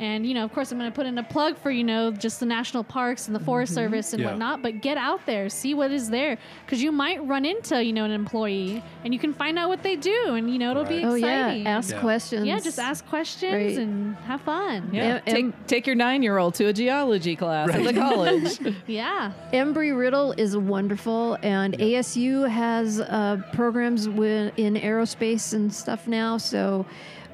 And, 0.00 0.24
you 0.26 0.32
know, 0.32 0.44
of 0.44 0.52
course, 0.54 0.72
I'm 0.72 0.78
going 0.78 0.90
to 0.90 0.94
put 0.96 1.04
in 1.06 1.18
a 1.18 1.22
plug 1.22 1.58
for, 1.58 1.70
you 1.70 1.84
know, 1.84 2.10
just 2.10 2.40
the 2.40 2.46
national 2.46 2.82
parks 2.84 3.26
and 3.26 3.36
the 3.36 3.40
Forest 3.40 3.74
Service 3.74 4.14
and 4.14 4.22
Yeah. 4.22 4.30
whatnot, 4.30 4.62
but 4.62 4.80
get 4.80 4.96
out 4.96 5.24
there, 5.26 5.50
see 5.50 5.74
what 5.74 5.92
is 5.92 6.08
there. 6.08 6.38
Because 6.64 6.82
you 6.82 6.90
might 6.90 7.22
run 7.26 7.44
into, 7.44 7.84
you 7.84 7.92
know, 7.92 8.04
an 8.06 8.10
employee 8.10 8.82
and 9.04 9.12
you 9.12 9.20
can 9.20 9.34
find 9.34 9.58
out 9.58 9.68
what 9.68 9.82
they 9.82 9.96
do. 9.96 10.34
And, 10.34 10.50
you 10.50 10.58
know, 10.58 10.70
it'll 10.70 10.84
be 10.84 10.96
exciting. 11.04 11.12
oh 11.12 11.16
exciting. 11.16 11.62
yeah 11.64 11.68
ask 11.70 11.90
Yeah. 11.94 12.00
questions 12.00 12.46
Yeah, 12.46 12.60
just 12.60 12.78
ask 12.78 13.06
questions 13.08 13.52
Right. 13.52 13.76
and 13.78 14.16
have 14.26 14.40
fun. 14.40 14.88
Yeah. 14.90 15.20
Em- 15.26 15.52
take, 15.52 15.66
take 15.66 15.86
your 15.86 15.96
nine 15.96 16.22
year 16.22 16.38
old 16.38 16.54
to 16.54 16.64
a 16.68 16.72
geology 16.72 17.36
class 17.36 17.68
at 17.68 17.84
the 17.84 17.92
college. 17.92 18.58
Yeah. 18.86 19.32
Embry 19.52 19.94
Riddle 19.96 20.32
is 20.32 20.56
wonderful, 20.56 21.36
and 21.42 21.76
ASU 21.78 22.48
has 22.48 23.00
uh, 23.00 23.42
programs 23.52 24.06
wi- 24.06 24.50
in 24.56 24.76
aerospace 24.76 25.52
and 25.52 25.70
stuff 25.72 26.08
now. 26.08 26.38
So 26.38 26.86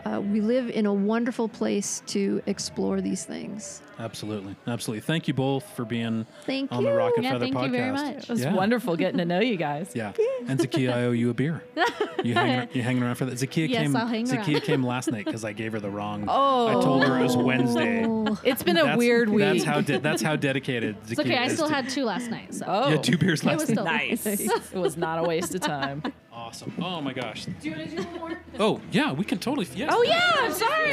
uh, 0.07 0.21
we 0.21 0.41
live 0.41 0.71
in 0.71 0.87
a 0.87 0.93
wonderful 0.95 1.49
place 1.49 2.03
to 2.07 2.43
explore 2.47 3.01
these 3.01 3.25
things. 3.25 3.83
Absolutely, 3.99 4.55
absolutely. 4.67 5.01
Thank 5.01 5.27
you 5.27 5.33
both 5.33 5.65
for 5.75 5.85
being 5.87 6.27
Thank 6.45 6.71
on 6.71 6.83
you. 6.85 6.91
the 6.91 6.95
Rocket 6.97 7.23
Yeah, 7.25 7.33
Feather 7.33 7.47
thank 7.47 7.57
podcast. 7.57 7.65
you 7.67 7.73
very 7.73 7.93
much. 7.93 8.17
It 8.25 8.29
was 8.29 8.41
yeah. 8.43 8.53
wonderful 8.55 8.95
getting 8.97 9.17
to 9.19 9.25
know 9.25 9.41
you 9.41 9.57
guys. 9.57 9.91
Yeah, 9.95 10.13
and 10.47 10.61
Zakia, 10.61 10.93
I 10.93 11.05
owe 11.05 11.13
you 11.13 11.31
a 11.31 11.35
beer. 11.35 11.63
You 12.25 12.35
hanging, 12.35 12.69
you 12.73 12.83
hanging 12.83 13.03
around 13.05 13.15
for 13.17 13.25
that? 13.27 13.35
Zakia 13.39 13.69
Yes, 13.69 13.83
came. 13.83 13.95
I'll 13.95 14.07
hang 14.07 14.27
Zakia 14.27 14.55
around. 14.55 14.61
came 14.63 14.83
last 14.85 15.13
night 15.13 15.27
because 15.27 15.45
I 15.45 15.53
gave 15.53 15.73
her 15.73 15.81
the 15.81 15.91
wrong. 15.91 16.25
Oh. 16.29 16.67
I 16.67 16.73
told 16.83 17.05
her 17.05 17.21
it 17.21 17.23
was 17.23 17.37
Wednesday. 17.37 18.03
It's 18.43 18.65
been 18.65 18.77
a 18.77 18.81
That's- 18.81 18.99
weird 18.99 19.29
week. 19.29 19.45
That's 19.45 19.63
how 19.65 19.81
de- 19.81 20.01
that's 20.01 20.23
how 20.23 20.35
dedicated. 20.35 20.97
It's 21.09 21.21
okay. 21.21 21.37
I 21.37 21.47
still 21.49 21.69
to- 21.69 21.75
had 21.75 21.89
two 21.89 22.05
last 22.05 22.29
night. 22.31 22.53
So. 22.53 22.65
oh, 22.67 22.89
Yeah, 22.89 22.97
two 22.97 23.17
beers 23.17 23.45
last 23.45 23.53
It 23.53 23.61
was 23.61 23.69
still 23.69 23.85
night. 23.85 24.25
nice. 24.25 24.27
it 24.73 24.75
was 24.79 24.97
not 24.97 25.21
a 25.21 25.23
waste 25.23 25.55
of 25.55 25.61
time. 25.61 26.03
Awesome. 26.47 26.73
Oh 26.81 27.01
my 27.01 27.13
gosh. 27.13 27.47
Do 27.47 27.53
you 27.69 27.75
want 27.75 27.91
to 27.91 27.97
do 27.97 28.03
one 28.05 28.19
more? 28.21 28.41
Oh 28.61 28.81
yeah, 28.93 29.13
we 29.13 29.25
can 29.25 29.39
totally. 29.39 29.67
Yes. 29.75 29.91
Oh 29.93 30.03
yeah, 30.03 30.31
I'm 30.37 30.53
sorry. 30.53 30.91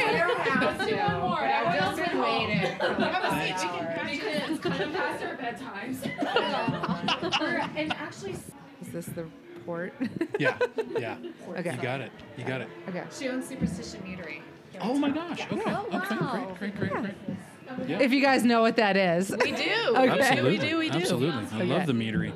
Is 8.82 8.92
this 8.92 9.06
the 9.06 9.26
port? 9.64 9.94
Yeah. 10.40 10.58
Yeah. 10.98 11.16
Okay. 11.50 11.76
You 11.76 11.80
got 11.82 12.00
it. 12.00 12.10
You 12.36 12.44
got 12.44 12.60
it. 12.60 12.68
okay. 12.88 13.04
She 13.16 13.28
owns 13.28 13.46
Superstition 13.46 14.00
Meadery. 14.02 14.40
Oh 14.80 14.98
my 14.98 15.10
gosh. 15.10 15.46
Okay. 15.52 15.54
Okay. 15.54 15.70
Oh, 15.70 16.56
great. 16.58 16.76
Great. 16.76 16.90
Great. 16.90 17.02
Great. 17.02 17.88
Yeah. 17.88 18.00
If 18.00 18.12
you 18.12 18.20
guys 18.20 18.42
know 18.44 18.60
what 18.60 18.74
that 18.76 18.96
is. 18.96 19.30
We 19.30 19.52
do. 19.52 19.62
okay. 19.96 20.08
Absolutely. 20.08 20.50
We 20.50 20.58
do. 20.58 20.78
We 20.78 20.90
do. 20.90 20.98
Absolutely. 20.98 21.60
I 21.60 21.62
love 21.62 21.86
the 21.86 21.92
meadery. 21.92 22.32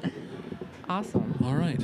Awesome. 0.89 1.35
All 1.45 1.57
right. 1.57 1.81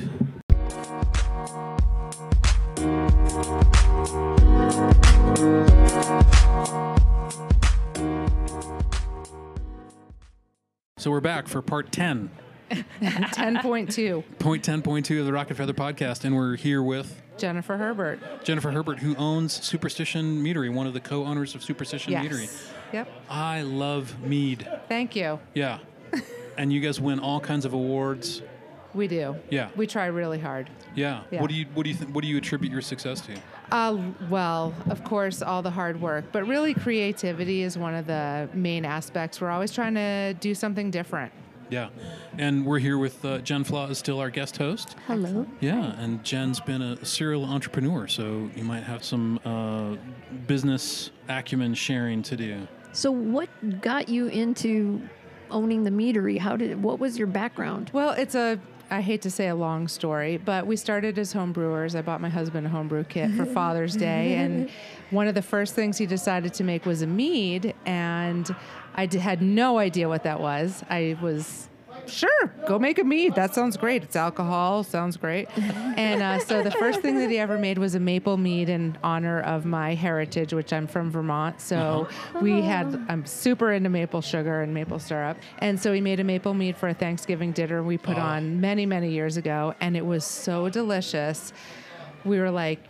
So 10.98 11.11
we're 11.11 11.20
back 11.20 11.48
for 11.48 11.61
part 11.61 11.92
10, 11.92 12.30
10.2. 12.70 14.24
point 14.38 14.64
10.2 14.64 15.20
of 15.20 15.26
the 15.26 15.33
Rocket 15.33 15.57
Feather 15.57 15.74
podcast, 15.74 16.24
and 16.24 16.35
we're 16.35 16.57
here 16.57 16.83
with 16.83 17.20
Jennifer 17.37 17.76
Herbert. 17.76 18.44
Jennifer 18.44 18.70
Herbert, 18.70 19.00
who 19.00 19.14
owns 19.16 19.52
Superstition 19.52 20.42
Meadery, 20.42 20.72
one 20.72 20.87
of 20.87 20.94
the 20.94 21.00
co-owners 21.00 21.54
of 21.54 21.62
Superstition 21.62 22.12
Yes. 22.12 22.24
Meadery. 22.24 22.70
Yep. 22.92 23.09
I 23.28 23.62
love 23.62 24.18
mead. 24.22 24.66
Thank 24.88 25.16
you. 25.16 25.40
Yeah. 25.52 25.80
and 26.57 26.72
you 26.72 26.80
guys 26.80 27.00
win 27.00 27.18
all 27.18 27.40
kinds 27.40 27.64
of 27.64 27.72
awards. 27.74 28.40
We 28.94 29.09
do. 29.09 29.37
Yeah. 29.50 29.70
We 29.76 29.87
try 29.87 30.07
really 30.07 30.38
hard. 30.38 30.70
Yeah. 30.94 31.22
Yeah. 31.30 31.40
What 31.40 31.50
do 31.50 31.57
you 31.57 31.66
what 31.74 31.83
do 31.85 31.90
you 31.90 31.96
th- 31.96 32.11
what 32.11 32.22
do 32.22 32.28
you 32.28 32.37
attribute 32.38 32.72
your 32.72 32.83
success 32.83 33.20
to? 33.22 33.35
Uh, 33.72 33.98
well, 34.30 34.74
of 34.88 35.02
course, 35.04 35.42
all 35.42 35.62
the 35.62 35.70
hard 35.70 36.00
work, 36.00 36.26
but 36.33 36.46
really 36.46 36.74
creativity 36.74 37.62
is 37.62 37.76
one 37.76 37.94
of 37.94 38.07
the 38.07 38.48
main 38.54 38.85
aspects. 38.85 39.40
We're 39.40 39.50
always 39.50 39.72
trying 39.72 39.94
to 39.94 40.35
do 40.35 40.54
something 40.54 40.90
different. 40.90 41.33
Yeah. 41.70 41.88
And 42.38 42.64
we're 42.66 42.78
here 42.78 42.98
with 42.98 43.24
uh, 43.24 43.38
Jen 43.38 43.64
Flaw 43.64 43.88
is 43.88 43.98
still 43.98 44.20
our 44.20 44.30
guest 44.30 44.57
host. 44.57 44.96
Hello. 45.07 45.46
Yeah, 45.61 45.98
and 45.98 46.22
Jen's 46.22 46.61
been 46.61 46.83
a 46.83 47.04
serial 47.04 47.44
entrepreneur, 47.44 48.07
so 48.07 48.50
you 48.54 48.64
might 48.64 48.83
have 48.83 49.02
some 49.02 49.40
uh, 49.44 49.96
business 50.46 51.11
acumen 51.28 51.74
sharing 51.74 52.22
to 52.24 52.37
do. 52.37 52.68
So, 52.92 53.11
what 53.11 53.48
got 53.80 54.09
you 54.09 54.26
into 54.28 55.00
owning 55.50 55.85
the 55.85 55.90
meadery? 55.90 56.38
How 56.38 56.57
did? 56.57 56.83
What 56.83 57.00
was 57.00 57.18
your 57.18 57.26
background? 57.26 57.90
Well, 57.92 58.11
it's 58.11 58.35
a 58.35 58.61
I 58.94 59.00
hate 59.00 59.22
to 59.22 59.30
say 59.30 59.48
a 59.48 59.57
long 59.57 59.88
story, 59.88 60.37
but 60.37 60.68
we 60.68 60.76
started 60.76 61.18
as 61.18 61.33
home 61.33 61.52
brewers. 61.52 61.96
I 61.96 62.02
bought 62.02 62.20
my 62.20 62.28
husband 62.28 62.64
a 62.64 62.70
homebrew 62.70 63.02
kit 63.04 63.33
for 63.33 63.44
Father's 63.44 63.96
Day, 63.96 64.35
and 64.37 64.70
one 65.11 65.26
of 65.26 65.35
the 65.35 65.42
first 65.42 65.74
things 65.74 65.98
he 65.98 66.07
decided 66.07 66.54
to 66.54 66.64
make 66.64 66.87
was 66.87 67.02
a 67.02 67.07
mead, 67.07 67.74
and 67.87 68.54
I 68.94 69.07
d- 69.07 69.18
had 69.18 69.42
no 69.42 69.78
idea 69.78 70.09
what 70.09 70.22
that 70.22 70.38
was. 70.38 70.85
I 70.88 71.16
was 71.20 71.68
sure 72.06 72.52
go 72.66 72.78
make 72.78 72.98
a 72.98 73.04
mead. 73.04 73.34
That 73.34 73.54
sounds 73.54 73.76
great. 73.76 74.02
It's 74.02 74.16
alcohol 74.16 74.84
sounds 74.84 75.16
great. 75.16 75.48
And 75.56 76.22
uh, 76.22 76.38
so 76.38 76.62
the 76.62 76.70
first 76.70 77.00
thing 77.00 77.18
that 77.18 77.30
he 77.30 77.38
ever 77.38 77.58
made 77.58 77.78
was 77.78 77.94
a 77.94 78.00
maple 78.00 78.36
mead 78.36 78.68
in 78.68 78.96
honor 79.02 79.40
of 79.40 79.64
my 79.64 79.94
heritage 79.94 80.52
which 80.52 80.72
i'm 80.72 80.86
from 80.86 81.10
vermont. 81.10 81.60
So 81.60 82.08
we 82.40 82.62
had 82.62 83.04
i'm 83.08 83.26
super 83.26 83.72
into 83.72 83.88
maple 83.88 84.20
sugar 84.20 84.62
and 84.62 84.72
maple 84.74 84.98
syrup. 84.98 85.38
And 85.58 85.80
so 85.80 85.92
he 85.92 86.00
made 86.00 86.20
a 86.20 86.24
maple 86.24 86.54
mead 86.54 86.76
for 86.76 86.88
a 86.88 86.94
thanksgiving 86.94 87.52
dinner 87.52 87.82
we 87.82 87.98
put 87.98 88.18
on 88.18 88.60
many 88.60 88.86
many 88.86 89.10
years 89.10 89.36
ago 89.36 89.74
and 89.80 89.96
it 89.96 90.04
was 90.04 90.24
so 90.24 90.68
delicious. 90.68 91.52
We 92.24 92.38
were 92.38 92.50
like 92.50 92.80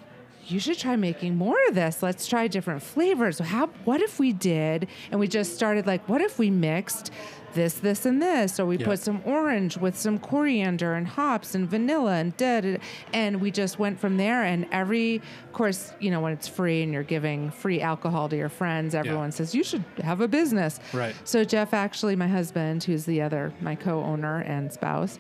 you 0.49 0.59
should 0.61 0.79
try 0.79 0.97
making 0.97 1.37
more 1.37 1.57
of 1.69 1.75
this. 1.75 2.03
Let's 2.03 2.27
try 2.27 2.49
different 2.49 2.83
flavors. 2.83 3.39
How 3.39 3.67
what 3.85 4.01
if 4.03 4.19
we 4.19 4.33
did 4.33 4.89
and 5.11 5.19
we 5.21 5.29
just 5.29 5.55
started 5.55 5.87
like 5.87 6.09
what 6.09 6.21
if 6.21 6.39
we 6.39 6.51
mixed 6.51 7.11
this 7.55 7.75
this 7.75 8.05
and 8.05 8.21
this 8.21 8.59
or 8.59 8.67
we 8.67 8.77
Yeah. 8.77 8.85
put 8.87 8.99
some 8.99 9.21
orange 9.25 9.77
with 9.77 9.97
some 9.97 10.19
coriander 10.19 10.95
and 10.95 11.07
hops 11.07 11.55
and 11.55 11.69
vanilla 11.71 12.15
and 12.15 12.37
did, 12.37 12.81
and 13.13 13.41
we 13.41 13.53
just 13.53 13.79
went 13.79 14.01
from 14.01 14.17
there 14.17 14.43
and 14.43 14.67
every 14.73 15.17
of 15.17 15.53
course, 15.53 15.93
you 16.01 16.11
know, 16.11 16.21
when 16.21 16.33
it's 16.33 16.49
free 16.49 16.83
and 16.83 16.93
you're 16.93 17.05
giving 17.05 17.51
free 17.53 17.81
alcohol 17.81 18.29
to 18.29 18.37
your 18.37 18.49
friends, 18.49 18.93
everyone 18.95 19.31
says 19.31 19.55
you 19.55 19.63
should 19.63 19.85
have 20.03 20.21
a 20.21 20.27
business. 20.27 20.81
Right. 20.93 21.15
So 21.25 21.45
Jeff 21.45 21.73
actually 21.73 22.17
my 22.17 22.27
husband 22.29 22.83
who's 22.83 23.05
the 23.05 23.23
other 23.23 23.53
my 23.61 23.77
co-owner 23.77 24.41
and 24.41 24.73
spouse 24.73 25.19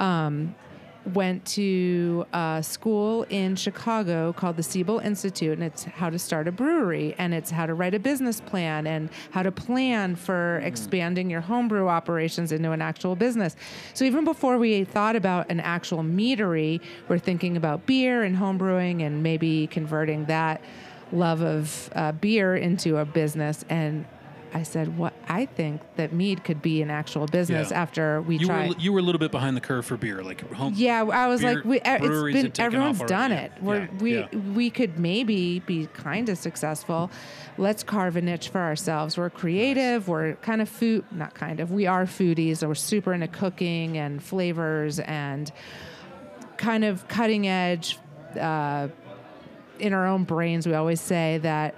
um, 0.00 0.54
went 1.14 1.44
to 1.44 2.26
a 2.32 2.60
school 2.62 3.24
in 3.24 3.54
Chicago 3.56 4.32
called 4.32 4.56
the 4.56 4.62
Siebel 4.62 4.98
Institute, 4.98 5.52
and 5.52 5.62
it's 5.62 5.84
how 5.84 6.10
to 6.10 6.18
start 6.18 6.48
a 6.48 6.52
brewery, 6.52 7.14
and 7.18 7.32
it's 7.32 7.50
how 7.50 7.66
to 7.66 7.74
write 7.74 7.94
a 7.94 7.98
business 7.98 8.40
plan, 8.40 8.86
and 8.86 9.08
how 9.30 9.42
to 9.42 9.52
plan 9.52 10.16
for 10.16 10.58
expanding 10.64 11.30
your 11.30 11.40
homebrew 11.40 11.88
operations 11.88 12.52
into 12.52 12.72
an 12.72 12.82
actual 12.82 13.14
business. 13.14 13.54
So 13.94 14.04
even 14.04 14.24
before 14.24 14.58
we 14.58 14.84
thought 14.84 15.16
about 15.16 15.50
an 15.50 15.60
actual 15.60 16.02
meadery, 16.02 16.80
we're 17.08 17.18
thinking 17.18 17.56
about 17.56 17.86
beer 17.86 18.24
and 18.24 18.36
homebrewing, 18.36 19.02
and 19.02 19.22
maybe 19.22 19.68
converting 19.68 20.24
that 20.26 20.60
love 21.12 21.40
of 21.40 21.88
uh, 21.94 22.10
beer 22.12 22.56
into 22.56 22.96
a 22.96 23.04
business 23.04 23.64
and 23.68 24.04
I 24.58 24.62
said, 24.62 24.96
"What? 24.96 25.12
I 25.28 25.46
think 25.46 25.80
that 25.96 26.12
mead 26.12 26.44
could 26.44 26.62
be 26.62 26.80
an 26.82 26.90
actual 26.90 27.26
business 27.26 27.70
Yeah. 27.70 27.82
after 27.82 28.22
we 28.22 28.36
You 28.38 28.46
tried." 28.46 28.68
were 28.70 28.74
you 28.78 28.92
were 28.92 28.98
a 29.00 29.02
little 29.02 29.18
bit 29.18 29.30
behind 29.30 29.56
the 29.56 29.60
curve 29.60 29.84
for 29.84 29.96
beer, 29.96 30.22
like 30.22 30.40
home. 30.52 30.72
yeah, 30.76 31.04
I 31.04 31.26
was 31.28 31.42
beer 31.42 31.54
like, 31.56 31.64
we, 31.64 31.80
uh, 31.80 31.98
it's 32.00 32.54
been 32.56 32.64
everyone's 32.64 33.00
done 33.02 33.32
it. 33.32 33.52
We're, 33.60 33.80
Yeah, 33.80 33.86
we 34.00 34.14
yeah. 34.18 34.26
we 34.54 34.70
could 34.70 34.98
maybe 34.98 35.60
be 35.60 35.88
kind 35.94 36.28
of 36.28 36.38
successful. 36.38 37.10
Let's 37.58 37.82
carve 37.82 38.16
a 38.16 38.20
niche 38.22 38.48
for 38.48 38.60
ourselves. 38.60 39.16
We're 39.18 39.30
creative. 39.30 40.08
We're 40.08 40.34
kind 40.36 40.60
of 40.62 40.68
food, 40.68 41.04
not 41.10 41.34
kind 41.34 41.60
of. 41.60 41.70
We 41.70 41.86
are 41.86 42.04
foodies. 42.06 42.66
We're 42.66 42.74
super 42.74 43.12
into 43.12 43.28
cooking 43.28 43.96
and 43.98 44.22
flavors 44.22 44.98
and 45.00 45.50
kind 46.56 46.84
of 46.84 47.06
cutting 47.08 47.46
edge. 47.46 47.98
Uh, 48.38 48.88
in 49.78 49.92
our 49.92 50.06
own 50.06 50.24
brains, 50.24 50.66
we 50.66 50.72
always 50.74 51.00
say 51.02 51.38
that 51.42 51.74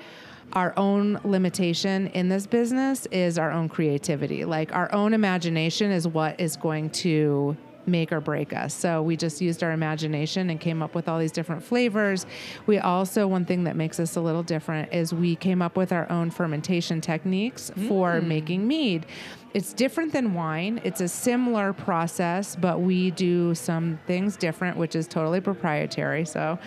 our 0.52 0.72
own 0.76 1.20
limitation 1.24 2.08
in 2.08 2.28
this 2.28 2.46
business 2.46 3.06
is 3.06 3.38
our 3.38 3.50
own 3.50 3.68
creativity. 3.68 4.44
Like 4.44 4.74
our 4.74 4.92
own 4.94 5.14
imagination 5.14 5.90
is 5.90 6.08
what 6.08 6.40
is 6.40 6.56
going 6.56 6.90
to 6.90 7.56
make 7.88 8.12
or 8.12 8.20
break 8.20 8.52
us. 8.52 8.74
So 8.74 9.02
we 9.02 9.16
just 9.16 9.40
used 9.40 9.62
our 9.62 9.72
imagination 9.72 10.50
and 10.50 10.60
came 10.60 10.82
up 10.82 10.94
with 10.94 11.08
all 11.08 11.18
these 11.18 11.32
different 11.32 11.62
flavors. 11.62 12.26
We 12.66 12.78
also, 12.78 13.26
one 13.26 13.44
thing 13.44 13.64
that 13.64 13.76
makes 13.76 13.98
us 13.98 14.16
a 14.16 14.20
little 14.20 14.42
different 14.42 14.92
is 14.92 15.12
we 15.12 15.36
came 15.36 15.62
up 15.62 15.76
with 15.76 15.90
our 15.92 16.10
own 16.10 16.30
fermentation 16.30 17.00
techniques 17.00 17.70
for 17.88 18.20
mm. 18.20 18.26
making 18.26 18.68
mead. 18.68 19.06
It's 19.54 19.72
different 19.72 20.12
than 20.12 20.34
wine. 20.34 20.80
It's 20.84 21.00
a 21.00 21.08
similar 21.08 21.72
process, 21.72 22.54
but 22.54 22.80
we 22.80 23.10
do 23.12 23.54
some 23.54 23.98
things 24.06 24.36
different, 24.36 24.76
which 24.76 24.94
is 24.94 25.08
totally 25.08 25.40
proprietary. 25.40 26.26
So 26.26 26.58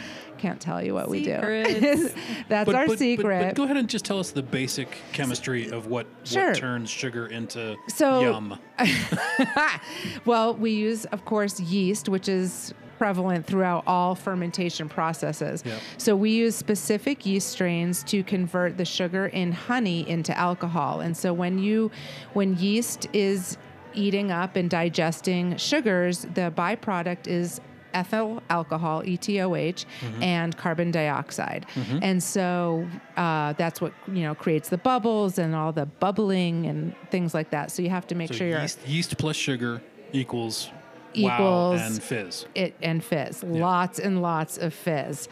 can't 0.41 0.59
tell 0.59 0.83
you 0.83 0.93
what 0.93 1.07
we 1.09 1.23
do. 1.23 1.37
That's 2.49 2.65
But- 2.65 2.75
our 2.75 2.85
but- 2.85 2.87
but- 2.87 2.99
secret. 2.99 3.45
But, 3.47 3.55
go 3.55 3.63
ahead 3.63 3.77
and 3.77 3.87
just 3.87 4.03
tell 4.05 4.19
us 4.19 4.31
the 4.31 4.41
basic 4.43 4.97
chemistry 5.13 5.69
of 5.69 5.87
what, 5.87 6.07
Sure. 6.23 6.47
what 6.47 6.57
turns 6.57 6.89
sugar 6.89 7.27
into 7.27 7.75
So- 7.87 8.21
yum. 8.21 8.59
well, 10.25 10.55
we 10.55 10.71
use, 10.71 11.05
of 11.05 11.25
course, 11.25 11.59
yeast, 11.59 12.09
which 12.09 12.27
is 12.27 12.73
prevalent 12.97 13.45
throughout 13.45 13.83
all 13.87 14.13
fermentation 14.13 14.87
processes. 14.87 15.63
Yep. 15.65 15.79
So 15.97 16.15
we 16.15 16.31
use 16.31 16.55
specific 16.55 17.25
yeast 17.25 17.49
strains 17.49 18.03
to 18.05 18.23
convert 18.23 18.77
the 18.77 18.85
sugar 18.85 19.25
in 19.27 19.51
honey 19.51 20.07
into 20.07 20.37
alcohol. 20.37 20.99
And 21.01 21.17
so 21.17 21.33
when 21.33 21.57
you 21.57 21.89
when 22.33 22.55
yeast 22.57 23.07
is 23.13 23.57
eating 23.95 24.31
up 24.31 24.55
and 24.55 24.69
digesting 24.69 25.57
sugars, 25.57 26.27
the 26.35 26.53
byproduct 26.55 27.27
is 27.27 27.59
ethyl 27.93 28.41
alcohol, 28.49 29.01
ETOH, 29.03 29.85
and 30.21 30.55
carbon 30.57 30.91
dioxide. 30.91 31.65
And 32.01 32.21
so 32.23 32.87
uh, 33.17 33.53
that's 33.53 33.79
what 33.81 33.93
you 34.07 34.23
know 34.23 34.35
creates 34.35 34.69
the 34.69 34.77
bubbles 34.77 35.37
and 35.37 35.55
all 35.55 35.71
the 35.71 35.85
bubbling 35.85 36.65
and 36.67 36.95
things 37.09 37.33
like 37.33 37.49
that. 37.51 37.71
So 37.71 37.81
you 37.81 37.89
have 37.89 38.07
to 38.07 38.15
make 38.15 38.29
So 38.29 38.35
sure 38.35 38.47
you're 38.47 38.61
yeast, 38.61 38.79
yeast 38.87 39.17
plus 39.17 39.35
sugar 39.35 39.81
equals, 40.13 40.69
wow 41.17 41.35
Equals- 41.35 41.81
and 41.81 42.03
fizz. 42.03 42.45
it 42.55 42.73
and 42.81 43.03
fizz 43.03 43.43
lots 43.43 43.99
and 43.99 44.21
lots 44.21 44.57
of 44.57 44.73
fizz 44.73 45.27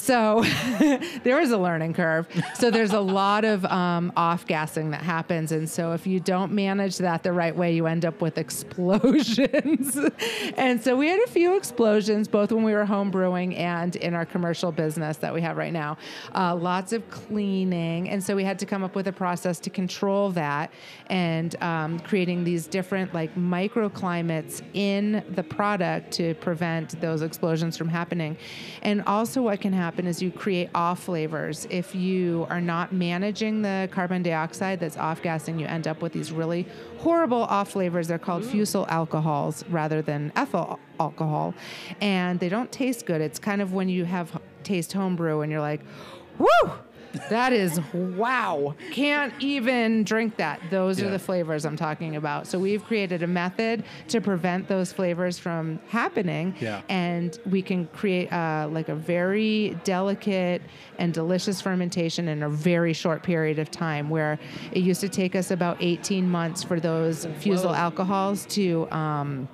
so 0.00 0.42
there 1.22 1.40
is 1.40 1.50
a 1.50 1.58
learning 1.58 1.94
curve. 1.94 2.26
So 2.54 2.70
there's 2.70 2.92
a 2.92 3.00
lot 3.00 3.44
of 3.44 3.64
um, 3.66 4.12
off 4.16 4.46
gassing 4.46 4.90
that 4.90 5.02
happens. 5.02 5.52
And 5.52 5.68
so 5.68 5.92
if 5.92 6.06
you 6.06 6.20
don't 6.20 6.52
manage 6.52 6.98
that 6.98 7.22
the 7.22 7.32
right 7.32 7.54
way 7.54 7.74
you 7.74 7.86
end 7.86 8.04
up 8.04 8.20
with 8.20 8.38
explosions. 8.46 9.98
And 10.56 10.82
so 10.82 10.96
we 10.96 11.08
had 11.08 11.20
a 11.20 11.30
few 11.30 11.56
explosions 11.56 12.28
both 12.28 12.50
when 12.50 12.64
we 12.64 12.72
were 12.72 12.86
home 12.86 13.10
brewing 13.10 13.54
and 13.56 13.94
in 13.96 14.14
our 14.14 14.24
commercial 14.24 14.72
business 14.72 15.18
that 15.18 15.34
we 15.34 15.42
have 15.42 15.56
right 15.56 15.72
now. 15.72 15.98
Uh, 16.34 16.54
lots 16.54 16.92
of 16.92 17.08
cleaning. 17.10 18.08
And 18.08 18.22
so 18.22 18.34
we 18.34 18.44
had 18.44 18.58
to 18.60 18.66
come 18.66 18.82
up 18.82 18.94
with 18.94 19.06
a 19.06 19.12
process 19.12 19.58
to 19.60 19.70
control 19.70 20.30
that 20.30 20.72
and 21.08 21.60
um, 21.62 22.00
creating 22.00 22.44
these 22.44 22.66
different 22.66 23.12
like 23.12 23.34
microclimates 23.34 24.62
in 24.72 25.22
the 25.30 25.42
product 25.42 26.12
to 26.12 26.34
prevent 26.36 27.00
those 27.00 27.22
explosions 27.22 27.76
from 27.76 27.88
happening. 27.88 28.36
And 28.82 29.02
also 29.02 29.42
what 29.42 29.60
can 29.60 29.72
happen 29.72 29.89
is 29.98 30.22
you 30.22 30.30
create 30.30 30.70
off 30.74 31.04
flavors. 31.04 31.66
If 31.70 31.94
you 31.94 32.46
are 32.50 32.60
not 32.60 32.92
managing 32.92 33.62
the 33.62 33.88
carbon 33.90 34.22
dioxide 34.22 34.80
that's 34.80 34.96
off 34.96 35.22
gassing 35.22 35.58
you 35.58 35.66
end 35.66 35.86
up 35.86 36.02
with 36.02 36.12
these 36.12 36.32
really 36.32 36.66
horrible 36.98 37.44
off 37.44 37.70
flavors 37.72 38.08
they're 38.08 38.18
called 38.18 38.42
mm. 38.42 38.50
fusel 38.50 38.86
alcohols 38.88 39.64
rather 39.68 40.02
than 40.02 40.32
ethyl 40.36 40.78
alcohol. 40.98 41.54
And 42.00 42.38
they 42.40 42.48
don't 42.48 42.70
taste 42.70 43.06
good. 43.06 43.20
It's 43.20 43.38
kind 43.38 43.62
of 43.62 43.72
when 43.72 43.88
you 43.88 44.04
have 44.04 44.40
taste 44.62 44.92
homebrew 44.92 45.40
and 45.40 45.50
you're 45.50 45.60
like 45.60 45.80
woo 46.38 46.70
that 47.28 47.52
is 47.52 47.80
wow. 47.92 48.74
Can't 48.92 49.32
even 49.40 50.04
drink 50.04 50.36
that. 50.36 50.60
Those 50.70 51.02
are 51.02 51.10
the 51.10 51.18
flavors 51.18 51.64
I'm 51.64 51.76
talking 51.76 52.16
about. 52.16 52.46
So 52.46 52.58
we've 52.58 52.84
created 52.84 53.22
a 53.22 53.26
method 53.26 53.84
to 54.08 54.20
prevent 54.20 54.68
those 54.68 54.92
flavors 54.92 55.38
from 55.38 55.80
happening. 55.88 56.54
Yeah. 56.60 56.82
And 56.88 57.38
we 57.46 57.62
can 57.62 57.86
create 57.88 58.32
uh, 58.32 58.68
like 58.70 58.88
a 58.88 58.94
very 58.94 59.78
delicate 59.84 60.62
and 60.98 61.12
delicious 61.12 61.60
fermentation 61.60 62.28
in 62.28 62.42
a 62.42 62.48
very 62.48 62.92
short 62.92 63.22
period 63.22 63.58
of 63.58 63.70
time 63.70 64.10
where 64.10 64.38
it 64.72 64.80
used 64.80 65.00
to 65.00 65.08
take 65.08 65.34
us 65.34 65.50
about 65.50 65.76
18 65.80 66.28
months 66.28 66.62
for 66.62 66.78
those 66.78 67.26
fusel 67.40 67.74
alcohols 67.74 68.46
to 68.46 68.90
um, 68.90 69.48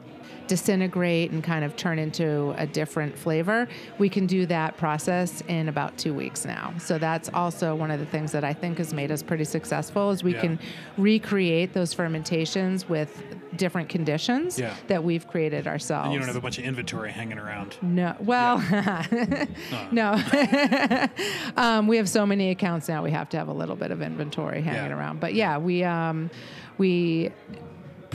disintegrate 0.49 1.30
and 1.30 1.42
kind 1.42 1.64
of 1.64 1.76
turn 1.76 1.99
into 1.99 2.55
a 2.57 2.66
different 2.66 3.18
flavor. 3.18 3.68
We 3.99 4.09
can 4.09 4.26
do 4.26 4.47
that 4.47 4.76
process 4.76 5.42
in 5.49 5.68
about 5.68 5.97
two 5.99 6.14
weeks 6.14 6.44
now. 6.44 6.72
So 6.78 6.99
that's 6.99 7.28
also 7.34 7.74
one 7.74 7.90
of 7.90 8.01
the 8.01 8.07
things 8.07 8.32
that 8.32 8.44
I 8.44 8.53
think 8.53 8.78
has 8.78 8.94
made 8.94 9.11
us 9.11 9.22
pretty 9.22 9.44
successful 9.44 10.11
is 10.11 10.22
we 10.22 10.34
Yeah. 10.34 10.40
can 10.40 10.59
recreate 10.97 11.72
those 11.72 11.92
fermentations 11.92 12.88
with 12.88 13.22
different 13.57 13.88
conditions 13.88 14.59
Yeah. 14.59 14.74
that 14.88 15.03
we've 15.03 15.26
created 15.26 15.66
ourselves. 15.66 16.07
And 16.07 16.12
you 16.14 16.18
don't 16.18 16.28
have 16.28 16.36
a 16.36 16.40
bunch 16.40 16.59
of 16.59 16.64
inventory 16.64 17.11
hanging 17.11 17.38
around. 17.38 17.76
No, 17.82 18.14
well, 18.20 18.59
no. 19.92 20.20
um, 21.57 21.86
we 21.86 21.97
have 21.97 22.09
so 22.09 22.26
many 22.26 22.51
accounts 22.51 22.88
now. 22.88 23.03
We 23.03 23.11
have 23.12 23.28
to 23.30 23.36
have 23.38 23.49
a 23.49 23.53
little 23.53 23.76
bit 23.76 23.90
of 23.90 24.03
inventory 24.03 24.61
hanging 24.62 24.90
Yeah. 24.90 24.97
around. 24.97 25.20
But 25.20 25.34
yeah, 25.34 25.59
we 25.59 25.84
um, 25.84 26.30
we 26.78 27.30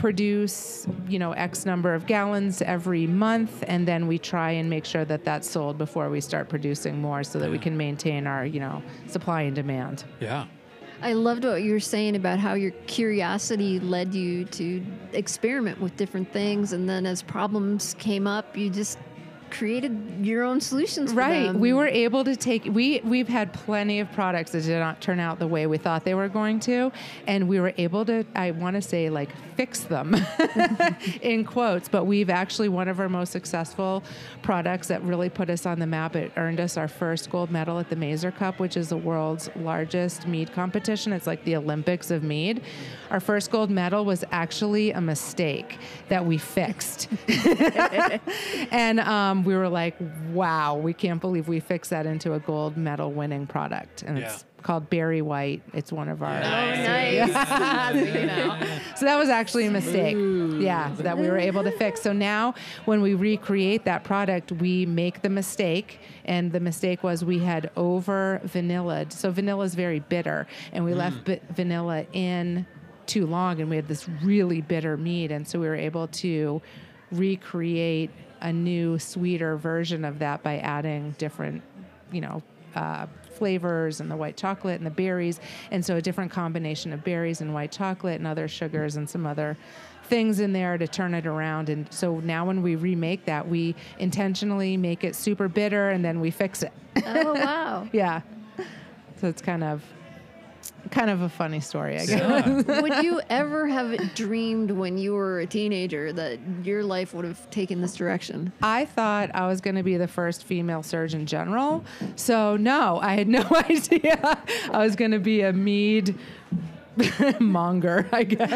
produce 0.02 0.88
you 1.08 1.20
know 1.20 1.32
x 1.34 1.64
number 1.64 1.93
of 1.93 2.08
gallons 2.08 2.64
every 2.64 3.06
month 3.06 3.64
and 3.68 3.88
then 3.88 4.08
we 4.08 4.18
try 4.18 4.49
and 4.49 4.68
make 4.68 4.84
sure 4.84 5.06
that 5.06 5.24
that's 5.24 5.47
sold 5.47 5.78
before 5.78 6.10
we 6.10 6.20
start 6.20 6.49
producing 6.49 6.99
more 6.99 7.24
so 7.24 7.38
that 7.38 7.52
we 7.52 7.60
can 7.60 7.78
maintain 7.78 8.26
our 8.26 8.43
you 8.43 8.60
know 8.60 8.82
supply 9.06 9.43
and 9.43 9.56
demand 9.56 10.04
Yeah. 10.20 10.47
I 11.04 11.14
loved 11.14 11.43
what 11.45 11.64
you 11.64 11.72
were 11.72 11.80
saying 11.80 12.16
about 12.16 12.38
how 12.38 12.54
your 12.54 12.72
curiosity 12.86 13.80
led 13.80 14.14
you 14.14 14.45
to 14.45 14.84
experiment 15.14 15.82
with 15.82 15.97
different 15.97 16.32
things, 16.32 16.74
and 16.74 16.88
then 16.88 17.08
as 17.08 17.24
problems 17.24 17.95
came 17.97 18.28
up, 18.28 18.56
you 18.56 18.70
just 18.70 18.99
created 19.52 20.26
your 20.26 20.43
own 20.43 20.60
solutions. 20.62 21.12
For 21.12 21.20
Right. 21.20 21.43
them. 21.47 21.60
We 21.60 21.74
were 21.74 21.88
able 21.88 22.24
to 22.24 22.36
take 22.36 22.66
we 22.66 23.02
we've 23.04 23.28
had 23.28 23.54
plenty 23.54 23.99
of 23.99 24.12
products 24.12 24.52
that 24.54 24.64
did 24.64 24.80
not 24.80 25.02
turn 25.02 25.20
out 25.20 25.39
the 25.39 25.47
way 25.47 25.68
we 25.68 25.78
thought 25.78 26.04
they 26.04 26.16
were 26.16 26.30
going 26.30 26.60
to, 26.62 26.91
and 27.28 27.47
we 27.47 27.60
were 27.60 27.74
able 27.78 28.06
to 28.06 28.26
I 28.36 28.52
want 28.52 28.76
to 28.76 28.82
say 28.82 29.10
like 29.10 29.30
fix 29.58 29.82
them 29.82 30.16
in 31.22 31.43
quotes, 31.43 31.88
but 31.89 32.06
we've 32.06 32.30
actually 32.30 32.70
one 32.70 32.88
of 32.88 32.99
our 32.99 33.10
most 33.10 33.32
successful 33.32 34.04
products 34.41 34.88
that 34.88 35.04
really 35.04 35.30
put 35.30 35.49
us 35.49 35.66
on 35.66 35.78
the 35.80 35.86
map. 35.88 36.16
It 36.16 36.32
earned 36.38 36.60
us 36.60 36.78
our 36.78 36.88
first 36.88 37.30
gold 37.30 37.52
medal 37.52 37.78
at 37.80 37.89
the 37.89 37.95
Mazer 37.95 38.32
Cup, 38.32 38.60
which 38.60 38.78
is 38.78 38.89
the 38.89 38.97
world's 38.97 39.49
largest 39.58 40.26
mead 40.28 40.52
competition. 40.54 41.14
It's 41.14 41.28
like 41.28 41.43
the 41.43 41.56
Olympics 41.58 42.10
of 42.12 42.24
mead. 42.24 42.62
Our 43.12 43.20
first 43.20 43.52
gold 43.52 43.70
medal 43.70 44.06
was 44.06 44.24
actually 44.32 44.91
a 44.91 45.02
mistake 45.02 45.78
that 46.10 46.26
we 46.26 46.38
fixed. 46.38 47.10
and 48.72 48.99
um, 49.02 49.40
we 49.45 49.55
were 49.55 49.69
like, 49.69 49.95
wow, 50.31 50.75
we 50.75 50.93
can't 50.93 51.21
believe 51.21 51.47
we 51.47 51.59
fixed 51.59 51.89
that 51.91 52.05
into 52.05 52.33
a 52.33 52.39
gold 52.39 52.77
medal 52.77 53.11
winning 53.11 53.47
product. 53.47 54.03
And 54.03 54.17
it's 54.17 54.45
called 54.61 54.89
Berry 54.89 55.21
White. 55.21 55.61
It's 55.73 55.91
one 55.91 56.09
of 56.09 56.21
our. 56.21 56.37
Oh, 56.37 56.41
nice. 56.41 57.31
So 58.97 59.05
that 59.05 59.17
was 59.17 59.29
actually 59.29 59.65
a 59.65 59.71
mistake. 59.71 60.15
Yeah, 60.15 60.93
that 60.99 61.17
we 61.17 61.27
were 61.27 61.37
able 61.37 61.63
to 61.63 61.71
fix. 61.71 62.01
So 62.01 62.13
now 62.13 62.53
when 62.85 63.01
we 63.01 63.15
recreate 63.15 63.85
that 63.85 64.03
product, 64.03 64.51
we 64.51 64.85
make 64.85 65.23
the 65.23 65.29
mistake. 65.29 65.99
And 66.25 66.51
the 66.51 66.59
mistake 66.59 67.01
was 67.01 67.25
we 67.25 67.39
had 67.39 67.71
over 67.75 68.41
vanilla. 68.43 69.07
So 69.09 69.31
vanilla 69.31 69.65
is 69.65 69.73
very 69.73 69.99
bitter. 69.99 70.45
And 70.71 70.85
we 70.85 70.91
mm. 70.91 70.97
left 70.97 71.25
bi- 71.25 71.41
vanilla 71.49 72.05
in 72.13 72.67
too 73.07 73.25
long 73.25 73.59
and 73.59 73.69
we 73.69 73.75
had 73.75 73.87
this 73.87 74.07
really 74.21 74.61
bitter 74.61 74.97
mead. 74.97 75.31
And 75.31 75.47
so 75.47 75.59
we 75.59 75.67
were 75.67 75.75
able 75.75 76.07
to 76.07 76.61
recreate 77.11 78.11
a 78.41 78.51
new, 78.51 78.97
sweeter 78.99 79.57
version 79.57 80.05
of 80.05 80.19
that 80.19 80.43
by 80.43 80.57
adding 80.57 81.15
different, 81.17 81.61
you 82.11 82.21
know, 82.21 82.41
uh, 82.75 83.05
flavors 83.33 83.99
and 83.99 84.09
the 84.09 84.15
white 84.15 84.37
chocolate 84.37 84.77
and 84.77 84.85
the 84.85 84.91
berries. 84.91 85.39
And 85.71 85.83
so 85.83 85.97
a 85.97 86.01
different 86.01 86.31
combination 86.31 86.93
of 86.93 87.03
berries 87.03 87.41
and 87.41 87.53
white 87.53 87.71
chocolate 87.71 88.15
and 88.15 88.27
other 88.27 88.47
sugars 88.47 88.95
and 88.97 89.09
some 89.09 89.25
other 89.25 89.57
things 90.05 90.39
in 90.39 90.53
there 90.53 90.77
to 90.77 90.87
turn 90.87 91.13
it 91.13 91.25
around. 91.25 91.69
And 91.69 91.91
so 91.91 92.19
now 92.19 92.45
when 92.45 92.61
we 92.61 92.75
remake 92.75 93.25
that, 93.25 93.47
we 93.47 93.75
intentionally 93.97 94.77
make 94.77 95.03
it 95.03 95.15
super 95.15 95.47
bitter 95.47 95.89
and 95.89 96.03
then 96.03 96.19
we 96.19 96.31
fix 96.31 96.63
it. 96.63 96.73
oh 97.05 97.33
wow! 97.33 97.87
yeah. 97.93 98.21
So 99.19 99.27
it's 99.27 99.41
kind 99.41 99.63
of 99.63 99.83
kind 100.89 101.09
of 101.09 101.21
a 101.21 101.29
funny 101.29 101.59
story, 101.59 101.95
I 101.95 102.05
guess. 102.05 102.09
Yeah. 102.09 102.82
Would 102.82 103.03
you 103.03 103.21
ever 103.29 103.67
have 103.67 104.15
dreamed 104.15 104.71
when 104.71 104.97
you 104.97 105.13
were 105.13 105.39
a 105.39 105.45
teenager 105.45 106.11
that 106.13 106.39
your 106.63 106.84
life 106.84 107.13
would 107.13 107.25
have 107.25 107.49
taken 107.49 107.82
this 107.82 107.95
direction? 107.95 108.51
I 108.61 108.86
thought 108.86 109.29
I 109.34 109.47
was 109.47 109.61
going 109.61 109.75
to 109.75 109.84
be 109.84 109.97
the 109.97 110.07
first 110.07 110.43
female 110.43 110.84
surgeon 110.84 111.25
general. 111.25 111.84
So, 112.15 112.57
no, 112.57 112.99
I 113.01 113.15
had 113.15 113.27
no 113.27 113.45
idea 113.69 114.41
I 114.71 114.84
was 114.84 114.95
going 114.95 115.11
to 115.11 115.19
be 115.19 115.41
a 115.41 115.53
mead 115.53 116.17
monger, 117.39 118.07
I 118.11 118.23
guess. 118.23 118.49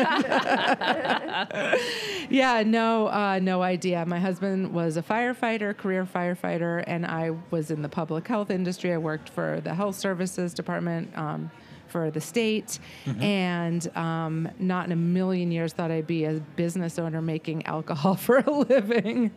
yeah, 2.29 2.63
no, 2.65 3.07
uh, 3.07 3.39
no 3.41 3.61
idea. 3.61 4.05
My 4.05 4.19
husband 4.19 4.73
was 4.73 4.97
a 4.97 5.01
firefighter, 5.01 5.75
career 5.75 6.05
firefighter, 6.05 6.83
and 6.85 7.05
I 7.05 7.31
was 7.51 7.71
in 7.71 7.81
the 7.81 7.89
public 7.89 8.27
health 8.27 8.49
industry. 8.51 8.93
I 8.93 8.97
worked 8.97 9.29
for 9.29 9.61
the 9.63 9.73
health 9.73 9.95
services 9.95 10.53
department. 10.53 11.17
Um, 11.17 11.49
for 11.87 12.11
the 12.11 12.21
state, 12.21 12.79
and 13.19 13.95
um, 13.95 14.49
not 14.59 14.85
in 14.85 14.91
a 14.91 14.95
million 14.95 15.51
years 15.51 15.73
thought 15.73 15.91
I'd 15.91 16.07
be 16.07 16.25
a 16.25 16.33
business 16.55 16.99
owner 16.99 17.21
making 17.21 17.65
alcohol 17.65 18.15
for 18.25 18.39
a 18.39 18.51
living. 18.51 19.31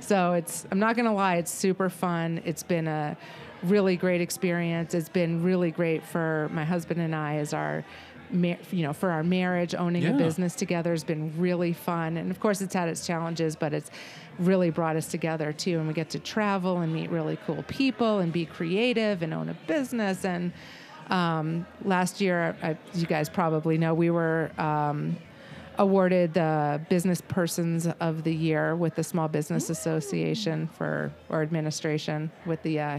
So 0.00 0.32
it's, 0.32 0.66
I'm 0.70 0.78
not 0.78 0.96
going 0.96 1.06
to 1.06 1.12
lie, 1.12 1.36
it's 1.36 1.50
super 1.50 1.88
fun. 1.88 2.40
It's 2.44 2.62
been 2.62 2.88
a 2.88 3.16
really 3.62 3.96
great 3.96 4.20
experience. 4.20 4.94
It's 4.94 5.08
been 5.08 5.42
really 5.42 5.70
great 5.70 6.04
for 6.04 6.48
my 6.52 6.64
husband 6.64 7.00
and 7.00 7.14
I 7.14 7.36
as 7.36 7.52
our 7.52 7.84
you 8.32 8.82
know, 8.82 8.92
for 8.92 9.10
our 9.10 9.22
marriage. 9.22 9.74
Owning 9.74 10.06
a 10.06 10.12
business 10.12 10.54
together 10.54 10.92
has 10.92 11.04
been 11.04 11.36
really 11.36 11.72
fun. 11.72 12.16
And 12.16 12.30
of 12.30 12.40
course, 12.40 12.60
it's 12.60 12.74
had 12.74 12.88
its 12.88 13.06
challenges, 13.06 13.56
but 13.56 13.72
it's 13.72 13.90
really 14.38 14.70
brought 14.70 14.96
us 14.96 15.08
together 15.08 15.52
too. 15.52 15.78
And 15.78 15.88
we 15.88 15.94
get 15.94 16.10
to 16.10 16.18
travel 16.18 16.78
and 16.78 16.92
meet 16.92 17.10
really 17.10 17.38
cool 17.46 17.62
people 17.64 18.20
and 18.20 18.32
be 18.32 18.46
creative 18.46 19.22
and 19.22 19.34
own 19.34 19.48
a 19.48 19.54
business. 19.66 20.24
And 20.24 20.52
um, 21.10 21.66
last 21.84 22.20
year, 22.20 22.56
I, 22.62 22.76
you 22.94 23.06
guys 23.06 23.28
probably 23.28 23.78
know, 23.78 23.94
we 23.94 24.10
were. 24.10 24.50
Um, 24.58 25.16
awarded 25.78 26.34
the 26.34 26.78
business 26.90 27.22
persons 27.22 27.88
of 28.00 28.22
the 28.22 28.34
year 28.34 28.76
with 28.76 28.94
the 28.96 29.02
small 29.02 29.28
business 29.28 29.70
association 29.70 30.68
for 30.76 31.10
or 31.30 31.40
administration 31.40 32.30
with 32.44 32.62
the 32.62 32.78
uh, 32.78 32.98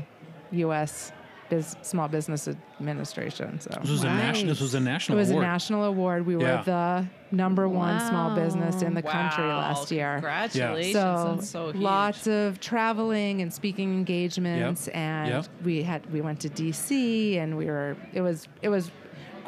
u.s 0.51 1.11
Biz, 1.51 1.75
small 1.81 2.07
business 2.07 2.47
administration 2.79 3.59
so 3.59 3.69
This 3.81 3.89
was 3.91 4.03
a 4.03 4.07
national. 4.07 4.47
This 4.53 4.61
was 4.61 4.73
a 4.73 4.79
national. 4.79 5.17
it 5.17 5.21
was 5.21 5.31
award. 5.31 5.43
a 5.43 5.47
national 5.47 5.83
award 5.83 6.25
we 6.25 6.37
Yeah. 6.37 6.57
were 6.59 6.63
the 6.63 7.05
number 7.35 7.67
one 7.67 7.99
small 8.07 8.33
business 8.33 8.81
in 8.81 8.93
the 8.93 9.01
country 9.01 9.43
last 9.43 9.91
year 9.91 10.13
Congratulations. 10.13 10.93
so, 10.93 11.33
That's 11.35 11.49
so 11.49 11.65
huge. 11.73 11.75
lots 11.83 12.25
of 12.27 12.59
traveling 12.61 13.41
and 13.41 13.51
speaking 13.53 13.93
engagements 13.93 14.87
and 14.89 15.27
Yep. 15.29 15.45
we 15.65 15.83
had 15.83 16.09
we 16.13 16.21
went 16.21 16.39
to 16.41 16.49
DC 16.49 17.37
and 17.37 17.57
we 17.57 17.65
were 17.65 17.97
it 18.13 18.21
was 18.21 18.47
it 18.61 18.69
was 18.69 18.89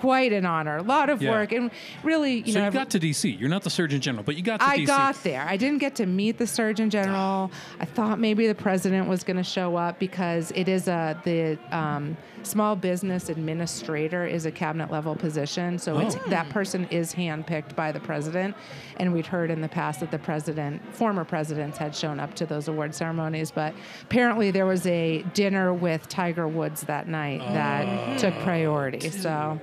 quite 0.04 0.34
an 0.34 0.46
honor 0.46 0.76
a 0.78 0.82
lot 0.82 1.10
of 1.10 1.22
Yeah. 1.22 1.32
work 1.32 1.54
and 1.54 1.72
really 2.04 2.40
you 2.46 2.52
so 2.52 2.60
know 2.60 2.66
So 2.66 2.74
you 2.74 2.80
got 2.84 2.90
to 2.90 3.00
DC. 3.00 3.40
You're 3.40 3.48
not 3.50 3.64
the 3.64 3.70
Surgeon 3.70 4.02
General, 4.02 4.24
but 4.26 4.36
you 4.36 4.44
got 4.44 4.60
to 4.60 4.66
I 4.68 4.80
DC. 4.80 4.86
got 4.88 5.24
there. 5.24 5.46
I 5.48 5.56
didn't 5.56 5.78
get 5.78 5.96
to 5.96 6.06
meet 6.06 6.38
the 6.38 6.46
Surgeon 6.46 6.90
General. 6.90 7.50
I 7.80 7.86
thought 7.86 8.20
maybe 8.20 8.46
the 8.48 8.56
president 8.56 9.08
was 9.08 9.24
going 9.24 9.38
to 9.38 9.44
show 9.44 9.78
up 9.78 10.00
because 10.00 10.52
it 10.56 10.68
is 10.68 10.90
a 10.90 11.18
the 11.24 11.58
um, 11.72 12.18
small 12.44 12.76
business 12.76 13.30
administrator 13.30 14.26
is 14.26 14.46
a 14.46 14.52
cabinet 14.52 14.92
level 14.92 15.16
position, 15.16 15.80
so 15.80 16.00
it's, 16.00 16.18
Oh. 16.18 16.30
that 16.30 16.50
person 16.50 16.86
is 16.92 17.14
handpicked 17.16 17.74
by 17.74 17.94
the 17.94 18.02
president. 18.02 18.54
And 18.98 19.14
we'd 19.14 19.26
heard 19.28 19.50
in 19.50 19.62
the 19.62 19.70
past 19.70 20.02
that 20.02 20.12
the 20.12 20.20
president, 20.20 20.82
former 20.94 21.24
presidents, 21.24 21.78
had 21.78 21.96
shown 21.96 22.20
up 22.20 22.34
to 22.36 22.46
those 22.46 22.68
award 22.68 22.94
ceremonies, 22.94 23.50
but 23.52 23.74
apparently 24.04 24.52
there 24.52 24.66
was 24.66 24.86
a 24.86 25.22
dinner 25.34 25.74
with 25.74 26.10
Tiger 26.10 26.46
Woods 26.50 26.82
that 26.84 27.08
night 27.08 27.40
that 27.54 28.20
took 28.20 28.34
priority. 28.40 29.10
So 29.10 29.60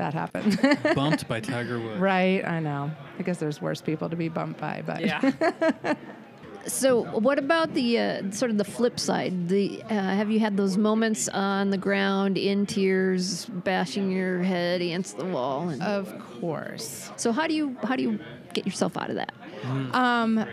that 0.00 0.14
happened. 0.14 0.58
bumped 0.94 1.28
by 1.28 1.40
Tiger 1.40 1.78
Woods. 1.78 2.00
Right, 2.00 2.44
I 2.44 2.58
know. 2.58 2.90
I 3.18 3.22
guess 3.22 3.38
there's 3.38 3.60
worse 3.60 3.80
people 3.82 4.08
to 4.08 4.16
be 4.16 4.28
bumped 4.28 4.58
by, 4.60 4.82
but 4.84 5.00
yeah. 5.00 5.94
So, 6.66 7.04
what 7.18 7.38
about 7.38 7.72
the 7.72 7.98
uh, 7.98 8.30
sort 8.32 8.50
of 8.50 8.58
the 8.58 8.66
flip 8.66 9.00
side? 9.00 9.48
The 9.48 9.82
uh, 9.84 9.88
have 9.88 10.30
you 10.30 10.38
had 10.40 10.58
those 10.58 10.76
moments 10.76 11.26
on 11.30 11.70
the 11.70 11.78
ground 11.78 12.36
in 12.36 12.66
tears, 12.66 13.46
bashing 13.46 14.12
your 14.12 14.42
head 14.42 14.82
against 14.82 15.16
the 15.16 15.24
wall? 15.24 15.70
And, 15.70 15.82
of 15.82 16.14
course. 16.38 17.10
so, 17.16 17.32
how 17.32 17.46
do 17.46 17.54
you 17.54 17.78
how 17.82 17.96
do 17.96 18.02
you 18.02 18.20
get 18.52 18.66
yourself 18.66 18.98
out 18.98 19.08
of 19.08 19.16
that? 19.16 19.32
Um, 19.94 20.44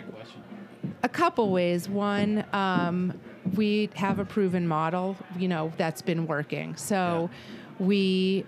a 1.04 1.10
couple 1.10 1.52
ways. 1.52 1.90
One, 1.90 2.46
um, 2.54 3.20
we 3.56 3.90
have 3.96 4.20
a 4.20 4.26
proven 4.26 4.68
model, 4.68 5.18
you 5.38 5.48
know, 5.48 5.72
that's 5.78 6.02
been 6.02 6.28
working. 6.28 6.76
So 6.76 7.30
we 7.80 8.46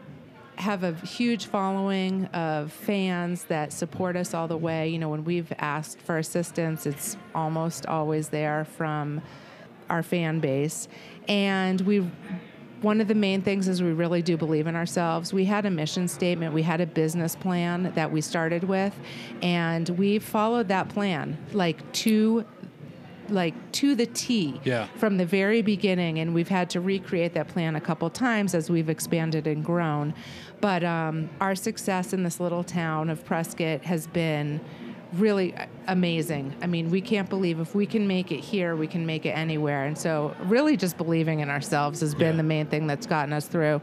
have 0.60 0.84
a 0.84 0.94
huge 0.94 1.46
following 1.46 2.26
of 2.28 2.72
fans 2.72 3.46
that 3.46 3.72
support 3.72 4.18
us 4.18 4.34
all 4.34 4.48
the 4.48 4.58
way. 4.58 4.90
You 4.90 5.00
know, 5.00 5.08
when 5.10 5.24
we've 5.24 5.52
asked 5.58 6.02
for 6.02 6.18
assistance, 6.18 6.86
it's 6.86 7.16
almost 7.34 7.86
always 7.86 8.28
there 8.28 8.66
from 8.66 9.22
our 9.90 10.04
fan 10.04 10.40
base. 10.40 10.88
And 11.28 11.80
we 11.82 12.10
one 12.82 13.02
of 13.02 13.10
the 13.10 13.16
main 13.16 13.42
things 13.42 13.68
is 13.68 13.84
we 13.84 13.92
really 13.92 14.22
do 14.22 14.38
believe 14.38 14.66
in 14.66 14.76
ourselves. 14.76 15.34
We 15.34 15.44
had 15.44 15.66
a 15.66 15.72
mission 15.72 16.08
statement, 16.08 16.54
we 16.54 16.64
had 16.64 16.80
a 16.80 16.86
business 16.86 17.36
plan 17.36 17.92
that 17.96 18.10
we 18.10 18.22
started 18.22 18.64
with, 18.64 18.98
and 19.42 19.90
we 19.90 20.20
followed 20.20 20.70
that 20.70 20.88
plan 20.88 21.38
like 21.52 21.92
to 21.92 22.46
like 23.32 23.54
to 23.74 23.96
the 23.96 24.06
T 24.06 24.60
Yeah. 24.64 24.88
from 24.98 25.18
the 25.18 25.26
very 25.26 25.62
beginning 25.62 26.20
and 26.20 26.34
we've 26.34 26.50
had 26.50 26.70
to 26.72 26.82
recreate 26.82 27.34
that 27.34 27.48
plan 27.48 27.76
a 27.76 27.82
couple 27.82 28.10
times 28.10 28.54
as 28.56 28.70
we've 28.70 28.90
expanded 28.90 29.48
and 29.48 29.64
grown. 29.64 30.14
But 30.62 30.84
um, 30.84 31.30
our 31.40 31.56
success 31.56 32.14
in 32.14 32.24
this 32.24 32.40
little 32.40 32.64
town 32.64 33.10
of 33.10 33.24
Prescott 33.26 33.84
has 33.84 34.08
been 34.08 34.60
really 35.14 35.56
amazing. 35.88 36.54
I 36.62 36.68
mean, 36.68 36.92
we 36.92 37.02
can't 37.02 37.30
believe 37.30 37.60
if 37.60 37.74
we 37.74 37.86
can 37.86 38.08
make 38.08 38.32
it 38.32 38.42
here, 38.42 38.76
we 38.76 38.86
can 38.88 39.06
make 39.06 39.26
it 39.26 39.32
anywhere. 39.32 39.86
And 39.86 39.98
so, 39.98 40.36
really, 40.44 40.78
just 40.78 40.98
believing 40.98 41.40
in 41.40 41.50
ourselves 41.50 42.02
has 42.02 42.14
been 42.14 42.34
Yeah. 42.34 42.38
the 42.38 42.44
main 42.44 42.66
thing 42.68 42.86
that's 42.86 43.08
gotten 43.08 43.34
us 43.34 43.48
through. 43.48 43.82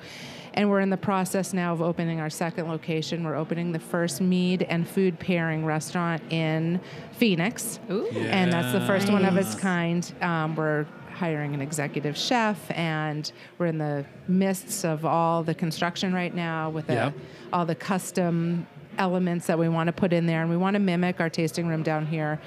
And 0.56 0.70
we're 0.70 0.80
in 0.80 0.88
the 0.88 0.96
process 0.96 1.52
now 1.52 1.74
of 1.74 1.82
opening 1.82 2.18
our 2.18 2.30
second 2.30 2.66
location. 2.68 3.24
We're 3.24 3.36
opening 3.36 3.72
the 3.72 3.78
first 3.78 4.22
mead 4.22 4.62
and 4.62 4.88
food 4.88 5.18
pairing 5.18 5.66
restaurant 5.66 6.22
in 6.32 6.80
Phoenix. 7.12 7.78
Ooh. 7.90 8.06
And 8.08 8.50
that's 8.52 8.72
the 8.72 8.80
first 8.86 9.12
one 9.12 9.26
of 9.26 9.36
its 9.36 9.54
kind. 9.54 10.10
Um, 10.22 10.56
we're 10.56 10.86
hiring 11.12 11.52
an 11.54 11.60
executive 11.60 12.16
chef, 12.16 12.58
and 12.70 13.30
we're 13.58 13.66
in 13.66 13.78
the 13.78 14.04
midst 14.28 14.84
of 14.84 15.04
all 15.04 15.42
the 15.42 15.54
construction 15.54 16.12
right 16.14 16.34
now 16.34 16.70
with 16.70 16.88
Yep. 16.88 17.12
all 17.52 17.66
the 17.66 17.74
custom 17.74 18.66
elements 18.98 19.46
that 19.46 19.58
we 19.58 19.68
want 19.68 19.88
to 19.88 19.92
put 19.92 20.12
in 20.14 20.24
there, 20.26 20.40
and 20.40 20.50
we 20.50 20.56
want 20.56 20.74
to 20.74 20.80
mimic 20.80 21.20
our 21.20 21.28
tasting 21.30 21.66
room 21.68 21.82
down 21.82 22.06
here 22.06 22.38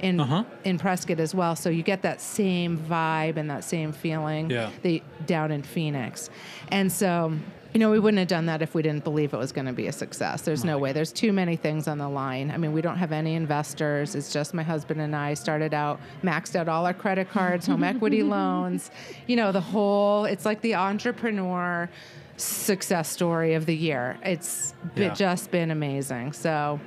in 0.00 0.20
Uh-huh. 0.20 0.44
in 0.64 0.78
Prescott 0.78 1.20
as 1.20 1.34
well. 1.34 1.56
So 1.56 1.68
you 1.70 1.82
get 1.82 2.02
that 2.02 2.20
same 2.20 2.78
vibe 2.78 3.36
and 3.36 3.50
that 3.50 3.64
same 3.64 3.92
feeling 3.92 4.48
Yeah. 4.50 4.70
the, 4.82 5.02
down 5.26 5.50
in 5.50 5.62
Phoenix, 5.62 6.30
and 6.70 6.90
so. 6.90 7.32
You 7.74 7.80
know, 7.80 7.90
we 7.90 7.98
wouldn't 7.98 8.18
have 8.18 8.28
done 8.28 8.46
that 8.46 8.62
if 8.62 8.74
we 8.74 8.80
didn't 8.82 9.04
believe 9.04 9.34
it 9.34 9.36
was 9.36 9.52
going 9.52 9.66
to 9.66 9.72
be 9.74 9.88
a 9.88 9.92
success. 9.92 10.40
There's 10.42 10.64
no 10.64 10.78
way. 10.78 10.92
There's 10.92 11.12
too 11.12 11.32
many 11.34 11.54
things 11.54 11.86
on 11.86 11.98
the 11.98 12.08
line. 12.08 12.50
I 12.50 12.56
mean, 12.56 12.72
we 12.72 12.80
don't 12.80 12.96
have 12.96 13.12
any 13.12 13.34
investors. 13.34 14.14
It's 14.14 14.32
just 14.32 14.54
my 14.54 14.62
husband 14.62 15.00
and 15.02 15.14
I 15.14 15.34
started 15.34 15.74
out, 15.74 16.00
maxed 16.22 16.56
out 16.56 16.66
all 16.68 16.86
our 16.86 16.94
credit 16.94 17.28
cards, 17.28 17.66
home 17.66 17.84
equity 17.92 18.22
loans. 18.22 18.90
You 19.26 19.36
know, 19.36 19.52
the 19.52 19.60
whole, 19.60 20.24
it's 20.24 20.46
like 20.46 20.62
the 20.62 20.76
entrepreneur 20.76 21.90
success 22.38 23.10
story 23.10 23.52
of 23.54 23.66
the 23.66 23.76
year. 23.76 24.16
It's 24.24 24.72
be- 24.94 25.02
Yeah. 25.02 25.14
just 25.14 25.50
been 25.50 25.70
amazing. 25.70 26.32
So, 26.32 26.80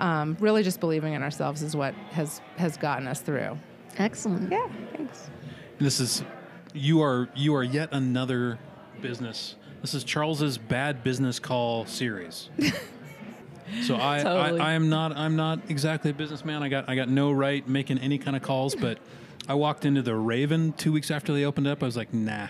um, 0.00 0.36
really 0.40 0.64
just 0.64 0.80
believing 0.80 1.12
in 1.12 1.22
ourselves 1.22 1.62
is 1.62 1.76
what 1.76 1.94
has, 2.10 2.40
has 2.56 2.76
gotten 2.76 3.06
us 3.06 3.20
through. 3.20 3.56
Excellent. 3.98 4.50
Yeah, 4.50 4.66
thanks. 4.96 5.30
This 5.78 6.00
is 6.00 6.24
you 6.74 7.02
are 7.02 7.28
you 7.34 7.54
are 7.54 7.62
yet 7.62 7.90
another 7.92 8.58
business. 9.02 9.56
This 9.82 9.94
is 9.94 10.04
Charles's 10.04 10.58
bad 10.58 11.02
business 11.02 11.40
call 11.40 11.86
series. 11.86 12.48
so 13.82 13.96
I, 13.96 14.22
Totally. 14.22 14.60
I 14.60 14.70
I 14.70 14.72
am 14.74 14.88
not 14.88 15.16
I'm 15.16 15.34
not 15.34 15.58
exactly 15.68 16.12
a 16.12 16.14
businessman. 16.14 16.62
I 16.62 16.68
got 16.68 16.88
I 16.88 16.94
got 16.94 17.08
no 17.08 17.32
right 17.32 17.66
making 17.68 17.98
any 17.98 18.16
kind 18.16 18.36
of 18.36 18.42
calls, 18.42 18.76
but 18.76 18.98
I 19.48 19.54
walked 19.54 19.84
into 19.84 20.00
the 20.00 20.14
Raven 20.14 20.72
two 20.74 20.92
weeks 20.92 21.10
after 21.10 21.34
they 21.34 21.44
opened 21.44 21.66
up. 21.66 21.82
I 21.82 21.86
was 21.86 21.96
like, 21.96 22.14
nah, 22.14 22.46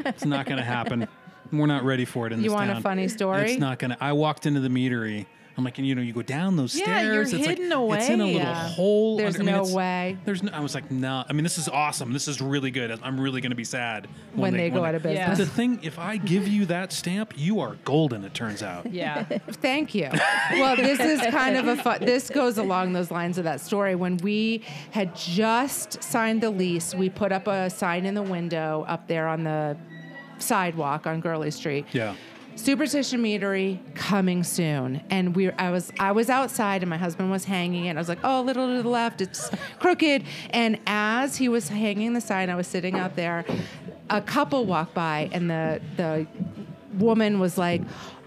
it's 0.00 0.26
not 0.26 0.44
going 0.44 0.58
to 0.58 0.64
happen. 0.64 1.08
We're 1.50 1.66
not 1.66 1.82
ready 1.82 2.04
for 2.04 2.26
it 2.26 2.32
in 2.34 2.40
You 2.40 2.50
this 2.50 2.52
want 2.52 2.70
a 2.70 2.80
funny 2.82 3.08
story? 3.08 3.52
It's 3.52 3.60
not 3.60 3.78
going 3.78 3.92
to. 3.92 4.04
I 4.04 4.12
walked 4.12 4.44
into 4.44 4.60
the 4.60 4.68
meadery. 4.68 5.24
I'm 5.56 5.62
like, 5.62 5.78
and 5.78 5.86
you 5.86 5.94
know, 5.94 6.02
you 6.02 6.12
go 6.12 6.22
down 6.22 6.56
those 6.56 6.74
Yeah, 6.76 6.82
stairs. 6.84 7.04
you're 7.12 7.22
it's 7.22 7.32
like, 7.32 7.58
hidden 7.58 7.66
It's 7.92 8.08
in 8.08 8.20
a 8.20 8.24
little 8.24 8.40
Yeah. 8.40 8.68
hole. 8.70 9.16
There's 9.16 9.38
under- 9.38 9.52
I 9.52 9.60
mean, 9.60 9.70
no 9.70 9.76
way. 9.76 10.16
There's 10.24 10.42
no. 10.42 10.50
I 10.52 10.58
was 10.60 10.74
like, 10.74 10.90
no. 10.90 11.24
I 11.28 11.32
mean, 11.32 11.44
this 11.44 11.58
is 11.58 11.68
awesome. 11.68 12.12
This 12.12 12.26
is 12.26 12.40
really 12.40 12.72
good. 12.72 12.98
I'm 13.02 13.20
really 13.20 13.40
going 13.40 13.50
to 13.50 13.56
be 13.56 13.62
sad 13.64 14.08
When 14.34 14.56
they 14.56 14.68
go 14.68 14.84
out 14.84 14.96
of 14.96 15.04
Yeah. 15.04 15.28
But 15.28 15.30
business. 15.36 15.48
the 15.48 15.54
thing, 15.54 15.78
if 15.84 15.98
I 15.98 16.16
give 16.16 16.48
you 16.48 16.66
that 16.66 16.92
stamp, 16.92 17.34
you 17.36 17.60
are 17.60 17.76
golden. 17.84 18.24
It 18.24 18.34
turns 18.34 18.62
out. 18.64 18.92
Yeah. 18.92 19.22
Thank 19.62 19.94
you. 19.94 20.08
Well, 20.52 20.74
this 20.76 20.98
is 20.98 21.20
kind 21.32 21.56
of 21.56 21.68
a 21.68 21.76
fun, 21.76 22.00
this 22.04 22.30
goes 22.30 22.58
along 22.58 22.92
those 22.92 23.10
lines 23.12 23.38
of 23.38 23.44
that 23.44 23.60
story. 23.60 23.94
When 23.94 24.16
we 24.18 24.62
had 24.90 25.14
just 25.14 26.02
signed 26.02 26.40
the 26.42 26.50
lease, 26.50 26.94
we 26.96 27.08
put 27.10 27.30
up 27.30 27.46
a 27.46 27.70
sign 27.70 28.06
in 28.06 28.14
the 28.14 28.22
window 28.22 28.84
up 28.88 29.06
there 29.06 29.28
on 29.28 29.44
the 29.44 29.76
sidewalk 30.38 31.06
on 31.06 31.20
Gurley 31.20 31.50
Street. 31.50 31.86
Yeah. 31.92 32.14
Superstition 32.56 33.22
Meadery 33.22 33.78
coming 33.94 34.42
soon, 34.42 35.02
and 35.10 35.34
we 35.34 35.50
I 35.52 35.70
was 35.70 35.92
I 35.98 36.12
was 36.12 36.30
outside 36.30 36.82
and 36.82 36.90
my 36.90 36.96
husband 36.96 37.30
was 37.30 37.44
hanging 37.44 37.86
it. 37.86 37.96
I 37.96 37.98
was 37.98 38.08
like, 38.08 38.20
oh, 38.24 38.40
a 38.40 38.42
little 38.42 38.76
to 38.76 38.82
the 38.82 38.88
left, 38.88 39.20
it's 39.20 39.50
crooked. 39.78 40.24
And 40.50 40.78
as 40.86 41.36
he 41.36 41.48
was 41.48 41.68
hanging 41.68 42.12
the 42.12 42.20
sign, 42.20 42.50
I 42.50 42.54
was 42.54 42.66
sitting 42.66 42.94
out 42.94 43.16
there. 43.16 43.44
A 44.10 44.20
couple 44.20 44.66
walked 44.66 44.94
by, 44.94 45.28
and 45.32 45.50
the 45.50 45.80
the 45.96 46.26
woman 46.98 47.38
was 47.40 47.58
like, 47.58 47.82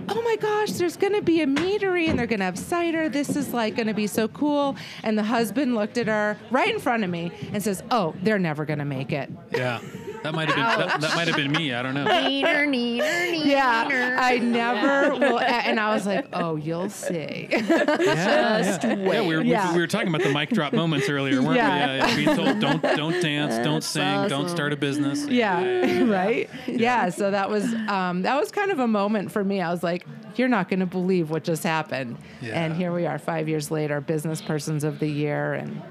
"Oh 0.09 0.21
my 0.21 0.35
gosh, 0.35 0.71
there's 0.71 0.97
going 0.97 1.13
to 1.13 1.21
be 1.21 1.41
a 1.41 1.45
meadery 1.45 2.09
and 2.09 2.17
they're 2.17 2.27
going 2.27 2.39
to 2.39 2.45
have 2.45 2.59
cider. 2.59 3.09
This 3.09 3.35
is 3.35 3.53
like 3.53 3.75
going 3.75 3.87
to 3.87 3.93
be 3.93 4.07
so 4.07 4.27
cool." 4.27 4.75
And 5.03 5.17
the 5.17 5.23
husband 5.23 5.75
looked 5.75 5.97
at 5.97 6.07
her 6.07 6.37
right 6.51 6.73
in 6.73 6.79
front 6.79 7.03
of 7.03 7.09
me 7.09 7.31
and 7.53 7.61
says, 7.63 7.83
"Oh, 7.91 8.13
they're 8.23 8.39
never 8.39 8.65
going 8.65 8.79
to 8.79 8.85
make 8.85 9.11
it." 9.11 9.29
Yeah. 9.51 9.79
That 10.27 10.35
might 10.35 10.49
have 10.49 10.55
been 10.57 10.87
that, 10.89 10.99
that 11.01 11.15
might 11.15 11.27
have 11.27 11.37
been 11.37 11.51
me. 11.53 11.73
I 11.73 11.81
don't 11.81 11.93
know. 11.93 12.05
Neener, 12.05 12.67
neener, 12.67 12.99
neener. 13.01 13.45
Yeah, 13.45 14.17
I 14.19 14.39
never 14.39 15.11
will. 15.15 15.39
And 15.39 15.79
I 15.79 15.93
was 15.93 16.05
like, 16.05 16.27
"Oh, 16.33 16.57
you'll 16.57 16.89
see." 16.89 17.47
Yeah, 17.49 17.95
yeah. 18.01 18.95
yeah, 18.97 19.21
we 19.25 19.37
were 19.37 19.41
Yeah. 19.41 19.73
we 19.73 19.79
were 19.79 19.87
talking 19.87 20.09
about 20.09 20.23
the 20.23 20.33
mic 20.33 20.49
drop 20.49 20.73
moments 20.73 21.07
earlier, 21.07 21.41
weren't 21.41 21.55
Yeah. 21.55 21.87
we? 21.93 21.97
Yeah, 21.97 22.07
yeah. 22.07 22.15
Being 22.17 22.35
told 22.35 22.59
don't 22.59 22.81
don't 22.81 23.21
dance, 23.21 23.55
don't 23.63 23.83
sing, 23.85 24.27
don't 24.27 24.49
start 24.49 24.73
a 24.73 24.75
business. 24.75 25.25
yeah, 25.27 26.03
right. 26.03 26.49
Yeah, 26.67 27.07
so 27.09 27.31
that 27.31 27.49
was 27.49 27.73
um, 27.87 28.23
that 28.23 28.37
was 28.37 28.51
kind 28.51 28.71
of 28.71 28.79
a 28.79 28.87
moment 28.87 29.31
for 29.31 29.45
me. 29.45 29.61
I 29.61 29.71
was 29.71 29.81
like, 29.81 30.05
"You're 30.35 30.49
not 30.49 30.67
going 30.67 30.81
to 30.81 30.85
believe 30.85 31.29
what 31.29 31.45
just 31.45 31.63
happened," 31.63 32.17
Yeah. 32.41 32.61
and 32.61 32.75
here 32.75 32.91
we 32.93 33.05
are, 33.05 33.17
five 33.17 33.47
years 33.47 33.71
later, 33.71 34.01
business 34.01 34.41
persons 34.41 34.83
of 34.83 34.99
the 34.99 35.07
year, 35.07 35.53
and 35.53 35.81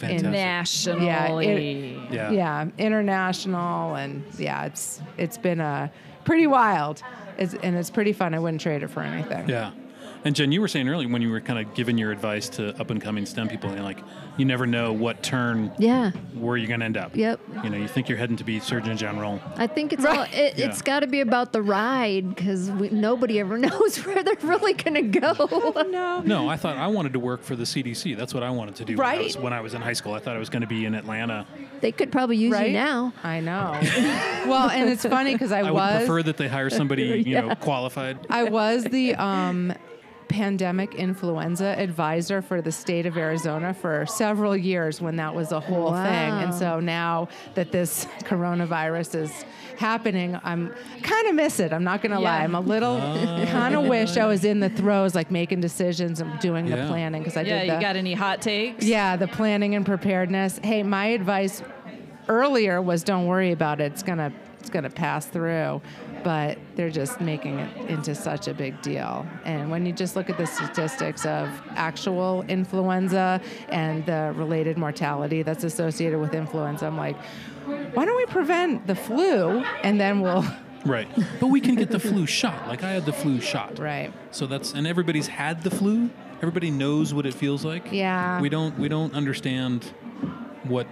Fantastic. 0.00 0.32
Nationally. 0.32 2.00
Yeah. 2.10 2.30
yeah, 2.30 2.68
international, 2.78 3.94
and 3.96 4.24
yeah, 4.38 4.64
it's 4.64 5.00
it's 5.18 5.36
been 5.36 5.60
a 5.60 5.92
pretty 6.24 6.46
wild, 6.46 7.02
it's, 7.38 7.54
and 7.54 7.76
it's 7.76 7.90
pretty 7.90 8.12
fun. 8.12 8.34
I 8.34 8.38
wouldn't 8.38 8.62
trade 8.62 8.82
it 8.82 8.88
for 8.88 9.02
anything. 9.02 9.48
Yeah. 9.48 9.72
And 10.24 10.34
Jen, 10.36 10.52
you 10.52 10.60
were 10.60 10.68
saying 10.68 10.86
earlier 10.88 11.08
when 11.08 11.22
you 11.22 11.30
were 11.30 11.40
kind 11.40 11.58
of 11.58 11.74
giving 11.74 11.96
your 11.96 12.12
advice 12.12 12.48
to 12.50 12.78
up 12.78 12.90
and 12.90 13.00
coming 13.00 13.24
STEM 13.24 13.48
people, 13.48 13.70
and 13.70 13.82
like 13.82 13.98
you 14.36 14.44
never 14.44 14.66
know 14.66 14.92
what 14.92 15.22
turn 15.22 15.72
Yeah. 15.78 16.10
where 16.34 16.56
you're 16.56 16.68
going 16.68 16.80
to 16.80 16.86
end 16.86 16.96
up. 16.96 17.16
Yep. 17.16 17.40
You 17.64 17.70
know, 17.70 17.76
you 17.78 17.88
think 17.88 18.08
you're 18.08 18.18
heading 18.18 18.36
to 18.36 18.44
be 18.44 18.60
Surgeon 18.60 18.96
General. 18.96 19.40
I 19.56 19.66
think 19.66 19.92
it's 19.92 20.04
all, 20.04 20.22
it, 20.22 20.56
Yeah. 20.58 20.66
it's 20.66 20.82
got 20.82 21.00
to 21.00 21.06
be 21.06 21.20
about 21.20 21.52
the 21.52 21.60
ride 21.62 22.28
because 22.34 22.68
nobody 22.68 23.40
ever 23.40 23.56
knows 23.66 23.96
where 24.04 24.22
they're 24.22 24.36
really 24.42 24.74
going 24.74 24.94
to 24.94 25.20
go. 25.20 25.72
No, 25.90 26.20
No, 26.20 26.48
I 26.48 26.56
thought 26.56 26.76
I 26.76 26.86
wanted 26.86 27.12
to 27.14 27.18
work 27.18 27.42
for 27.42 27.56
the 27.56 27.64
CDC. 27.64 28.16
That's 28.16 28.32
what 28.34 28.42
I 28.42 28.50
wanted 28.50 28.76
to 28.76 28.84
do 28.84 28.96
when, 28.96 29.06
I 29.06 29.10
Right. 29.16 29.24
was, 29.24 29.36
when 29.38 29.52
I 29.52 29.60
was 29.60 29.74
in 29.74 29.80
high 29.82 29.92
school. 29.94 30.12
I 30.14 30.20
thought 30.20 30.36
I 30.36 30.38
was 30.38 30.48
going 30.50 30.62
to 30.62 30.68
be 30.68 30.84
in 30.84 30.94
Atlanta. 30.94 31.46
they 31.80 31.92
could 31.92 32.12
probably 32.12 32.36
use 32.36 32.52
right 32.52 32.68
you 32.68 32.74
now. 32.74 33.12
I 33.24 33.40
know. 33.40 33.78
well, 34.48 34.68
and 34.70 34.88
it's 34.90 35.04
funny 35.04 35.32
because 35.34 35.50
I, 35.52 35.60
I 35.60 35.62
would 35.64 35.72
was 35.74 35.96
prefer 35.98 36.22
that 36.22 36.36
they 36.36 36.48
hire 36.48 36.68
somebody, 36.70 37.22
you 37.26 37.40
know, 37.40 37.54
qualified. 37.56 38.18
I 38.30 38.44
was 38.44 38.84
the 38.84 39.14
um, 39.16 39.72
pandemic 40.30 40.94
influenza 40.94 41.76
advisor 41.76 42.40
for 42.40 42.62
the 42.62 42.70
state 42.70 43.04
of 43.04 43.18
Arizona 43.18 43.74
for 43.74 44.06
several 44.06 44.56
years 44.56 45.00
when 45.00 45.16
that 45.16 45.34
was 45.34 45.50
a 45.50 45.58
whole 45.58 45.92
thing. 45.92 46.32
And 46.32 46.54
so 46.54 46.78
now 46.78 47.28
that 47.54 47.72
this 47.72 48.06
coronavirus 48.20 49.16
is 49.16 49.44
happening, 49.76 50.38
I'm 50.44 50.72
kind 51.02 51.28
of 51.28 51.34
miss 51.34 51.58
it. 51.58 51.72
I'm 51.72 51.82
not 51.82 52.00
going 52.00 52.12
to 52.12 52.20
lie. 52.20 52.44
I'm 52.44 52.54
a 52.54 52.60
little 52.60 53.00
oh. 53.02 53.44
kind 53.50 53.74
of 53.74 53.86
wish 53.86 54.16
I 54.16 54.26
was 54.26 54.44
in 54.44 54.60
the 54.60 54.70
throes, 54.70 55.16
like 55.16 55.32
making 55.32 55.60
decisions 55.60 56.20
and 56.20 56.38
doing 56.38 56.66
the 56.66 56.76
planning 56.86 57.22
because 57.22 57.36
I 57.36 57.42
Yeah, 57.42 57.58
did 57.58 57.66
Yeah, 57.66 57.74
you 57.74 57.80
got 57.80 57.96
any 57.96 58.14
hot 58.14 58.40
takes? 58.40 58.84
yeah, 58.84 59.16
the 59.16 59.28
planning 59.28 59.74
and 59.74 59.84
preparedness. 59.84 60.60
Hey, 60.62 60.84
my 60.84 61.06
advice 61.06 61.60
earlier 62.28 62.80
was 62.80 63.02
don't 63.02 63.26
worry 63.26 63.50
about 63.50 63.80
it. 63.80 63.92
It's 63.92 64.04
gonna 64.04 64.32
it's 64.60 64.70
gonna 64.70 64.90
pass 64.90 65.26
through. 65.26 65.80
But 66.22 66.58
they're 66.76 66.90
just 66.90 67.20
making 67.20 67.58
it 67.58 67.90
into 67.90 68.14
such 68.14 68.48
a 68.48 68.54
big 68.54 68.80
deal. 68.82 69.26
And 69.44 69.70
when 69.70 69.86
you 69.86 69.92
just 69.92 70.16
look 70.16 70.28
at 70.30 70.38
the 70.38 70.46
statistics 70.46 71.24
of 71.26 71.48
actual 71.76 72.42
influenza 72.48 73.40
and 73.68 74.04
the 74.06 74.32
related 74.36 74.76
mortality 74.78 75.42
that's 75.42 75.64
associated 75.64 76.18
with 76.20 76.34
influenza, 76.34 76.86
I'm 76.86 76.96
like, 76.96 77.16
why 77.94 78.04
don't 78.04 78.16
we 78.16 78.26
prevent 78.26 78.86
the 78.86 78.94
flu 78.94 79.60
and 79.82 80.00
then 80.00 80.20
we'll 80.20 80.44
Right. 80.84 81.08
But 81.38 81.48
we 81.48 81.60
can 81.60 81.74
get 81.74 81.90
the 81.90 81.98
flu 82.00 82.26
shot. 82.26 82.66
Like 82.66 82.82
I 82.82 82.90
had 82.92 83.04
the 83.04 83.12
flu 83.12 83.40
shot. 83.40 83.78
right. 83.78 84.12
So 84.30 84.46
that's 84.46 84.72
and 84.72 84.86
everybody's 84.86 85.26
had 85.26 85.62
the 85.62 85.70
flu. 85.70 86.08
Everybody 86.38 86.70
knows 86.70 87.12
what 87.12 87.26
it 87.26 87.34
feels 87.34 87.64
like. 87.66 87.92
Yeah. 87.92 88.40
We 88.40 88.48
don't 88.48 88.78
we 88.78 88.88
don't 88.88 89.12
understand 89.14 89.84
what 90.64 90.86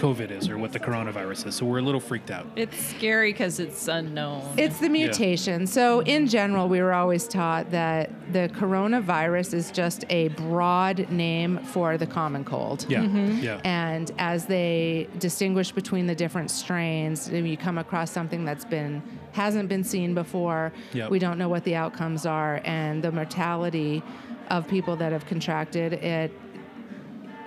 COVID 0.00 0.30
is 0.30 0.48
or 0.48 0.56
what 0.56 0.72
the 0.72 0.80
coronavirus 0.80 1.46
is. 1.48 1.54
So 1.56 1.66
we're 1.66 1.78
a 1.78 1.82
little 1.82 2.00
freaked 2.00 2.30
out. 2.30 2.46
It's 2.56 2.76
scary 2.86 3.32
because 3.32 3.60
it's 3.60 3.86
unknown. 3.86 4.54
It's 4.56 4.78
the 4.78 4.88
mutation. 4.88 5.66
So, 5.66 6.00
in 6.00 6.26
general, 6.26 6.68
we 6.68 6.80
were 6.80 6.94
always 6.94 7.28
taught 7.28 7.70
that 7.70 8.10
the 8.32 8.48
coronavirus 8.54 9.54
is 9.54 9.70
just 9.70 10.04
a 10.08 10.28
broad 10.28 11.10
name 11.10 11.58
for 11.64 11.98
the 11.98 12.06
common 12.06 12.44
cold. 12.44 12.86
Yeah. 12.88 13.00
Mm-hmm. 13.02 13.38
Yeah. 13.44 13.60
And 13.64 14.10
as 14.18 14.46
they 14.46 15.08
distinguish 15.18 15.70
between 15.72 16.06
the 16.06 16.14
different 16.14 16.50
strains, 16.50 17.28
if 17.28 17.44
you 17.44 17.56
come 17.58 17.76
across 17.78 18.10
something 18.10 18.44
that's 18.44 18.64
been 18.64 19.02
hasn't 19.32 19.68
been 19.68 19.84
seen 19.84 20.12
before, 20.14 20.72
Yep. 20.92 21.10
we 21.10 21.18
don't 21.20 21.38
know 21.38 21.48
what 21.48 21.62
the 21.64 21.76
outcomes 21.76 22.26
are, 22.26 22.60
and 22.64 23.04
the 23.04 23.12
mortality 23.12 24.02
of 24.50 24.66
people 24.66 24.96
that 24.96 25.12
have 25.12 25.24
contracted 25.26 25.92
it. 25.92 26.32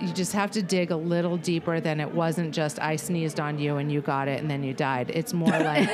You 0.01 0.11
just 0.13 0.33
have 0.33 0.51
to 0.51 0.61
dig 0.61 0.91
a 0.91 0.95
little 0.95 1.37
deeper 1.37 1.79
than 1.79 1.99
it 1.99 2.13
wasn't 2.13 2.53
just 2.53 2.79
I 2.79 2.95
sneezed 2.95 3.39
on 3.39 3.57
you 3.57 3.77
and 3.77 3.91
you 3.91 4.01
got 4.01 4.27
it 4.27 4.39
and 4.39 4.49
then 4.49 4.63
you 4.63 4.73
died. 4.73 5.11
It's 5.13 5.33
more 5.33 5.49
like 5.59 5.87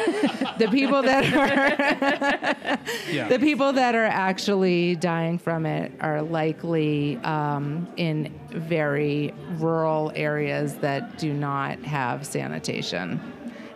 the 0.58 0.68
people 0.72 1.02
that 1.02 1.26
are 1.34 2.80
yeah. 3.12 3.28
the 3.30 3.40
people 3.40 3.74
that 3.74 3.96
are 3.96 4.06
actually 4.06 4.96
dying 4.96 5.38
from 5.38 5.66
it 5.66 5.92
are 6.02 6.22
likely 6.22 7.18
um, 7.18 7.88
in 7.98 8.34
very 8.50 9.34
rural 9.58 10.12
areas 10.16 10.76
that 10.78 11.18
do 11.18 11.34
not 11.34 11.80
have 11.80 12.26
sanitation. 12.26 13.22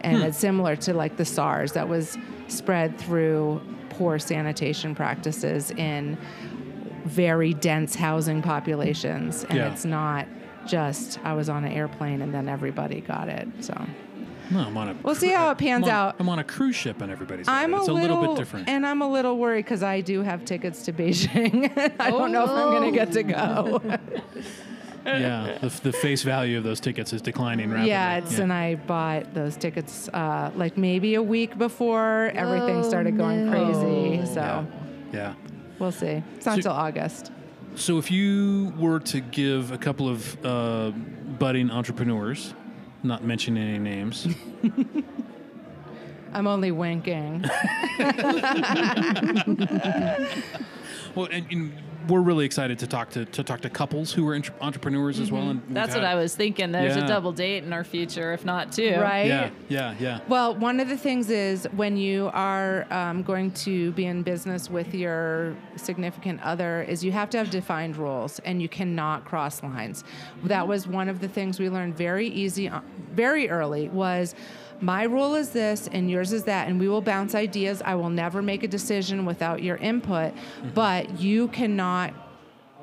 And 0.02 0.22
it's 0.22 0.38
similar 0.38 0.76
to 0.78 0.94
like 0.94 1.16
the 1.16 1.26
SARS 1.26 1.72
that 1.74 1.88
was 1.88 2.18
spread 2.50 2.98
through 2.98 3.62
poor 3.90 4.20
sanitation 4.20 4.96
practices 4.96 5.72
in 5.72 6.18
very 7.06 7.54
dense 7.54 7.96
housing 7.96 8.42
populations. 8.42 9.44
And 9.46 9.58
Yeah. 9.58 9.72
it's 9.72 9.86
not 9.86 10.28
just 10.66 11.20
I 11.24 11.34
was 11.34 11.50
on 11.50 11.66
an 11.66 11.72
airplane 11.74 12.22
and 12.22 12.34
then 12.34 12.48
everybody 12.48 13.02
got 13.02 13.28
it. 13.30 13.48
So 13.60 13.74
no, 14.52 14.60
I'm 14.60 14.78
on 14.78 14.90
a 14.90 14.96
We'll 15.04 15.16
see 15.16 15.30
how 15.30 15.50
it 15.52 15.58
pans 15.58 15.86
I'm 15.88 15.90
on, 15.94 15.96
out. 16.10 16.16
I'm 16.20 16.30
on 16.30 16.40
a 16.40 16.44
cruise 16.44 16.76
ship 16.76 17.02
and 17.02 17.12
everybody's 17.12 17.46
got 17.48 17.54
I'm 17.64 17.74
it. 17.74 17.78
a 17.78 17.80
It's 17.80 17.88
a 17.90 17.94
little, 17.94 18.20
little 18.20 18.36
bit 18.36 18.40
different. 18.42 18.70
and 18.70 18.86
I'm 18.86 19.02
a 19.02 19.10
little 19.10 19.38
worried 19.38 19.64
because 19.66 19.84
I 19.84 20.02
do 20.02 20.22
have 20.22 20.46
tickets 20.46 20.84
to 20.84 20.94
Beijing. 20.94 21.72
I 22.00 22.10
don't 22.12 22.32
know 22.32 22.44
if 22.44 22.50
I'm 22.50 22.70
going 22.72 22.92
to 22.94 22.98
get 22.98 23.12
to 23.14 23.24
go. 23.24 23.82
yeah. 25.06 25.58
The, 25.62 25.70
the 25.84 25.92
face 25.94 26.24
value 26.24 26.58
of 26.58 26.64
those 26.64 26.80
tickets 26.80 27.12
is 27.14 27.22
declining 27.22 27.70
rapidly. 27.70 27.90
yeah, 27.90 28.18
it's 28.18 28.40
and 28.40 28.54
I 28.54 28.76
bought 28.76 29.34
those 29.34 29.58
tickets 29.58 30.08
uh, 30.10 30.52
like 30.56 30.78
maybe 30.78 31.16
a 31.16 31.24
week 31.24 31.58
before 31.58 32.32
everything 32.36 32.78
Oh, 32.78 32.84
started 32.90 33.18
going 33.18 33.50
no. 33.50 33.52
crazy. 33.52 34.26
So 34.34 34.42
Yeah. 34.42 34.66
Yeah. 35.14 35.34
We'll 35.84 35.92
see. 35.92 36.24
It's 36.36 36.46
not 36.46 36.56
So- 36.56 36.62
till 36.64 36.72
August. 36.72 37.32
So, 37.76 37.98
if 37.98 38.12
you 38.12 38.72
were 38.78 39.00
to 39.00 39.20
give 39.20 39.72
a 39.72 39.80
couple 39.80 40.08
of 40.08 40.46
uh, 40.46 40.92
budding 41.40 41.72
entrepreneurs, 41.72 42.54
not 43.02 43.24
mentioning 43.24 43.64
any 43.64 43.80
names, 43.80 44.28
I'm 46.34 46.46
only 46.46 46.70
winking. 46.72 47.42
well, 51.16 51.28
and, 51.32 51.48
and 51.52 51.74
we're 52.08 52.22
really 52.22 52.46
excited 52.46 52.80
to 52.80 52.88
talk 52.88 53.10
to 53.12 53.26
to 53.26 53.44
talk 53.44 53.62
to 53.62 53.70
couples 53.70 54.12
who 54.12 54.28
are 54.28 54.36
entre- 54.36 54.54
entrepreneurs 54.62 55.20
as 55.20 55.32
well. 55.32 55.50
And 55.50 55.62
we've 55.66 55.74
That's 55.74 55.96
what 55.96 56.04
I 56.04 56.16
was 56.16 56.36
thinking. 56.36 56.72
There's 56.72 56.96
Yeah. 56.98 57.06
a 57.06 57.08
double 57.08 57.32
date 57.32 57.64
in 57.64 57.74
our 57.74 57.84
future, 57.84 58.34
if 58.34 58.46
not 58.46 58.72
two. 58.72 58.96
Right? 59.00 59.28
Yeah, 59.28 59.50
yeah, 59.70 59.96
yeah. 60.00 60.20
Well, 60.28 60.56
one 60.56 60.80
of 60.80 60.90
the 60.90 60.98
things 60.98 61.30
is 61.30 61.68
when 61.76 61.98
you 61.98 62.30
are 62.34 62.86
um, 62.92 63.24
going 63.24 63.52
to 63.52 63.92
be 63.94 64.06
in 64.06 64.24
business 64.24 64.70
with 64.70 64.94
your 64.94 65.56
significant 65.76 66.42
other 66.44 66.84
is 66.84 67.04
you 67.04 67.12
have 67.12 67.30
to 67.32 67.38
have 67.38 67.50
defined 67.50 67.98
rules 67.98 68.40
and 68.40 68.62
you 68.62 68.70
cannot 68.70 69.26
cross 69.26 69.64
lines. 69.64 70.04
That 70.44 70.68
was 70.68 70.88
one 70.88 71.10
of 71.10 71.20
the 71.20 71.28
things 71.28 71.60
we 71.60 71.70
learned 71.70 71.96
very 71.96 72.28
easy, 72.28 72.70
uh, 72.70 72.82
very 73.14 73.50
early 73.50 73.90
was 73.90 74.36
my 74.84 75.04
rule 75.04 75.34
is 75.36 75.50
this 75.52 75.88
and 75.92 76.12
yours 76.12 76.34
is 76.34 76.44
that 76.44 76.68
and 76.68 76.80
we 76.80 76.90
will 76.90 77.02
bounce 77.02 77.34
ideas. 77.36 77.82
I 77.84 77.96
will 77.96 78.10
never 78.10 78.42
make 78.42 78.64
a 78.64 78.68
decision 78.68 79.26
without 79.26 79.64
your 79.64 79.78
input, 79.78 80.34
mm-hmm. 80.36 80.70
but 80.72 81.20
you 81.20 81.48
cannot 81.50 82.14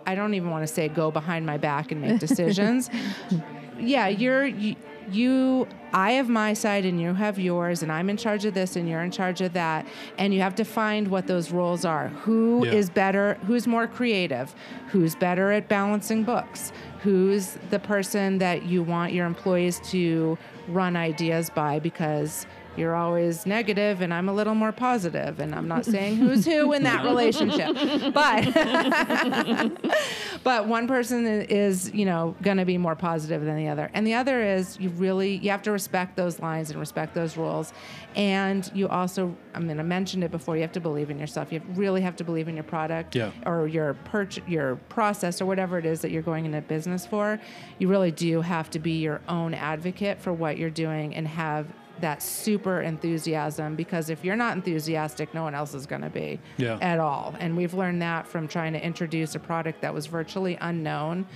I 0.07 0.15
don't 0.15 0.33
even 0.35 0.51
want 0.51 0.67
to 0.67 0.73
say 0.73 0.89
go 0.89 1.11
behind 1.11 1.45
my 1.45 1.59
back 1.59 1.93
and 1.93 2.01
make 2.01 2.19
decisions. 2.19 2.89
yeah, 3.79 4.09
you're 4.09 4.47
you, 4.47 4.77
you 5.13 5.69
I 5.93 6.13
have 6.13 6.29
my 6.29 6.55
side 6.55 6.85
and 6.87 7.01
you 7.01 7.13
have 7.15 7.39
yours 7.39 7.83
and 7.83 7.93
I'm 7.93 8.09
in 8.09 8.17
charge 8.17 8.45
of 8.45 8.55
this 8.55 8.77
and 8.77 8.89
you're 8.89 9.03
in 9.03 9.11
charge 9.11 9.41
of 9.41 9.53
that 9.53 9.87
and 10.19 10.33
you 10.33 10.41
have 10.41 10.55
to 10.55 10.65
find 10.65 11.09
what 11.09 11.27
those 11.27 11.51
roles 11.51 11.85
are. 11.85 12.09
Who 12.25 12.65
is 12.65 12.89
Yeah. 12.89 12.95
better, 12.95 13.39
who's 13.47 13.67
more 13.67 13.87
creative, 13.87 14.55
who's 14.89 15.15
better 15.15 15.53
at 15.53 15.69
balancing 15.69 16.23
books, 16.23 16.73
who's 17.03 17.57
the 17.71 17.79
person 17.79 18.39
that 18.39 18.65
you 18.65 18.83
want 18.83 19.13
your 19.13 19.27
employees 19.27 19.81
to 19.91 20.37
run 20.69 20.97
ideas 20.97 21.51
by 21.51 21.79
because 21.79 22.47
you're 22.81 22.97
always 22.97 23.47
negative 23.47 24.01
and 24.01 24.13
I'm 24.13 24.29
a 24.29 24.33
little 24.33 24.55
more 24.55 24.73
positive 24.73 25.39
and 25.39 25.55
I'm 25.55 25.69
not 25.69 25.85
saying 25.85 26.17
who's 26.17 26.45
who 26.45 26.73
in 26.73 26.83
that 26.85 27.05
relationship 27.11 27.77
but 28.15 28.41
but 30.43 30.67
one 30.67 30.89
person 30.89 31.27
is 31.27 31.93
you 31.93 32.05
know 32.05 32.35
going 32.43 32.57
to 32.57 32.65
be 32.65 32.79
more 32.79 32.97
positive 32.97 33.45
than 33.45 33.57
the 33.57 33.69
other. 33.69 33.91
And 33.95 34.07
the 34.07 34.15
other 34.15 34.43
is 34.43 34.79
you 34.81 34.89
really 34.91 35.37
you 35.37 35.51
have 35.51 35.63
to 35.63 35.73
respect 35.73 36.17
those 36.17 36.41
lines 36.41 36.71
and 36.71 36.81
respect 36.81 37.15
those 37.15 37.37
rules. 37.37 37.73
And 38.17 38.69
you 38.75 38.89
also 38.89 39.37
I 39.55 39.61
mean 39.61 39.79
I 39.79 39.83
mentioned 39.83 40.25
it 40.25 40.31
before 40.31 40.57
you 40.57 40.63
have 40.63 40.73
to 40.73 40.81
believe 40.81 41.11
in 41.11 41.19
yourself. 41.19 41.53
You 41.53 41.61
really 41.75 42.01
have 42.01 42.17
to 42.17 42.25
believe 42.25 42.49
in 42.49 42.55
your 42.55 42.65
product 42.65 43.15
Yeah. 43.15 43.31
or 43.47 43.67
your 43.69 43.95
perch 44.05 44.41
your 44.47 44.77
process 44.89 45.41
or 45.41 45.47
whatever 45.47 45.79
it 45.79 45.87
is 45.87 46.01
that 46.01 46.11
you're 46.11 46.23
going 46.23 46.47
into 46.47 46.61
business 46.63 47.07
for. 47.07 47.39
You 47.79 47.89
really 47.89 48.11
do 48.11 48.41
have 48.41 48.71
to 48.71 48.79
be 48.79 48.93
your 48.93 49.21
own 49.29 49.55
advocate 49.55 50.21
for 50.21 50.33
what 50.33 50.57
you're 50.59 50.71
doing 50.71 51.15
and 51.15 51.29
have 51.29 51.67
that 52.01 52.23
super 52.23 52.81
enthusiasm 52.83 53.77
because 53.77 54.11
if 54.11 54.25
you're 54.25 54.37
not 54.37 54.57
enthusiastic 54.57 55.33
no 55.35 55.43
one 55.43 55.55
else 55.55 55.75
is 55.75 55.87
going 55.87 56.03
to 56.03 56.11
be 56.11 56.39
Yeah. 56.57 56.79
at 56.81 56.99
all 56.99 57.35
and 57.39 57.57
we've 57.57 57.75
learned 57.75 58.03
that 58.03 58.27
from 58.27 58.49
trying 58.49 58.73
to 58.75 58.85
introduce 58.85 59.35
a 59.35 59.39
product 59.39 59.81
that 59.83 59.93
was 59.95 60.07
virtually 60.07 60.57
unknown 60.61 61.27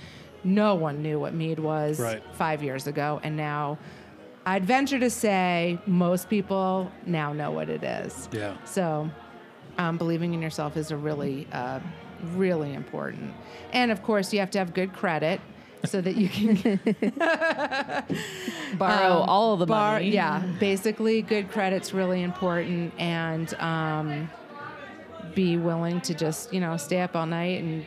no 0.43 0.75
one 0.75 1.01
knew 1.01 1.19
what 1.19 1.33
mead 1.33 1.59
was 1.59 1.99
Right. 1.99 2.21
five 2.33 2.61
years 2.63 2.87
ago 2.87 3.19
and 3.23 3.35
now 3.37 3.77
i'd 4.45 4.65
venture 4.65 4.99
to 4.99 5.09
say 5.09 5.79
most 5.85 6.29
people 6.29 6.91
now 7.05 7.33
know 7.33 7.51
what 7.51 7.69
it 7.69 7.83
is 7.83 8.29
Yeah. 8.31 8.55
so, 8.65 9.09
um, 9.77 9.97
believing 9.97 10.33
in 10.33 10.41
yourself 10.41 10.77
is 10.77 10.91
a 10.91 10.95
really, 10.97 11.47
uh, 11.51 11.79
really 12.33 12.73
important. 12.73 13.33
And 13.73 13.91
of 13.91 14.01
course, 14.03 14.31
you 14.31 14.39
have 14.39 14.49
to 14.51 14.59
have 14.59 14.73
good 14.73 14.93
credit 14.93 15.41
so 15.85 16.01
that 16.01 16.15
you 16.15 16.29
can 16.29 16.79
Borrow 18.77 19.21
um, 19.21 19.29
all 19.29 19.57
the 19.57 19.65
bar- 19.65 19.93
money. 19.93 20.09
Yeah, 20.09 20.39
basically, 20.59 21.21
good 21.21 21.51
credit's 21.51 21.93
really 21.93 22.23
important, 22.23 22.93
and 22.97 23.53
um, 23.55 24.29
be 25.33 25.57
willing 25.57 26.01
to 26.01 26.13
just 26.13 26.53
you 26.53 26.59
know 26.59 26.77
stay 26.77 27.01
up 27.01 27.15
all 27.15 27.25
night 27.25 27.63
and 27.63 27.85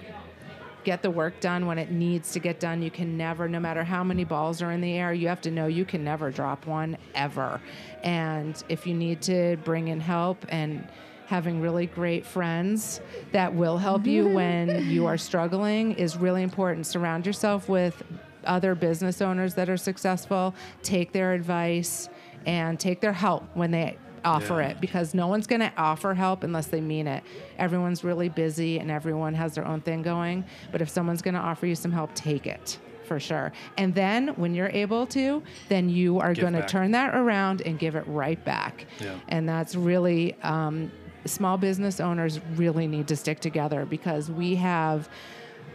get 0.85 1.03
the 1.03 1.11
work 1.11 1.39
done 1.41 1.67
when 1.67 1.77
it 1.79 1.91
needs 1.91 2.33
to 2.33 2.39
get 2.39 2.61
done. 2.61 2.81
You 2.81 2.91
can 2.91 3.17
never, 3.17 3.49
no 3.49 3.61
matter 3.61 3.85
how 3.85 4.03
many 4.03 4.25
balls 4.25 4.63
are 4.63 4.71
in 4.73 4.81
the 4.81 4.95
air, 4.95 5.13
you 5.13 5.29
have 5.29 5.41
to 5.43 5.51
know 5.51 5.67
you 5.67 5.85
can 5.85 6.03
never 6.03 6.31
drop 6.31 6.67
one 6.67 6.97
ever. 7.15 7.61
And 8.03 8.63
if 8.71 8.87
you 8.87 8.95
need 8.95 9.21
to 9.23 9.59
bring 9.65 9.89
in 9.89 10.01
help 10.01 10.47
and 10.49 10.89
having 11.29 11.61
really 11.61 11.85
great 11.87 12.25
friends 12.25 13.03
that 13.33 13.55
will 13.55 13.77
help 13.77 14.07
you 14.07 14.27
when 14.27 14.89
you 14.89 15.05
are 15.05 15.19
struggling 15.19 15.93
is 15.93 16.17
really 16.17 16.43
important. 16.43 16.87
Surround 16.87 17.27
yourself 17.27 17.69
with 17.69 18.03
other 18.45 18.75
business 18.75 19.21
owners 19.21 19.53
that 19.55 19.69
are 19.69 19.77
successful, 19.77 20.55
take 20.83 21.13
their 21.13 21.35
advice 21.35 22.09
and 22.47 22.81
take 22.81 23.03
their 23.03 23.13
help 23.13 23.45
when 23.53 23.71
they 23.71 23.99
offer 24.25 24.63
Yeah. 24.63 24.69
it 24.69 24.81
because 24.81 25.13
no 25.13 25.27
one's 25.27 25.47
going 25.47 25.61
to 25.61 25.71
offer 25.77 26.15
help 26.15 26.45
unless 26.45 26.69
they 26.69 26.81
mean 26.81 27.07
it. 27.07 27.23
Everyone's 27.59 28.03
really 28.03 28.31
busy 28.31 28.79
and 28.79 28.91
everyone 28.91 29.35
has 29.35 29.55
their 29.55 29.67
own 29.67 29.83
thing 29.83 30.01
going. 30.01 30.47
But 30.73 30.81
if 30.81 30.89
someone's 30.89 31.21
going 31.21 31.35
to 31.35 31.41
offer 31.41 31.67
you 31.67 31.75
some 31.75 31.93
help, 31.93 32.15
take 32.15 32.47
it 32.47 32.79
for 33.05 33.21
sure. 33.21 33.53
And 33.77 33.95
then 33.95 34.29
when 34.37 34.55
you're 34.55 34.71
able 34.71 35.07
to, 35.09 35.43
then 35.69 35.91
you 35.91 36.21
are 36.21 36.33
going 36.33 36.55
to 36.55 36.65
turn 36.67 36.93
that 36.93 37.15
around 37.15 37.61
and 37.67 37.79
give 37.79 37.97
it 37.97 38.05
right 38.07 38.43
back. 38.47 38.87
Yeah. 38.99 39.15
And 39.29 39.47
that's 39.47 39.75
really, 39.75 40.35
um, 40.43 40.91
small 41.27 41.57
business 41.59 42.01
owners 42.01 42.41
really 42.57 42.87
need 42.87 43.09
to 43.09 43.17
stick 43.17 43.41
together 43.41 43.85
because 43.85 44.31
we 44.31 44.57
have. 44.57 45.09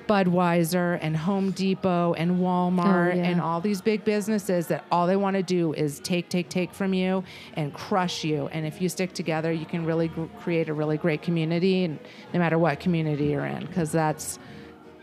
Budweiser 0.05 0.99
and 1.01 1.15
Home 1.15 1.51
Depot 1.51 2.13
and 2.15 2.39
Walmart 2.39 3.13
Oh, 3.13 3.15
yeah. 3.15 3.23
and 3.23 3.39
all 3.39 3.61
these 3.61 3.79
big 3.79 4.03
businesses 4.03 4.67
that 4.67 4.83
all 4.91 5.07
they 5.07 5.15
want 5.15 5.37
to 5.37 5.43
do 5.43 5.71
is 5.73 6.01
take, 6.01 6.27
take, 6.27 6.49
take 6.49 6.73
from 6.73 6.93
you 6.93 7.23
and 7.53 7.73
crush 7.73 8.25
you. 8.25 8.47
And 8.47 8.65
if 8.65 8.81
you 8.81 8.89
stick 8.89 9.13
together, 9.13 9.53
you 9.53 9.65
can 9.65 9.85
really 9.85 10.09
gr- 10.09 10.25
create 10.41 10.67
a 10.67 10.73
really 10.73 10.97
great 10.97 11.21
community, 11.21 11.85
and 11.85 11.99
no 12.33 12.39
matter 12.39 12.57
what 12.59 12.81
community 12.81 13.27
you're 13.27 13.45
in, 13.45 13.65
because 13.65 13.93
that's 13.93 14.39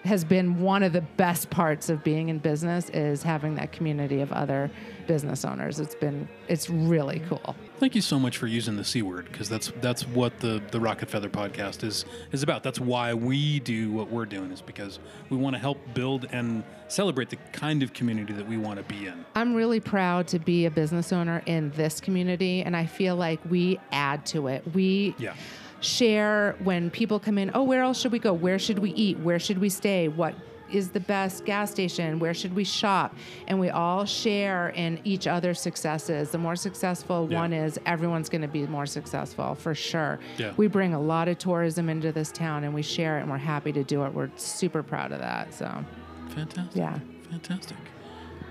has 0.04 0.22
been 0.24 0.60
one 0.60 0.82
of 0.82 0.92
the 0.94 1.02
best 1.02 1.50
parts 1.50 1.88
of 1.90 2.02
being 2.04 2.28
in 2.30 2.38
business 2.38 2.88
is 2.90 3.22
having 3.22 3.54
that 3.54 3.70
community 3.72 4.20
of 4.20 4.32
other 4.32 4.70
business 5.10 5.44
owners. 5.44 5.80
It's 5.80 5.96
been 5.96 6.28
it's 6.46 6.70
really 6.70 7.20
cool. 7.28 7.56
Thank 7.80 7.96
you 7.96 8.00
so 8.00 8.16
much 8.16 8.36
for 8.38 8.46
using 8.46 8.76
the 8.76 8.84
c 8.84 9.02
word 9.02 9.24
because 9.32 9.48
that's 9.48 9.72
that's 9.80 10.06
what 10.06 10.38
the 10.38 10.62
the 10.70 10.78
Rocket 10.78 11.10
Feather 11.10 11.28
podcast 11.28 11.82
is 11.82 12.04
is 12.30 12.44
about. 12.44 12.62
That's 12.62 12.78
why 12.78 13.12
we 13.12 13.58
do 13.58 13.90
what 13.90 14.08
we're 14.08 14.24
doing 14.24 14.52
is 14.52 14.62
because 14.62 15.00
we 15.28 15.36
want 15.36 15.56
to 15.56 15.60
help 15.60 15.78
build 15.94 16.26
and 16.30 16.62
celebrate 16.86 17.28
the 17.28 17.38
kind 17.52 17.82
of 17.82 17.92
community 17.92 18.32
that 18.34 18.46
we 18.46 18.56
want 18.56 18.76
to 18.76 18.84
be 18.84 19.08
in. 19.08 19.24
I'm 19.34 19.52
really 19.52 19.80
proud 19.80 20.28
to 20.28 20.38
be 20.38 20.66
a 20.66 20.70
business 20.70 21.12
owner 21.12 21.42
in 21.46 21.72
this 21.72 22.00
community, 22.00 22.62
and 22.62 22.76
I 22.76 22.86
feel 22.86 23.16
like 23.16 23.40
we 23.50 23.80
add 23.90 24.24
to 24.26 24.46
it. 24.46 24.62
We 24.74 25.16
Yeah. 25.18 25.34
share 25.80 26.54
when 26.62 26.88
people 26.90 27.18
come 27.18 27.36
in. 27.36 27.50
Oh, 27.54 27.64
where 27.64 27.82
else 27.82 28.00
should 28.00 28.12
we 28.12 28.20
go? 28.20 28.32
Where 28.32 28.60
should 28.60 28.78
we 28.78 28.90
eat? 28.92 29.18
Where 29.18 29.40
should 29.40 29.58
we 29.58 29.70
stay? 29.70 30.06
What 30.06 30.34
is 30.72 30.90
the 30.90 31.00
best 31.00 31.44
gas 31.44 31.70
station? 31.70 32.18
Where 32.18 32.34
should 32.34 32.54
we 32.54 32.64
shop? 32.64 33.14
And 33.48 33.58
we 33.60 33.70
all 33.70 34.04
share 34.04 34.70
in 34.70 35.00
each 35.04 35.26
other's 35.26 35.60
successes. 35.60 36.30
The 36.30 36.38
more 36.38 36.56
successful 36.56 37.28
Yeah. 37.30 37.40
one 37.40 37.52
is, 37.52 37.78
everyone's 37.86 38.28
going 38.28 38.42
to 38.42 38.48
be 38.48 38.66
more 38.66 38.86
successful 38.86 39.54
for 39.54 39.74
sure. 39.74 40.18
Yeah. 40.38 40.52
We 40.56 40.66
bring 40.66 40.94
a 40.94 41.00
lot 41.00 41.28
of 41.28 41.38
tourism 41.38 41.88
into 41.88 42.12
this 42.12 42.30
town, 42.32 42.64
and 42.64 42.74
we 42.74 42.82
share 42.82 43.18
it, 43.18 43.22
and 43.22 43.30
we're 43.30 43.36
happy 43.38 43.72
to 43.72 43.84
do 43.84 44.04
it. 44.04 44.14
We're 44.14 44.30
super 44.36 44.82
proud 44.82 45.12
of 45.12 45.18
that. 45.20 45.52
So. 45.54 45.84
Fantastic. 46.30 46.76
Yeah. 46.76 46.98
Fantastic. 47.30 47.76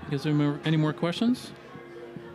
You 0.04 0.10
guys 0.12 0.24
have 0.24 0.34
more- 0.34 0.60
any 0.64 0.76
more 0.76 0.92
questions? 0.92 1.52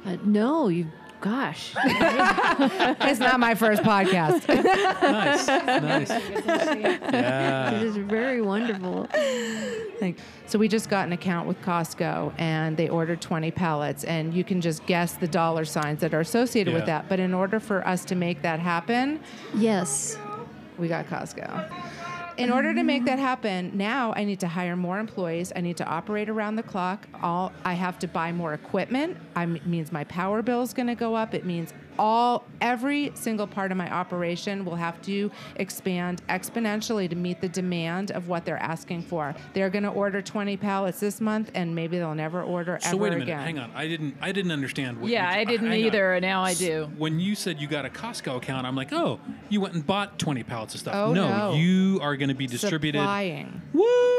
Uh, 0.05 0.17
no, 0.23 0.67
you. 0.67 0.88
Gosh. 1.22 1.74
it's 1.84 3.20
not 3.20 3.39
my 3.39 3.55
first 3.55 3.82
podcast. 3.82 4.47
nice. 5.01 5.47
nice. 5.47 6.09
Yeah. 7.16 7.72
is 7.82 7.97
very 7.97 8.41
wonderful. 8.41 9.07
Like, 10.01 10.18
so 10.45 10.59
we 10.59 10.68
just 10.68 10.89
got 10.89 11.07
an 11.07 11.13
account 11.13 11.47
with 11.47 11.59
Costco 11.61 12.34
and 12.38 12.78
they 12.78 12.89
ordered 12.89 13.22
20 13.22 13.49
pallets 13.51 14.03
and 14.03 14.34
you 14.34 14.43
can 14.43 14.61
just 14.61 14.86
guess 14.86 15.13
the 15.13 15.28
dollar 15.28 15.66
signs 15.66 16.01
that 16.01 16.13
are 16.13 16.20
associated 16.20 16.74
with 16.74 16.86
that. 16.86 17.09
But 17.09 17.20
in 17.20 17.34
order 17.34 17.59
for 17.59 17.88
us 17.88 18.05
to 18.05 18.16
make 18.16 18.41
that 18.43 18.59
happen, 18.59 19.20
Yes. 19.55 20.18
we 20.78 20.88
got 20.88 21.07
Costco. 21.07 21.72
In 22.38 22.51
order 22.51 22.73
to 22.73 22.83
make 22.83 23.05
that 23.05 23.17
mm. 23.17 23.21
happen, 23.21 23.71
now 23.75 24.13
I 24.15 24.25
need 24.25 24.39
to 24.41 24.47
hire 24.47 24.75
more 24.75 24.99
employees. 24.99 25.53
I 25.55 25.61
need 25.61 25.77
to 25.77 25.86
operate 25.86 26.29
around 26.29 26.55
the 26.55 26.63
clock. 26.63 27.07
All 27.21 27.53
I 27.63 27.73
have 27.73 27.97
to 27.99 28.07
buy 28.07 28.31
more 28.31 28.53
equipment. 28.53 29.17
I 29.36 29.45
means 29.45 29.91
my 29.91 30.03
power 30.03 30.41
bill 30.41 30.61
is 30.61 30.73
going 30.73 30.88
to 30.88 30.95
go 30.95 31.15
up. 31.15 31.33
It 31.33 31.45
means 31.45 31.73
all 31.99 32.45
every 32.61 33.11
single 33.15 33.47
part 33.47 33.71
of 33.71 33.77
my 33.77 33.91
operation 33.91 34.65
will 34.65 34.75
have 34.75 35.01
to 35.03 35.31
expand 35.57 36.21
exponentially 36.29 37.09
to 37.09 37.15
meet 37.15 37.41
the 37.41 37.49
demand 37.49 38.11
of 38.11 38.27
what 38.27 38.45
they're 38.45 38.61
asking 38.61 39.01
for. 39.03 39.33
They're 39.53 39.69
going 39.69 39.83
to 39.83 39.89
order 39.89 40.21
20 40.21 40.57
pallets 40.57 40.99
this 40.99 41.19
month, 41.21 41.51
and 41.55 41.73
maybe 41.75 41.97
they'll 41.97 42.15
never 42.15 42.41
order 42.43 42.77
So 42.81 42.89
ever 42.89 42.97
wait 42.97 43.07
a 43.09 43.11
minute. 43.13 43.23
again. 43.29 43.39
Hang 43.43 43.59
on. 43.59 43.71
I 43.75 43.87
didn't. 43.87 44.15
I 44.21 44.31
didn't 44.31 44.51
understand. 44.51 44.99
What 44.99 45.07
you 45.07 45.13
Yeah, 45.13 45.33
you, 45.33 45.39
I 45.41 45.43
didn't 45.45 45.67
hang 45.69 45.81
on. 45.81 45.85
either, 45.87 46.13
and 46.13 46.21
now 46.23 46.43
I 46.43 46.53
do. 46.53 46.89
When 46.97 47.19
you 47.19 47.35
said 47.35 47.59
you 47.59 47.67
got 47.67 47.85
a 47.85 47.89
Costco 47.89 48.37
account, 48.37 48.65
I'm 48.67 48.75
like, 48.75 48.93
oh, 48.93 49.19
you 49.49 49.61
went 49.61 49.73
and 49.73 49.85
bought 49.85 50.19
20 50.19 50.43
pallets 50.43 50.73
of 50.75 50.79
stuff. 50.81 50.95
Oh, 50.95 51.13
no. 51.13 51.53
you 51.53 51.99
are 52.01 52.15
going 52.17 52.29
to 52.29 52.35
be 52.35 52.47
distributed. 52.47 52.99
Supplying. 52.99 53.61
Woohoo! 53.73 54.14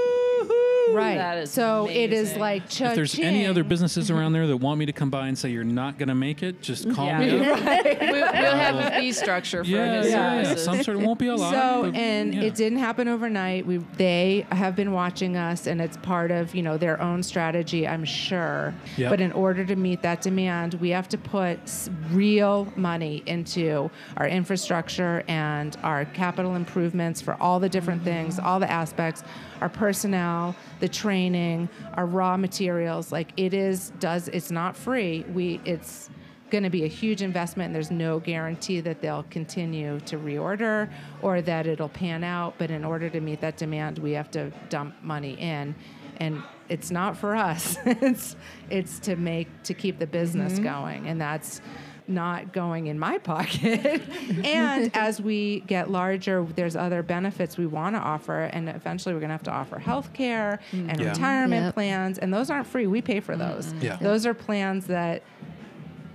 Right. 0.97 1.17
That 1.17 1.39
is 1.39 1.51
so 1.51 1.89
it 1.91 2.13
is 2.13 2.29
amazing. 2.31 2.41
like 2.41 2.63
If 2.81 2.95
there's 2.95 3.19
any 3.19 3.47
other 3.47 3.65
businesses 3.65 4.11
around 4.11 4.33
there 4.33 4.47
that 4.47 4.57
want 4.57 4.79
me 4.79 4.87
to 4.87 4.93
come 4.93 5.11
by 5.11 5.29
and 5.29 5.37
say 5.39 5.51
you're 5.51 5.65
not 5.65 5.99
going 5.99 6.09
to 6.09 6.15
make 6.15 6.43
it, 6.43 6.63
just 6.63 6.91
call 6.93 7.07
Yeah. 7.07 7.19
me 7.21 7.31
up. 7.49 7.59
we, 8.01 8.11
we'll 8.13 8.27
have 8.57 8.77
uh, 8.77 8.91
a 8.93 9.01
fee 9.01 9.13
structure 9.13 9.63
for 9.65 9.71
Yeah, 9.71 9.99
his 10.03 10.11
yeah, 10.11 10.35
yeah. 10.37 10.43
services. 10.45 10.65
Some 10.65 10.83
sort 10.83 10.97
of 10.99 11.03
won't 11.05 11.19
be 11.19 11.29
a 11.29 11.35
lot. 11.37 11.53
So 11.53 11.83
but, 11.85 11.95
and 11.95 12.35
yeah. 12.35 12.43
it 12.43 12.55
didn't 12.55 12.79
happen 12.79 13.09
overnight. 13.09 13.67
We 13.67 13.79
they 13.97 14.47
have 14.53 14.75
been 14.77 14.93
watching 14.93 15.37
us, 15.37 15.67
and 15.67 15.81
it's 15.81 15.97
part 15.99 16.31
of 16.31 16.55
you 16.55 16.63
know 16.63 16.77
their 16.79 17.01
own 17.01 17.23
strategy, 17.23 17.87
I'm 17.87 18.05
sure. 18.05 18.75
Yep. 18.97 19.11
But 19.11 19.21
in 19.21 19.33
order 19.33 19.65
to 19.65 19.77
meet 19.77 20.03
that 20.03 20.23
demand, 20.23 20.75
we 20.75 20.91
have 20.91 21.09
to 21.11 21.19
put 21.19 21.61
s- 21.63 21.89
real 22.11 22.73
money 22.77 23.23
into 23.27 23.91
our 24.17 24.27
infrastructure 24.29 25.23
and 25.29 25.77
our 25.83 26.05
capital 26.07 26.55
improvements 26.55 27.21
for 27.21 27.35
all 27.41 27.61
the 27.61 27.69
different 27.69 28.03
things, 28.03 28.39
all 28.39 28.59
the 28.61 28.71
aspects, 28.71 29.23
our 29.61 29.69
personnel, 29.69 30.55
the 30.81 30.86
training, 30.89 31.68
our 31.95 32.07
raw 32.07 32.37
materials. 32.37 33.12
Like 33.12 33.32
it 33.37 33.55
is 33.55 33.93
does 33.99 34.28
it's 34.28 34.51
not 34.51 34.76
free. 34.76 35.24
We 35.32 35.61
it's 35.64 36.11
going 36.51 36.64
to 36.64 36.70
be 36.70 36.84
a 36.84 36.89
huge 36.89 37.22
investment 37.22 37.66
and 37.66 37.74
there's 37.74 37.91
no 37.91 38.20
guarantee 38.20 38.80
that 38.80 39.01
they'll 39.01 39.24
continue 39.30 39.99
to 40.01 40.16
reorder 40.16 40.89
or 41.22 41.43
that 41.43 41.66
it'll 41.66 41.89
pan 41.89 42.22
out 42.22 42.55
but 42.57 42.70
in 42.70 42.84
order 42.84 43.11
to 43.11 43.20
meet 43.20 43.41
that 43.41 43.57
demand 43.57 43.99
we 43.99 44.12
have 44.12 44.30
to 44.30 44.51
dump 44.68 44.95
money 45.03 45.34
in 45.41 45.74
and 46.18 46.41
it's 46.68 46.91
not 46.91 47.16
for 47.16 47.34
us 47.34 47.76
it's 47.84 48.37
it's 48.70 49.01
to 49.01 49.16
make 49.16 49.49
to 49.64 49.74
keep 49.74 49.99
the 49.99 50.07
business 50.07 50.55
mm-hmm. 50.55 50.64
going 50.64 51.09
and 51.09 51.20
that's 51.20 51.61
not 52.09 52.53
going 52.53 52.87
in 52.87 52.99
my 52.99 53.19
pocket 53.33 54.03
and 54.45 54.91
as 54.95 55.21
we 55.21 55.61
get 55.61 55.91
larger 55.91 56.45
there's 56.55 56.77
other 56.77 57.03
benefits 57.03 57.57
we 57.57 57.67
want 57.67 57.95
to 57.97 58.01
offer 58.01 58.43
and 58.53 58.69
eventually 58.69 59.15
we're 59.15 59.21
going 59.21 59.29
to 59.29 59.35
have 59.35 59.43
to 59.43 59.51
offer 59.51 59.79
health 59.79 60.13
care 60.13 60.61
and 60.73 61.01
Yeah. 61.01 61.09
retirement 61.11 61.65
Yep. 61.67 61.75
plans 61.75 62.19
and 62.19 62.33
those 62.33 62.51
aren't 62.51 62.67
free 62.67 62.87
we 62.87 63.01
pay 63.03 63.21
for 63.21 63.37
those 63.37 63.73
Yeah. 63.81 63.97
those 63.97 64.27
are 64.27 64.35
plans 64.35 64.87
that 64.87 65.23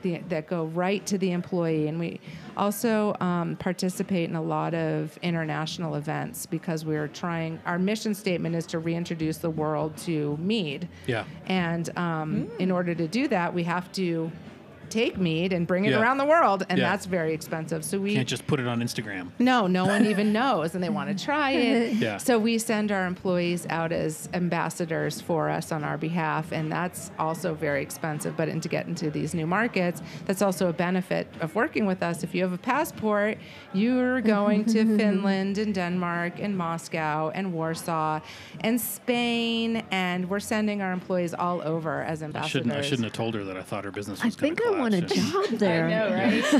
the, 0.03 0.17
that 0.29 0.47
go 0.47 0.65
right 0.65 1.05
to 1.05 1.19
the 1.19 1.31
employee. 1.31 1.87
And 1.87 1.99
we 1.99 2.19
also 2.57 3.15
um, 3.19 3.55
participate 3.57 4.31
in 4.31 4.35
a 4.35 4.41
lot 4.41 4.73
of 4.73 5.15
international 5.21 5.93
events 5.93 6.47
because 6.47 6.83
we're 6.83 7.07
trying, 7.07 7.59
our 7.67 7.77
mission 7.77 8.15
statement 8.15 8.55
is 8.55 8.65
to 8.65 8.79
reintroduce 8.79 9.37
the 9.37 9.51
world 9.51 9.95
to 9.97 10.37
mead. 10.37 10.89
Yeah. 11.05 11.25
And 11.45 11.95
um, 11.99 12.49
in 12.57 12.71
order 12.71 12.95
to 12.95 13.07
do 13.07 13.27
that, 13.27 13.53
we 13.53 13.61
have 13.65 13.91
to 13.91 14.31
take 14.91 15.17
mead 15.17 15.53
and 15.53 15.65
bring 15.65 15.85
it 15.85 15.91
Yeah. 15.91 16.01
around 16.01 16.17
the 16.17 16.25
world, 16.25 16.63
and 16.69 16.77
Yeah. 16.79 16.89
that's 16.89 17.05
very 17.05 17.33
expensive. 17.33 17.83
So 17.83 17.99
we 17.99 18.13
Can't 18.15 18.27
just 18.27 18.45
put 18.47 18.59
it 18.59 18.67
on 18.67 18.81
Instagram. 18.81 19.25
no, 19.39 19.67
no 19.67 19.85
one 19.85 20.05
even 20.05 20.31
knows, 20.39 20.75
and 20.75 20.83
they 20.83 20.89
want 20.89 21.07
to 21.17 21.25
try 21.25 21.51
it. 21.51 21.93
Yeah. 22.01 22.17
So 22.17 22.37
we 22.39 22.57
send 22.57 22.91
our 22.91 23.05
employees 23.05 23.65
out 23.69 23.91
as 23.91 24.29
ambassadors 24.33 25.21
for 25.21 25.49
us 25.49 25.71
on 25.71 25.83
our 25.83 25.97
behalf, 25.97 26.51
and 26.51 26.71
that's 26.71 27.11
also 27.17 27.53
very 27.53 27.81
expensive. 27.81 28.35
But 28.37 28.47
and 28.49 28.61
to 28.63 28.69
get 28.69 28.87
into 28.87 29.09
these 29.09 29.33
new 29.33 29.47
markets, 29.47 30.01
that's 30.25 30.41
also 30.41 30.67
a 30.69 30.73
benefit 30.73 31.27
of 31.41 31.55
working 31.55 31.85
with 31.85 32.01
us. 32.03 32.23
If 32.23 32.35
you 32.35 32.41
have 32.43 32.53
a 32.53 32.57
passport, 32.57 33.37
you're 33.73 34.21
going 34.21 34.65
to 34.65 34.79
Finland 34.97 35.57
and 35.57 35.73
Denmark 35.73 36.33
and 36.39 36.57
Moscow 36.57 37.31
and 37.33 37.53
Warsaw 37.53 38.19
and 38.61 38.79
Spain, 38.79 39.83
and 39.91 40.29
we're 40.29 40.39
sending 40.39 40.81
our 40.81 40.91
employees 40.91 41.33
all 41.33 41.61
over 41.61 42.01
as 42.03 42.21
I 42.21 42.25
ambassadors. 42.25 42.51
shouldn't, 42.51 42.73
I 42.73 42.81
shouldn't 42.81 43.05
have 43.05 43.13
told 43.13 43.35
her 43.35 43.43
that 43.43 43.57
I 43.57 43.61
thought 43.61 43.83
her 43.85 43.91
business 43.91 44.23
was 44.23 44.35
going 44.35 44.55
think 44.55 44.67
to 44.67 44.75
I 44.77 44.80
want 44.81 44.93
a 44.95 45.01
job 45.01 45.45
there. 45.59 45.87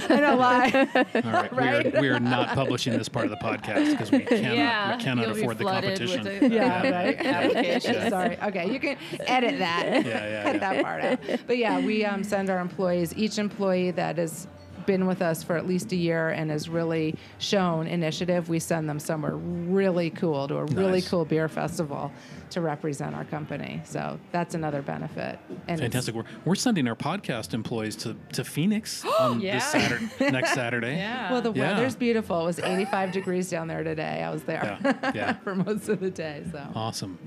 I 0.10 0.20
don't 0.20 0.40
lie. 0.40 0.72
All 1.16 1.58
right, 1.58 1.86
we, 1.86 1.98
are, 1.98 2.02
we 2.02 2.10
are 2.10 2.20
not 2.20 2.50
publishing 2.50 2.98
this 2.98 3.10
part 3.10 3.26
of 3.26 3.32
the 3.32 3.38
podcast 3.38 3.92
because 3.92 4.12
we 4.12 4.20
cannot, 4.26 4.98
we 4.98 5.04
cannot 5.04 5.30
afford 5.30 5.58
the 5.58 5.66
competition. 5.66 6.52
yeah, 6.52 6.90
right. 6.90 7.20
Applications. 7.26 8.10
Sorry. 8.10 8.38
Okay, 8.42 8.72
you 8.72 8.80
can 8.80 8.98
edit 9.22 9.60
that. 9.60 9.86
Yeah, 9.86 10.00
yeah, 10.02 10.44
Cut 10.44 10.54
yeah. 10.54 10.60
that 10.60 10.84
part 10.84 11.04
out. 11.04 11.40
But 11.48 11.58
yeah, 11.58 11.80
we 11.80 12.06
um, 12.06 12.24
send 12.24 12.50
our 12.50 12.60
employees, 12.60 13.14
each 13.16 13.38
employee 13.38 13.92
that 13.92 14.18
has 14.18 14.48
been 14.86 15.06
with 15.08 15.22
us 15.22 15.44
for 15.44 15.56
at 15.58 15.68
least 15.68 15.92
a 15.92 15.96
year 15.96 16.30
and 16.30 16.50
has 16.52 16.70
really 16.70 17.16
shown 17.40 17.88
initiative, 17.88 18.50
we 18.50 18.60
send 18.60 18.90
them 18.90 19.00
somewhere 19.00 19.36
really 19.36 20.10
cool 20.10 20.48
to 20.48 20.58
a 20.58 20.66
really 20.66 21.02
cool 21.02 21.26
beer 21.26 21.48
festival 21.48 22.12
to 22.52 22.62
represent 22.62 23.16
our 23.16 23.24
company. 23.26 23.82
So 23.86 24.20
that's 24.32 24.56
another 24.56 24.82
benefit. 24.82 25.40
And 25.68 25.80
Fantastic. 25.80 26.16
We're, 26.16 26.26
we're 26.46 26.56
sending 26.56 26.88
our 26.88 26.96
podcast 26.96 27.54
employees 27.54 27.96
to, 27.98 28.16
to 28.34 28.44
Phoenix 28.44 29.06
on 29.20 29.40
Yeah. 29.40 29.56
this 29.56 29.66
Saturday, 29.66 30.32
next 30.32 30.54
Saturday. 30.54 30.96
Yeah. 31.02 31.32
Well, 31.32 31.42
the 31.42 31.54
Yeah. 31.54 31.74
weather's 31.74 31.96
beautiful. 31.96 32.42
It 32.42 32.46
was 32.46 32.60
85 32.64 33.12
degrees 33.14 33.50
down 33.50 33.68
there 33.68 33.84
today. 33.84 34.22
I 34.24 34.30
was 34.32 34.44
there 34.44 34.78
Yeah, 34.84 35.12
yeah. 35.16 35.34
for 35.44 35.56
most 35.56 35.88
of 35.90 36.00
the 36.00 36.10
day. 36.12 36.44
So 36.52 36.62
Awesome. 36.76 37.18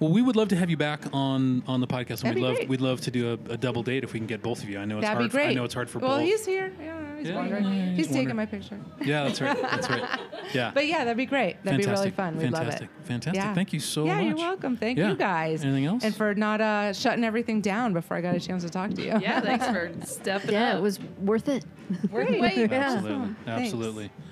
Well, 0.00 0.10
we 0.12 0.22
would 0.22 0.36
love 0.36 0.48
to 0.48 0.56
have 0.56 0.70
you 0.70 0.76
back 0.76 1.00
on 1.12 1.62
on 1.66 1.80
the 1.80 1.86
podcast, 1.86 2.22
and 2.22 2.30
That'd 2.30 2.34
we'd 2.36 2.40
be 2.40 2.40
love 2.46 2.56
great. 2.56 2.68
we'd 2.68 2.80
love 2.80 3.00
to 3.02 3.10
do 3.10 3.30
a, 3.30 3.52
a 3.52 3.56
double 3.56 3.82
date 3.82 4.04
if 4.04 4.12
we 4.12 4.20
can 4.20 4.26
get 4.28 4.42
both 4.42 4.62
of 4.62 4.68
you. 4.70 4.78
I 4.78 4.84
know 4.84 4.98
it's 4.98 5.06
that'd 5.06 5.18
be 5.18 5.22
hard. 5.24 5.30
great. 5.32 5.48
I 5.50 5.54
know 5.54 5.64
it's 5.64 5.74
hard 5.74 5.90
for 5.90 5.98
well, 5.98 6.18
both. 6.18 6.22
he's 6.22 6.46
here. 6.46 6.72
Yeah, 6.80 7.16
he's 7.18 7.28
Yeah, 7.28 7.34
wondering. 7.34 7.64
yeah, 7.64 7.84
he's 7.86 8.06
he's 8.06 8.14
taking 8.16 8.36
my 8.36 8.46
picture. 8.46 8.78
yeah, 9.04 9.24
that's 9.24 9.40
right. 9.40 9.60
That's 9.60 9.90
right. 9.90 10.04
Yeah. 10.54 10.70
But 10.72 10.86
yeah, 10.86 10.98
that'd 11.04 11.16
be 11.18 11.26
great. 11.26 11.62
That'd 11.62 11.80
be 11.80 11.86
really 11.86 12.10
fun. 12.10 12.38
We'd 12.38 12.44
love 12.50 12.62
Fantastic. 12.62 12.88
it. 13.00 13.06
Fantastic. 13.06 13.34
Yeah. 13.44 13.52
Thank 13.54 13.74
you 13.74 13.80
so 13.80 14.06
yeah, 14.06 14.14
much. 14.14 14.24
you're 14.24 14.36
welcome. 14.36 14.78
Thank 14.78 14.96
Yeah. 14.96 15.10
you 15.10 15.14
guys. 15.16 15.62
Anything 15.62 15.84
else? 15.84 16.02
And 16.04 16.16
for 16.16 16.34
not 16.34 16.62
uh, 16.62 16.94
shutting 16.94 17.22
everything 17.22 17.60
down 17.60 17.92
before 17.92 18.16
I 18.16 18.22
got 18.22 18.34
a 18.34 18.40
chance 18.40 18.62
to 18.64 18.70
talk 18.70 18.94
to 18.94 19.02
you. 19.02 19.18
yeah, 19.20 19.40
thanks 19.42 19.66
for 19.66 19.90
stepping 20.06 20.52
Yeah, 20.52 20.70
up. 20.70 20.78
it 20.78 20.80
was 20.80 21.00
worth 21.20 21.48
it. 21.50 21.66
Great. 22.10 22.40
Wait. 22.40 22.56
Yeah. 22.56 23.34
Absolutely. 23.46 24.08
Thanks. 24.08 24.27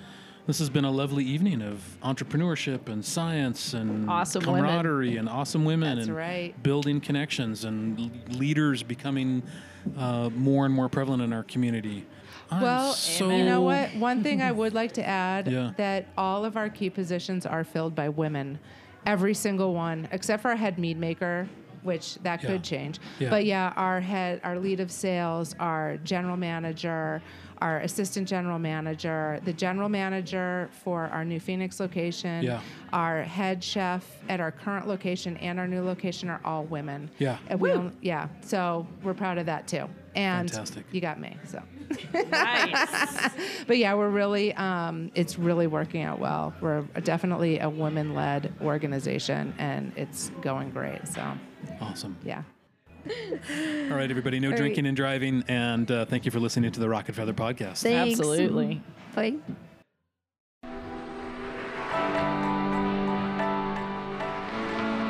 This 0.47 0.59
has 0.59 0.69
been 0.69 0.85
a 0.85 0.91
lovely 0.91 1.25
evening 1.25 1.61
of 1.61 1.81
entrepreneurship 2.01 2.87
and 2.87 3.03
science 3.03 3.73
and 3.73 4.09
Awesome 4.09 4.45
women. 4.45 4.63
camaraderie 4.63 5.17
and 5.17 5.27
awesome 5.27 5.65
women 5.65 5.97
That's 5.97 6.07
and 6.07 6.15
right. 6.15 6.63
building 6.63 7.01
connections 7.01 7.65
and 7.65 8.09
leaders 8.29 8.81
becoming 8.81 9.43
uh, 9.97 10.29
more 10.33 10.65
and 10.65 10.73
more 10.73 10.87
prevalent 10.87 11.21
in 11.21 11.33
our 11.33 11.43
community. 11.43 12.05
I'm 12.49 12.61
Well, 12.61 12.93
so, 12.93 13.29
you 13.29 13.43
know 13.43 13.59
what? 13.61 13.93
One 13.95 14.23
thing 14.23 14.41
I 14.41 14.53
would 14.53 14.73
like 14.73 14.93
to 14.93 15.05
add 15.05 15.47
Yeah. 15.51 15.73
that 15.75 16.07
all 16.17 16.45
of 16.45 16.55
our 16.55 16.69
key 16.69 16.89
positions 16.89 17.45
are 17.45 17.65
filled 17.65 17.93
by 17.93 18.07
women. 18.07 18.59
Every 19.05 19.33
single 19.33 19.73
one, 19.73 20.07
except 20.13 20.41
for 20.43 20.49
our 20.51 20.55
head 20.55 20.79
mead 20.79 20.97
maker, 20.97 21.49
which 21.87 22.15
that 22.21 22.43
Yeah. 22.43 22.49
could 22.49 22.63
change. 22.63 22.99
Yeah. 23.17 23.29
But 23.31 23.45
yeah, 23.45 23.73
our 23.75 23.99
head, 24.01 24.41
our 24.43 24.59
lead 24.59 24.79
of 24.81 24.91
sales, 24.91 25.55
our 25.59 25.97
general 26.03 26.37
manager, 26.37 27.21
our 27.59 27.79
assistant 27.79 28.27
general 28.27 28.59
manager, 28.59 29.39
the 29.45 29.53
general 29.53 29.89
manager 29.89 30.69
for 30.83 31.05
our 31.07 31.25
new 31.25 31.39
Phoenix 31.39 31.79
location, 31.79 32.43
Yeah. 32.43 32.59
our 32.93 33.23
head 33.23 33.63
chef 33.63 34.03
at 34.29 34.39
our 34.39 34.51
current 34.51 34.87
location 34.87 35.37
and 35.37 35.57
our 35.59 35.67
new 35.67 35.81
location 35.81 36.29
are 36.29 36.41
all 36.45 36.65
women. 36.65 37.09
Yeah. 37.17 37.37
And 37.47 37.59
we 37.59 37.69
don't, 37.69 37.95
yeah. 38.01 38.27
So 38.41 38.85
we're 39.01 39.15
proud 39.15 39.37
of 39.39 39.47
that 39.47 39.65
too. 39.67 39.85
And 40.15 40.51
Fantastic. 40.51 40.85
you 40.91 41.01
got 41.01 41.19
me. 41.19 41.35
So. 41.45 41.63
Nice. 42.31 43.29
But 43.67 43.77
yeah, 43.77 43.93
we're 43.95 44.09
really, 44.09 44.53
um, 44.53 45.11
it's 45.15 45.37
really 45.37 45.67
working 45.67 46.03
out 46.03 46.19
well. 46.19 46.53
We're 46.61 46.81
definitely 47.03 47.59
a 47.59 47.69
women 47.69 48.13
led 48.13 48.53
organization 48.61 49.53
and 49.57 49.91
it's 49.95 50.29
going 50.41 50.71
great. 50.71 51.05
So, 51.07 51.33
Awesome. 51.81 52.15
yeah. 52.23 52.43
All 53.09 53.95
right, 53.97 54.09
everybody. 54.09 54.39
No 54.39 54.47
All 54.47 54.51
right. 54.51 54.57
drinking 54.57 54.85
and 54.85 54.95
driving. 54.95 55.43
And 55.47 55.89
uh, 55.91 56.05
thank 56.05 56.25
you 56.25 56.31
for 56.31 56.39
listening 56.39 56.71
to 56.71 56.79
the 56.79 56.89
Rocket 56.89 57.15
Feather 57.15 57.33
podcast. 57.33 57.81
Thanks. 57.81 58.19
Absolutely. 58.19 58.81
Bye. 59.15 59.35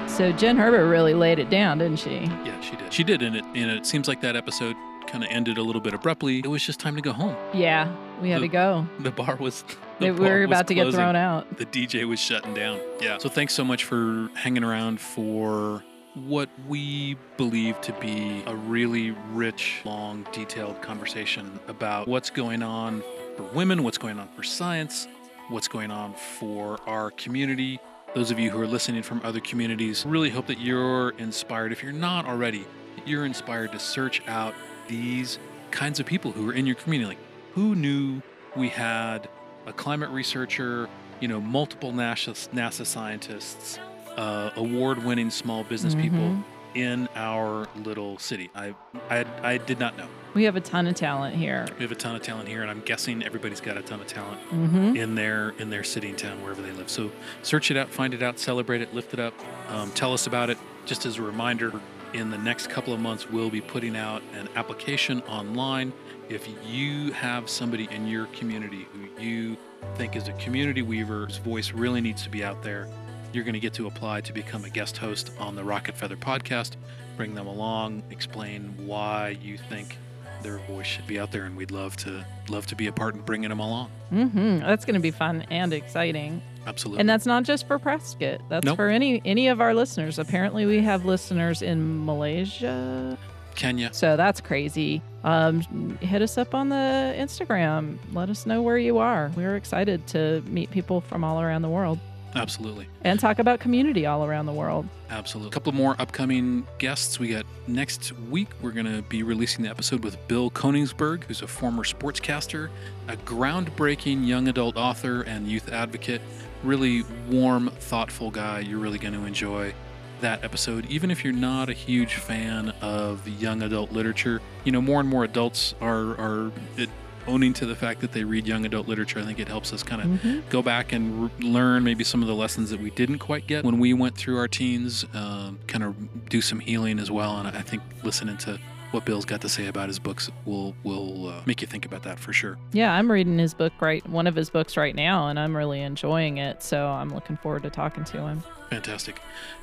So 0.08 0.32
Jen 0.32 0.58
Herbert 0.58 0.88
really 0.90 1.14
laid 1.14 1.38
it 1.38 1.52
down, 1.52 1.78
didn't 1.78 2.00
she? 2.00 2.22
Yeah, 2.44 2.60
she 2.60 2.76
did. 2.76 2.92
She 2.92 3.04
did, 3.04 3.22
and 3.22 3.36
it 3.36 3.46
and 3.54 3.70
it 3.70 3.86
seems 3.86 4.08
like 4.08 4.20
that 4.22 4.36
episode 4.36 4.76
kind 5.08 5.24
of 5.24 5.30
ended 5.32 5.58
a 5.58 5.64
little 5.64 5.82
bit 5.82 5.94
abruptly. 5.94 6.40
It 6.40 6.48
was 6.48 6.64
just 6.66 6.80
time 6.80 6.96
to 6.96 7.02
go 7.02 7.14
home. 7.14 7.36
Yeah, 7.54 7.94
we 8.22 8.30
had 8.30 8.42
The- 8.42 8.48
to 8.48 8.52
go. 8.52 8.88
The 9.00 9.12
bar 9.12 9.36
was. 9.38 9.64
We 10.00 10.08
The 10.08 10.12
were 10.14 10.28
bar 10.28 10.38
was 10.40 10.46
about 10.48 10.68
to 10.68 10.74
get 10.76 10.94
thrown 10.94 11.16
out. 11.16 11.58
The 11.58 11.66
DJ 11.66 12.08
was 12.08 12.20
shutting 12.20 12.54
down. 12.54 12.80
Yeah. 13.02 13.18
So 13.18 13.30
thanks 13.30 13.54
so 13.54 13.64
much 13.64 13.84
for 13.86 14.30
hanging 14.36 14.64
around 14.64 15.00
for 15.00 15.84
what 16.14 16.50
we 16.68 17.16
believe 17.38 17.80
to 17.82 17.94
be 17.94 18.44
a 18.48 18.56
really 18.56 19.12
rich, 19.34 19.82
long, 19.86 20.26
detailed 20.32 20.82
conversation 20.82 21.60
about 21.68 22.08
what's 22.08 22.30
going 22.32 22.64
on 22.64 23.04
for 23.36 23.44
women, 23.54 23.84
what's 23.84 24.00
going 24.00 24.18
on 24.20 24.28
for 24.36 24.42
science, 24.44 25.08
what's 25.50 25.68
going 25.68 25.92
on 25.92 26.14
for 26.40 26.80
our 26.88 27.12
community. 27.12 27.80
Those 28.16 28.32
of 28.32 28.40
you 28.40 28.50
who 28.50 28.60
are 28.60 28.66
listening 28.68 29.04
from 29.04 29.22
other 29.24 29.40
communities, 29.40 30.06
really 30.08 30.32
hope 30.32 30.48
that 30.48 30.60
you're 30.60 31.12
inspired. 31.20 31.72
If 31.72 31.84
you're 31.84 31.92
not 31.92 32.26
already, 32.26 32.66
you're 33.06 33.26
inspired 33.26 33.72
to 33.74 33.80
search 33.80 34.22
out 34.28 34.56
these 34.88 35.40
kinds 35.72 36.00
of 36.00 36.06
people 36.06 36.32
who 36.32 36.50
are 36.50 36.54
in 36.54 36.66
your 36.66 36.76
community. 36.76 37.10
Like, 37.10 37.18
who 37.54 37.76
knew 37.76 38.22
we 38.56 38.70
had 38.70 39.28
a 39.66 39.74
climate 39.74 40.10
researcher, 40.10 40.88
you 41.20 41.28
know, 41.28 41.42
multiple 41.42 41.92
NASA, 41.92 42.32
NASA 42.50 42.86
scientists, 42.86 43.80
uh, 44.16 44.52
award-winning 44.56 45.30
small 45.30 45.64
business 45.64 45.94
people 45.96 46.38
in 46.74 47.08
our 47.16 47.68
little 47.84 48.18
city. 48.20 48.50
I, 48.54 48.76
I, 49.10 49.26
I 49.42 49.58
did 49.58 49.80
not 49.80 49.98
know. 49.98 50.08
We 50.34 50.44
have 50.44 50.56
a 50.56 50.62
ton 50.62 50.86
of 50.86 50.94
talent 50.96 51.36
here. 51.36 51.66
We 51.78 51.84
have 51.84 51.92
a 51.92 51.96
ton 51.96 52.16
of 52.16 52.22
talent 52.22 52.48
here, 52.48 52.62
and 52.62 52.70
I'm 52.70 52.82
guessing 52.82 53.24
everybody's 53.24 53.62
got 53.62 53.78
a 53.78 53.82
ton 53.82 54.00
of 54.00 54.08
talent 54.08 54.40
Mm-hmm. 54.52 54.96
in 54.96 55.16
their 55.16 55.50
in 55.58 55.70
their 55.72 55.84
city 55.84 56.10
and 56.10 56.18
town 56.18 56.42
wherever 56.44 56.62
they 56.62 56.72
live. 56.72 56.90
So 56.90 57.10
search 57.42 57.72
it 57.72 57.78
out, 57.78 57.90
find 57.90 58.14
it 58.14 58.22
out, 58.22 58.38
celebrate 58.38 58.82
it, 58.82 58.94
lift 58.94 59.14
it 59.14 59.20
up, 59.20 59.34
um, 59.70 59.92
tell 59.92 60.14
us 60.14 60.28
about 60.28 60.50
it. 60.52 60.58
Just 60.86 61.06
as 61.06 61.18
a 61.18 61.22
reminder, 61.24 61.72
in 62.14 62.30
the 62.30 62.38
next 62.38 62.70
couple 62.70 62.94
of 62.94 63.00
months, 63.00 63.30
we'll 63.30 63.50
be 63.50 63.62
putting 63.62 63.96
out 63.96 64.22
an 64.34 64.48
application 64.56 65.22
online. 65.24 65.94
If 66.30 66.48
you 66.66 67.12
have 67.14 67.50
somebody 67.50 67.88
in 67.92 68.08
your 68.08 68.26
community 68.28 68.88
who 68.92 69.22
you 69.22 69.58
think 69.96 70.16
is 70.16 70.28
a 70.28 70.34
community 70.34 70.82
weaver, 70.82 71.26
whose 71.26 71.38
voice 71.38 71.72
really 71.72 72.02
needs 72.02 72.24
to 72.24 72.30
be 72.30 72.44
out 72.44 72.64
there, 72.64 72.88
you're 73.34 73.44
going 73.44 73.54
to 73.54 73.60
get 73.60 73.74
to 73.74 73.88
apply 73.88 74.22
to 74.22 74.34
become 74.34 74.66
a 74.66 74.70
guest 74.70 74.98
host 74.98 75.32
on 75.40 75.56
the 75.56 75.64
Rocket 75.64 75.96
Feather 75.96 76.16
podcast. 76.16 76.76
Bring 77.16 77.36
them 77.36 77.48
along, 77.48 78.04
explain 78.10 78.74
why 78.86 79.38
you 79.42 79.58
think 79.58 79.98
their 80.44 80.60
voice 80.60 80.86
should 80.86 81.08
be 81.08 81.20
out 81.20 81.32
there, 81.32 81.44
and 81.44 81.58
we'd 81.58 81.72
love 81.72 81.98
to 81.98 82.26
love 82.50 82.68
to 82.68 82.76
be 82.76 82.88
a 82.88 82.92
part 82.92 83.16
in 83.16 83.22
bringing 83.22 83.50
them 83.50 83.60
along. 83.60 83.90
Mm-hmm. 84.12 84.60
That's 84.60 84.86
going 84.86 84.94
to 84.94 85.00
be 85.00 85.12
fun 85.12 85.46
and 85.50 85.74
exciting. 85.74 86.42
Absolutely. 86.68 87.00
And 87.00 87.10
that's 87.10 87.26
not 87.26 87.44
just 87.44 87.66
for 87.66 87.80
Prescott. 87.80 88.42
That's 88.50 88.66
Nope. 88.66 88.76
for 88.76 88.90
any 88.90 89.22
any 89.26 89.48
of 89.48 89.62
our 89.62 89.74
listeners. 89.74 90.20
Apparently, 90.20 90.66
we 90.66 90.80
have 90.82 91.06
listeners 91.06 91.62
in 91.62 92.06
Malaysia. 92.06 93.18
Kenya. 93.56 93.92
So 93.92 94.16
that's 94.16 94.40
crazy. 94.40 95.02
Um, 95.24 95.98
hit 96.00 96.22
us 96.22 96.38
up 96.38 96.54
on 96.54 96.70
the 96.70 97.16
Instagram. 97.18 97.98
Let 98.14 98.30
us 98.30 98.46
know 98.46 98.62
where 98.62 98.78
you 98.78 99.00
are. 99.00 99.32
We're 99.36 99.56
excited 99.56 100.06
to 100.08 100.44
meet 100.46 100.70
people 100.70 101.02
from 101.02 101.24
all 101.24 101.42
around 101.42 101.64
the 101.64 101.70
world 101.70 101.98
Absolutely. 102.36 102.88
and 103.02 103.20
talk 103.20 103.40
about 103.40 103.60
community 103.60 104.06
all 104.06 104.24
around 104.24 104.46
the 104.46 104.54
world. 104.54 104.88
Absolutely. 105.10 105.50
A 105.50 105.54
couple 105.54 105.72
more 105.72 105.96
upcoming 105.98 106.68
guests. 106.78 107.20
We 107.20 107.30
got 107.30 107.48
next 107.66 108.12
week, 108.30 108.50
we're 108.62 108.72
going 108.72 108.86
to 108.86 109.02
be 109.02 109.24
releasing 109.24 109.64
the 109.64 109.72
episode 109.72 110.04
with 110.04 110.16
Bill 110.28 110.52
Konigsberg, 110.52 111.24
who's 111.24 111.42
a 111.42 111.48
former 111.48 111.84
sportscaster, 111.84 112.70
a 113.08 113.16
groundbreaking 113.18 114.28
young 114.28 114.48
adult 114.50 114.78
author 114.78 115.22
and 115.24 115.48
youth 115.48 115.70
advocate. 115.72 116.22
Really 116.64 117.04
warm, 117.30 117.70
thoughtful 117.70 118.32
guy 118.32 118.60
you're 118.60 118.80
really 118.80 118.98
going 119.00 119.14
to 119.14 119.26
enjoy. 119.26 119.74
that 120.22 120.44
episode. 120.44 120.84
Even 120.88 121.12
if 121.12 121.24
you're 121.24 121.32
not 121.32 121.70
a 121.70 121.74
huge 121.74 122.16
fan 122.16 122.70
of 122.82 123.28
young 123.28 123.62
adult 123.62 123.92
literature, 123.92 124.42
you 124.64 124.72
know, 124.72 124.82
more 124.82 125.00
and 125.00 125.08
more 125.08 125.24
adults 125.24 125.76
are 125.80 126.20
are 126.20 126.52
it, 126.76 126.90
owning 127.28 127.54
to 127.54 127.68
the 127.68 127.76
fact 127.76 128.02
that 128.02 128.14
they 128.14 128.24
read 128.24 128.48
young 128.48 128.66
adult 128.66 128.88
literature. 128.88 129.20
I 129.20 129.24
think 129.26 129.38
it 129.38 129.48
helps 129.48 129.72
us 129.74 129.84
kind 129.84 130.02
of 130.02 130.50
go 130.50 130.64
back 130.64 130.92
and 130.92 131.26
r- 131.26 131.32
learn 131.46 131.84
maybe 131.84 132.04
some 132.04 132.24
of 132.24 132.28
the 132.28 132.34
lessons 132.34 132.72
that 132.72 132.80
we 132.82 132.90
didn't 132.90 133.20
quite 133.20 133.46
get 133.46 133.64
when 133.64 133.78
we 133.78 133.94
went 133.94 134.18
through 134.18 134.38
our 134.40 134.48
teens, 134.48 135.06
um, 135.14 135.60
kind 135.68 135.84
of 135.84 136.30
do 136.30 136.42
some 136.42 136.62
healing 136.62 136.98
as 136.98 137.12
well. 137.12 137.38
And 137.38 137.48
I 137.56 137.62
think 137.62 137.84
listening 138.02 138.38
to 138.38 138.58
what 138.92 139.06
Bill's 139.06 139.26
got 139.26 139.42
to 139.42 139.50
say 139.50 139.68
about 139.68 139.88
his 139.88 140.00
books 140.00 140.30
will 140.46 140.76
will 140.84 141.30
uh, 141.30 141.42
make 141.46 141.62
you 141.62 141.68
think 141.68 141.86
about 141.86 142.04
that 142.04 142.20
for 142.20 142.34
sure. 142.34 142.58
Yeah, 142.72 142.94
I'm 142.94 143.12
reading 143.12 143.38
his 143.38 143.54
book 143.54 143.74
right, 143.80 144.08
one 144.10 144.28
of 144.28 144.36
his 144.36 144.50
books 144.50 144.78
right 144.78 144.96
now, 144.96 145.28
and 145.28 145.40
I'm 145.40 145.56
really 145.56 145.82
enjoying 145.82 146.38
it. 146.38 146.64
So 146.64 146.88
I'm 146.88 147.10
looking 147.10 147.38
forward 147.38 147.64
to 147.64 147.70
talking 147.70 148.04
to 148.06 148.18
him. 148.28 148.44
Fantastic. 148.70 149.22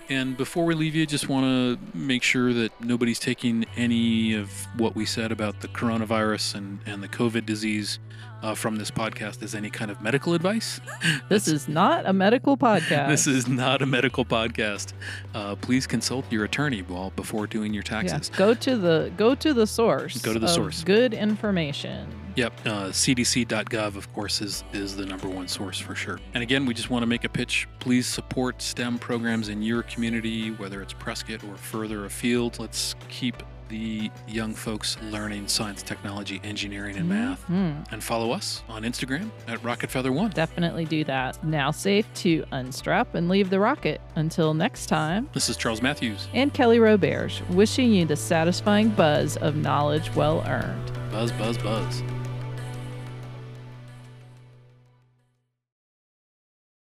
And 0.08 0.36
before 0.36 0.64
we 0.64 0.74
leave 0.74 0.94
you, 0.94 1.06
just 1.06 1.28
want 1.28 1.44
to 1.44 1.96
make 1.96 2.22
sure 2.22 2.52
that 2.52 2.78
nobody's 2.80 3.18
taking 3.18 3.64
any 3.76 4.34
of 4.34 4.50
what 4.76 4.94
we 4.94 5.06
said 5.06 5.32
about 5.32 5.60
the 5.60 5.68
coronavirus 5.68 6.54
and, 6.56 6.78
and 6.86 7.02
the 7.02 7.08
COVID 7.08 7.46
disease 7.46 7.98
uh, 8.42 8.54
from 8.54 8.76
this 8.76 8.90
podcast 8.90 9.42
as 9.42 9.54
any 9.54 9.70
kind 9.70 9.90
of 9.90 10.02
medical 10.02 10.34
advice. 10.34 10.80
This 11.30 11.48
is 11.48 11.68
not 11.68 12.06
a 12.06 12.12
medical 12.12 12.56
podcast. 12.56 13.08
This 13.08 13.26
is 13.26 13.48
not 13.48 13.80
a 13.80 13.86
medical 13.86 14.24
podcast. 14.24 14.92
Uh, 15.34 15.54
please 15.56 15.86
consult 15.86 16.30
your 16.30 16.44
attorney 16.44 16.82
while 16.82 17.10
before 17.10 17.46
doing 17.46 17.72
your 17.72 17.82
Yeah, 17.86 18.02
taxes. 18.02 18.30
Go 18.36 18.52
to 18.52 18.76
the 18.76 19.12
go 19.16 19.34
to 19.34 19.54
the 19.54 19.66
source. 19.66 20.20
Go 20.20 20.34
to 20.34 20.38
the 20.38 20.48
source. 20.48 20.84
Good 20.84 21.14
information. 21.14 22.06
Yep, 22.36 22.52
uh, 22.66 22.70
CDC.gov, 22.88 23.96
of 23.96 24.12
course, 24.12 24.40
is 24.40 24.64
is 24.72 24.96
the 24.96 25.06
number 25.06 25.28
one 25.28 25.46
source 25.46 25.78
for 25.78 25.94
sure. 25.94 26.18
And 26.34 26.42
again, 26.42 26.66
we 26.66 26.74
just 26.74 26.90
want 26.90 27.02
to 27.02 27.06
make 27.06 27.24
a 27.24 27.28
pitch. 27.28 27.68
Please 27.78 28.06
support 28.06 28.60
STEM 28.60 28.98
programs 28.98 29.48
in 29.48 29.62
your 29.62 29.82
community, 29.84 30.50
whether 30.50 30.82
it's 30.82 30.92
Prescott 30.92 31.44
or 31.44 31.56
further 31.56 32.06
afield. 32.06 32.58
Let's 32.58 32.94
keep 33.08 33.42
the 33.68 34.10
young 34.28 34.54
folks 34.54 34.96
learning 35.04 35.48
science, 35.48 35.82
technology, 35.82 36.40
engineering, 36.44 36.96
and 36.96 37.08
math. 37.08 37.42
Hmm. 37.44 37.72
And 37.90 38.02
follow 38.02 38.30
us 38.30 38.62
on 38.68 38.82
Instagram 38.82 39.30
at 39.48 39.62
Rocket 39.64 39.90
Feather 39.90 40.12
One. 40.12 40.30
Definitely 40.30 40.84
do 40.84 41.04
that. 41.04 41.42
Now 41.44 41.70
safe 41.70 42.06
to 42.16 42.44
unstrap 42.52 43.14
and 43.14 43.28
leave 43.28 43.50
the 43.50 43.60
rocket. 43.60 44.00
Until 44.16 44.54
next 44.54 44.86
time. 44.86 45.28
This 45.32 45.48
is 45.48 45.56
Charles 45.56 45.82
Matthews. 45.82 46.28
And 46.34 46.52
Kelly 46.52 46.78
Roberge, 46.78 47.46
wishing 47.50 47.92
you 47.92 48.04
the 48.04 48.16
satisfying 48.16 48.90
buzz 48.90 49.36
of 49.38 49.56
knowledge 49.56 50.14
well 50.14 50.44
earned. 50.46 50.92
Buzz, 51.10 51.32
buzz, 51.32 51.58
buzz. 51.58 52.02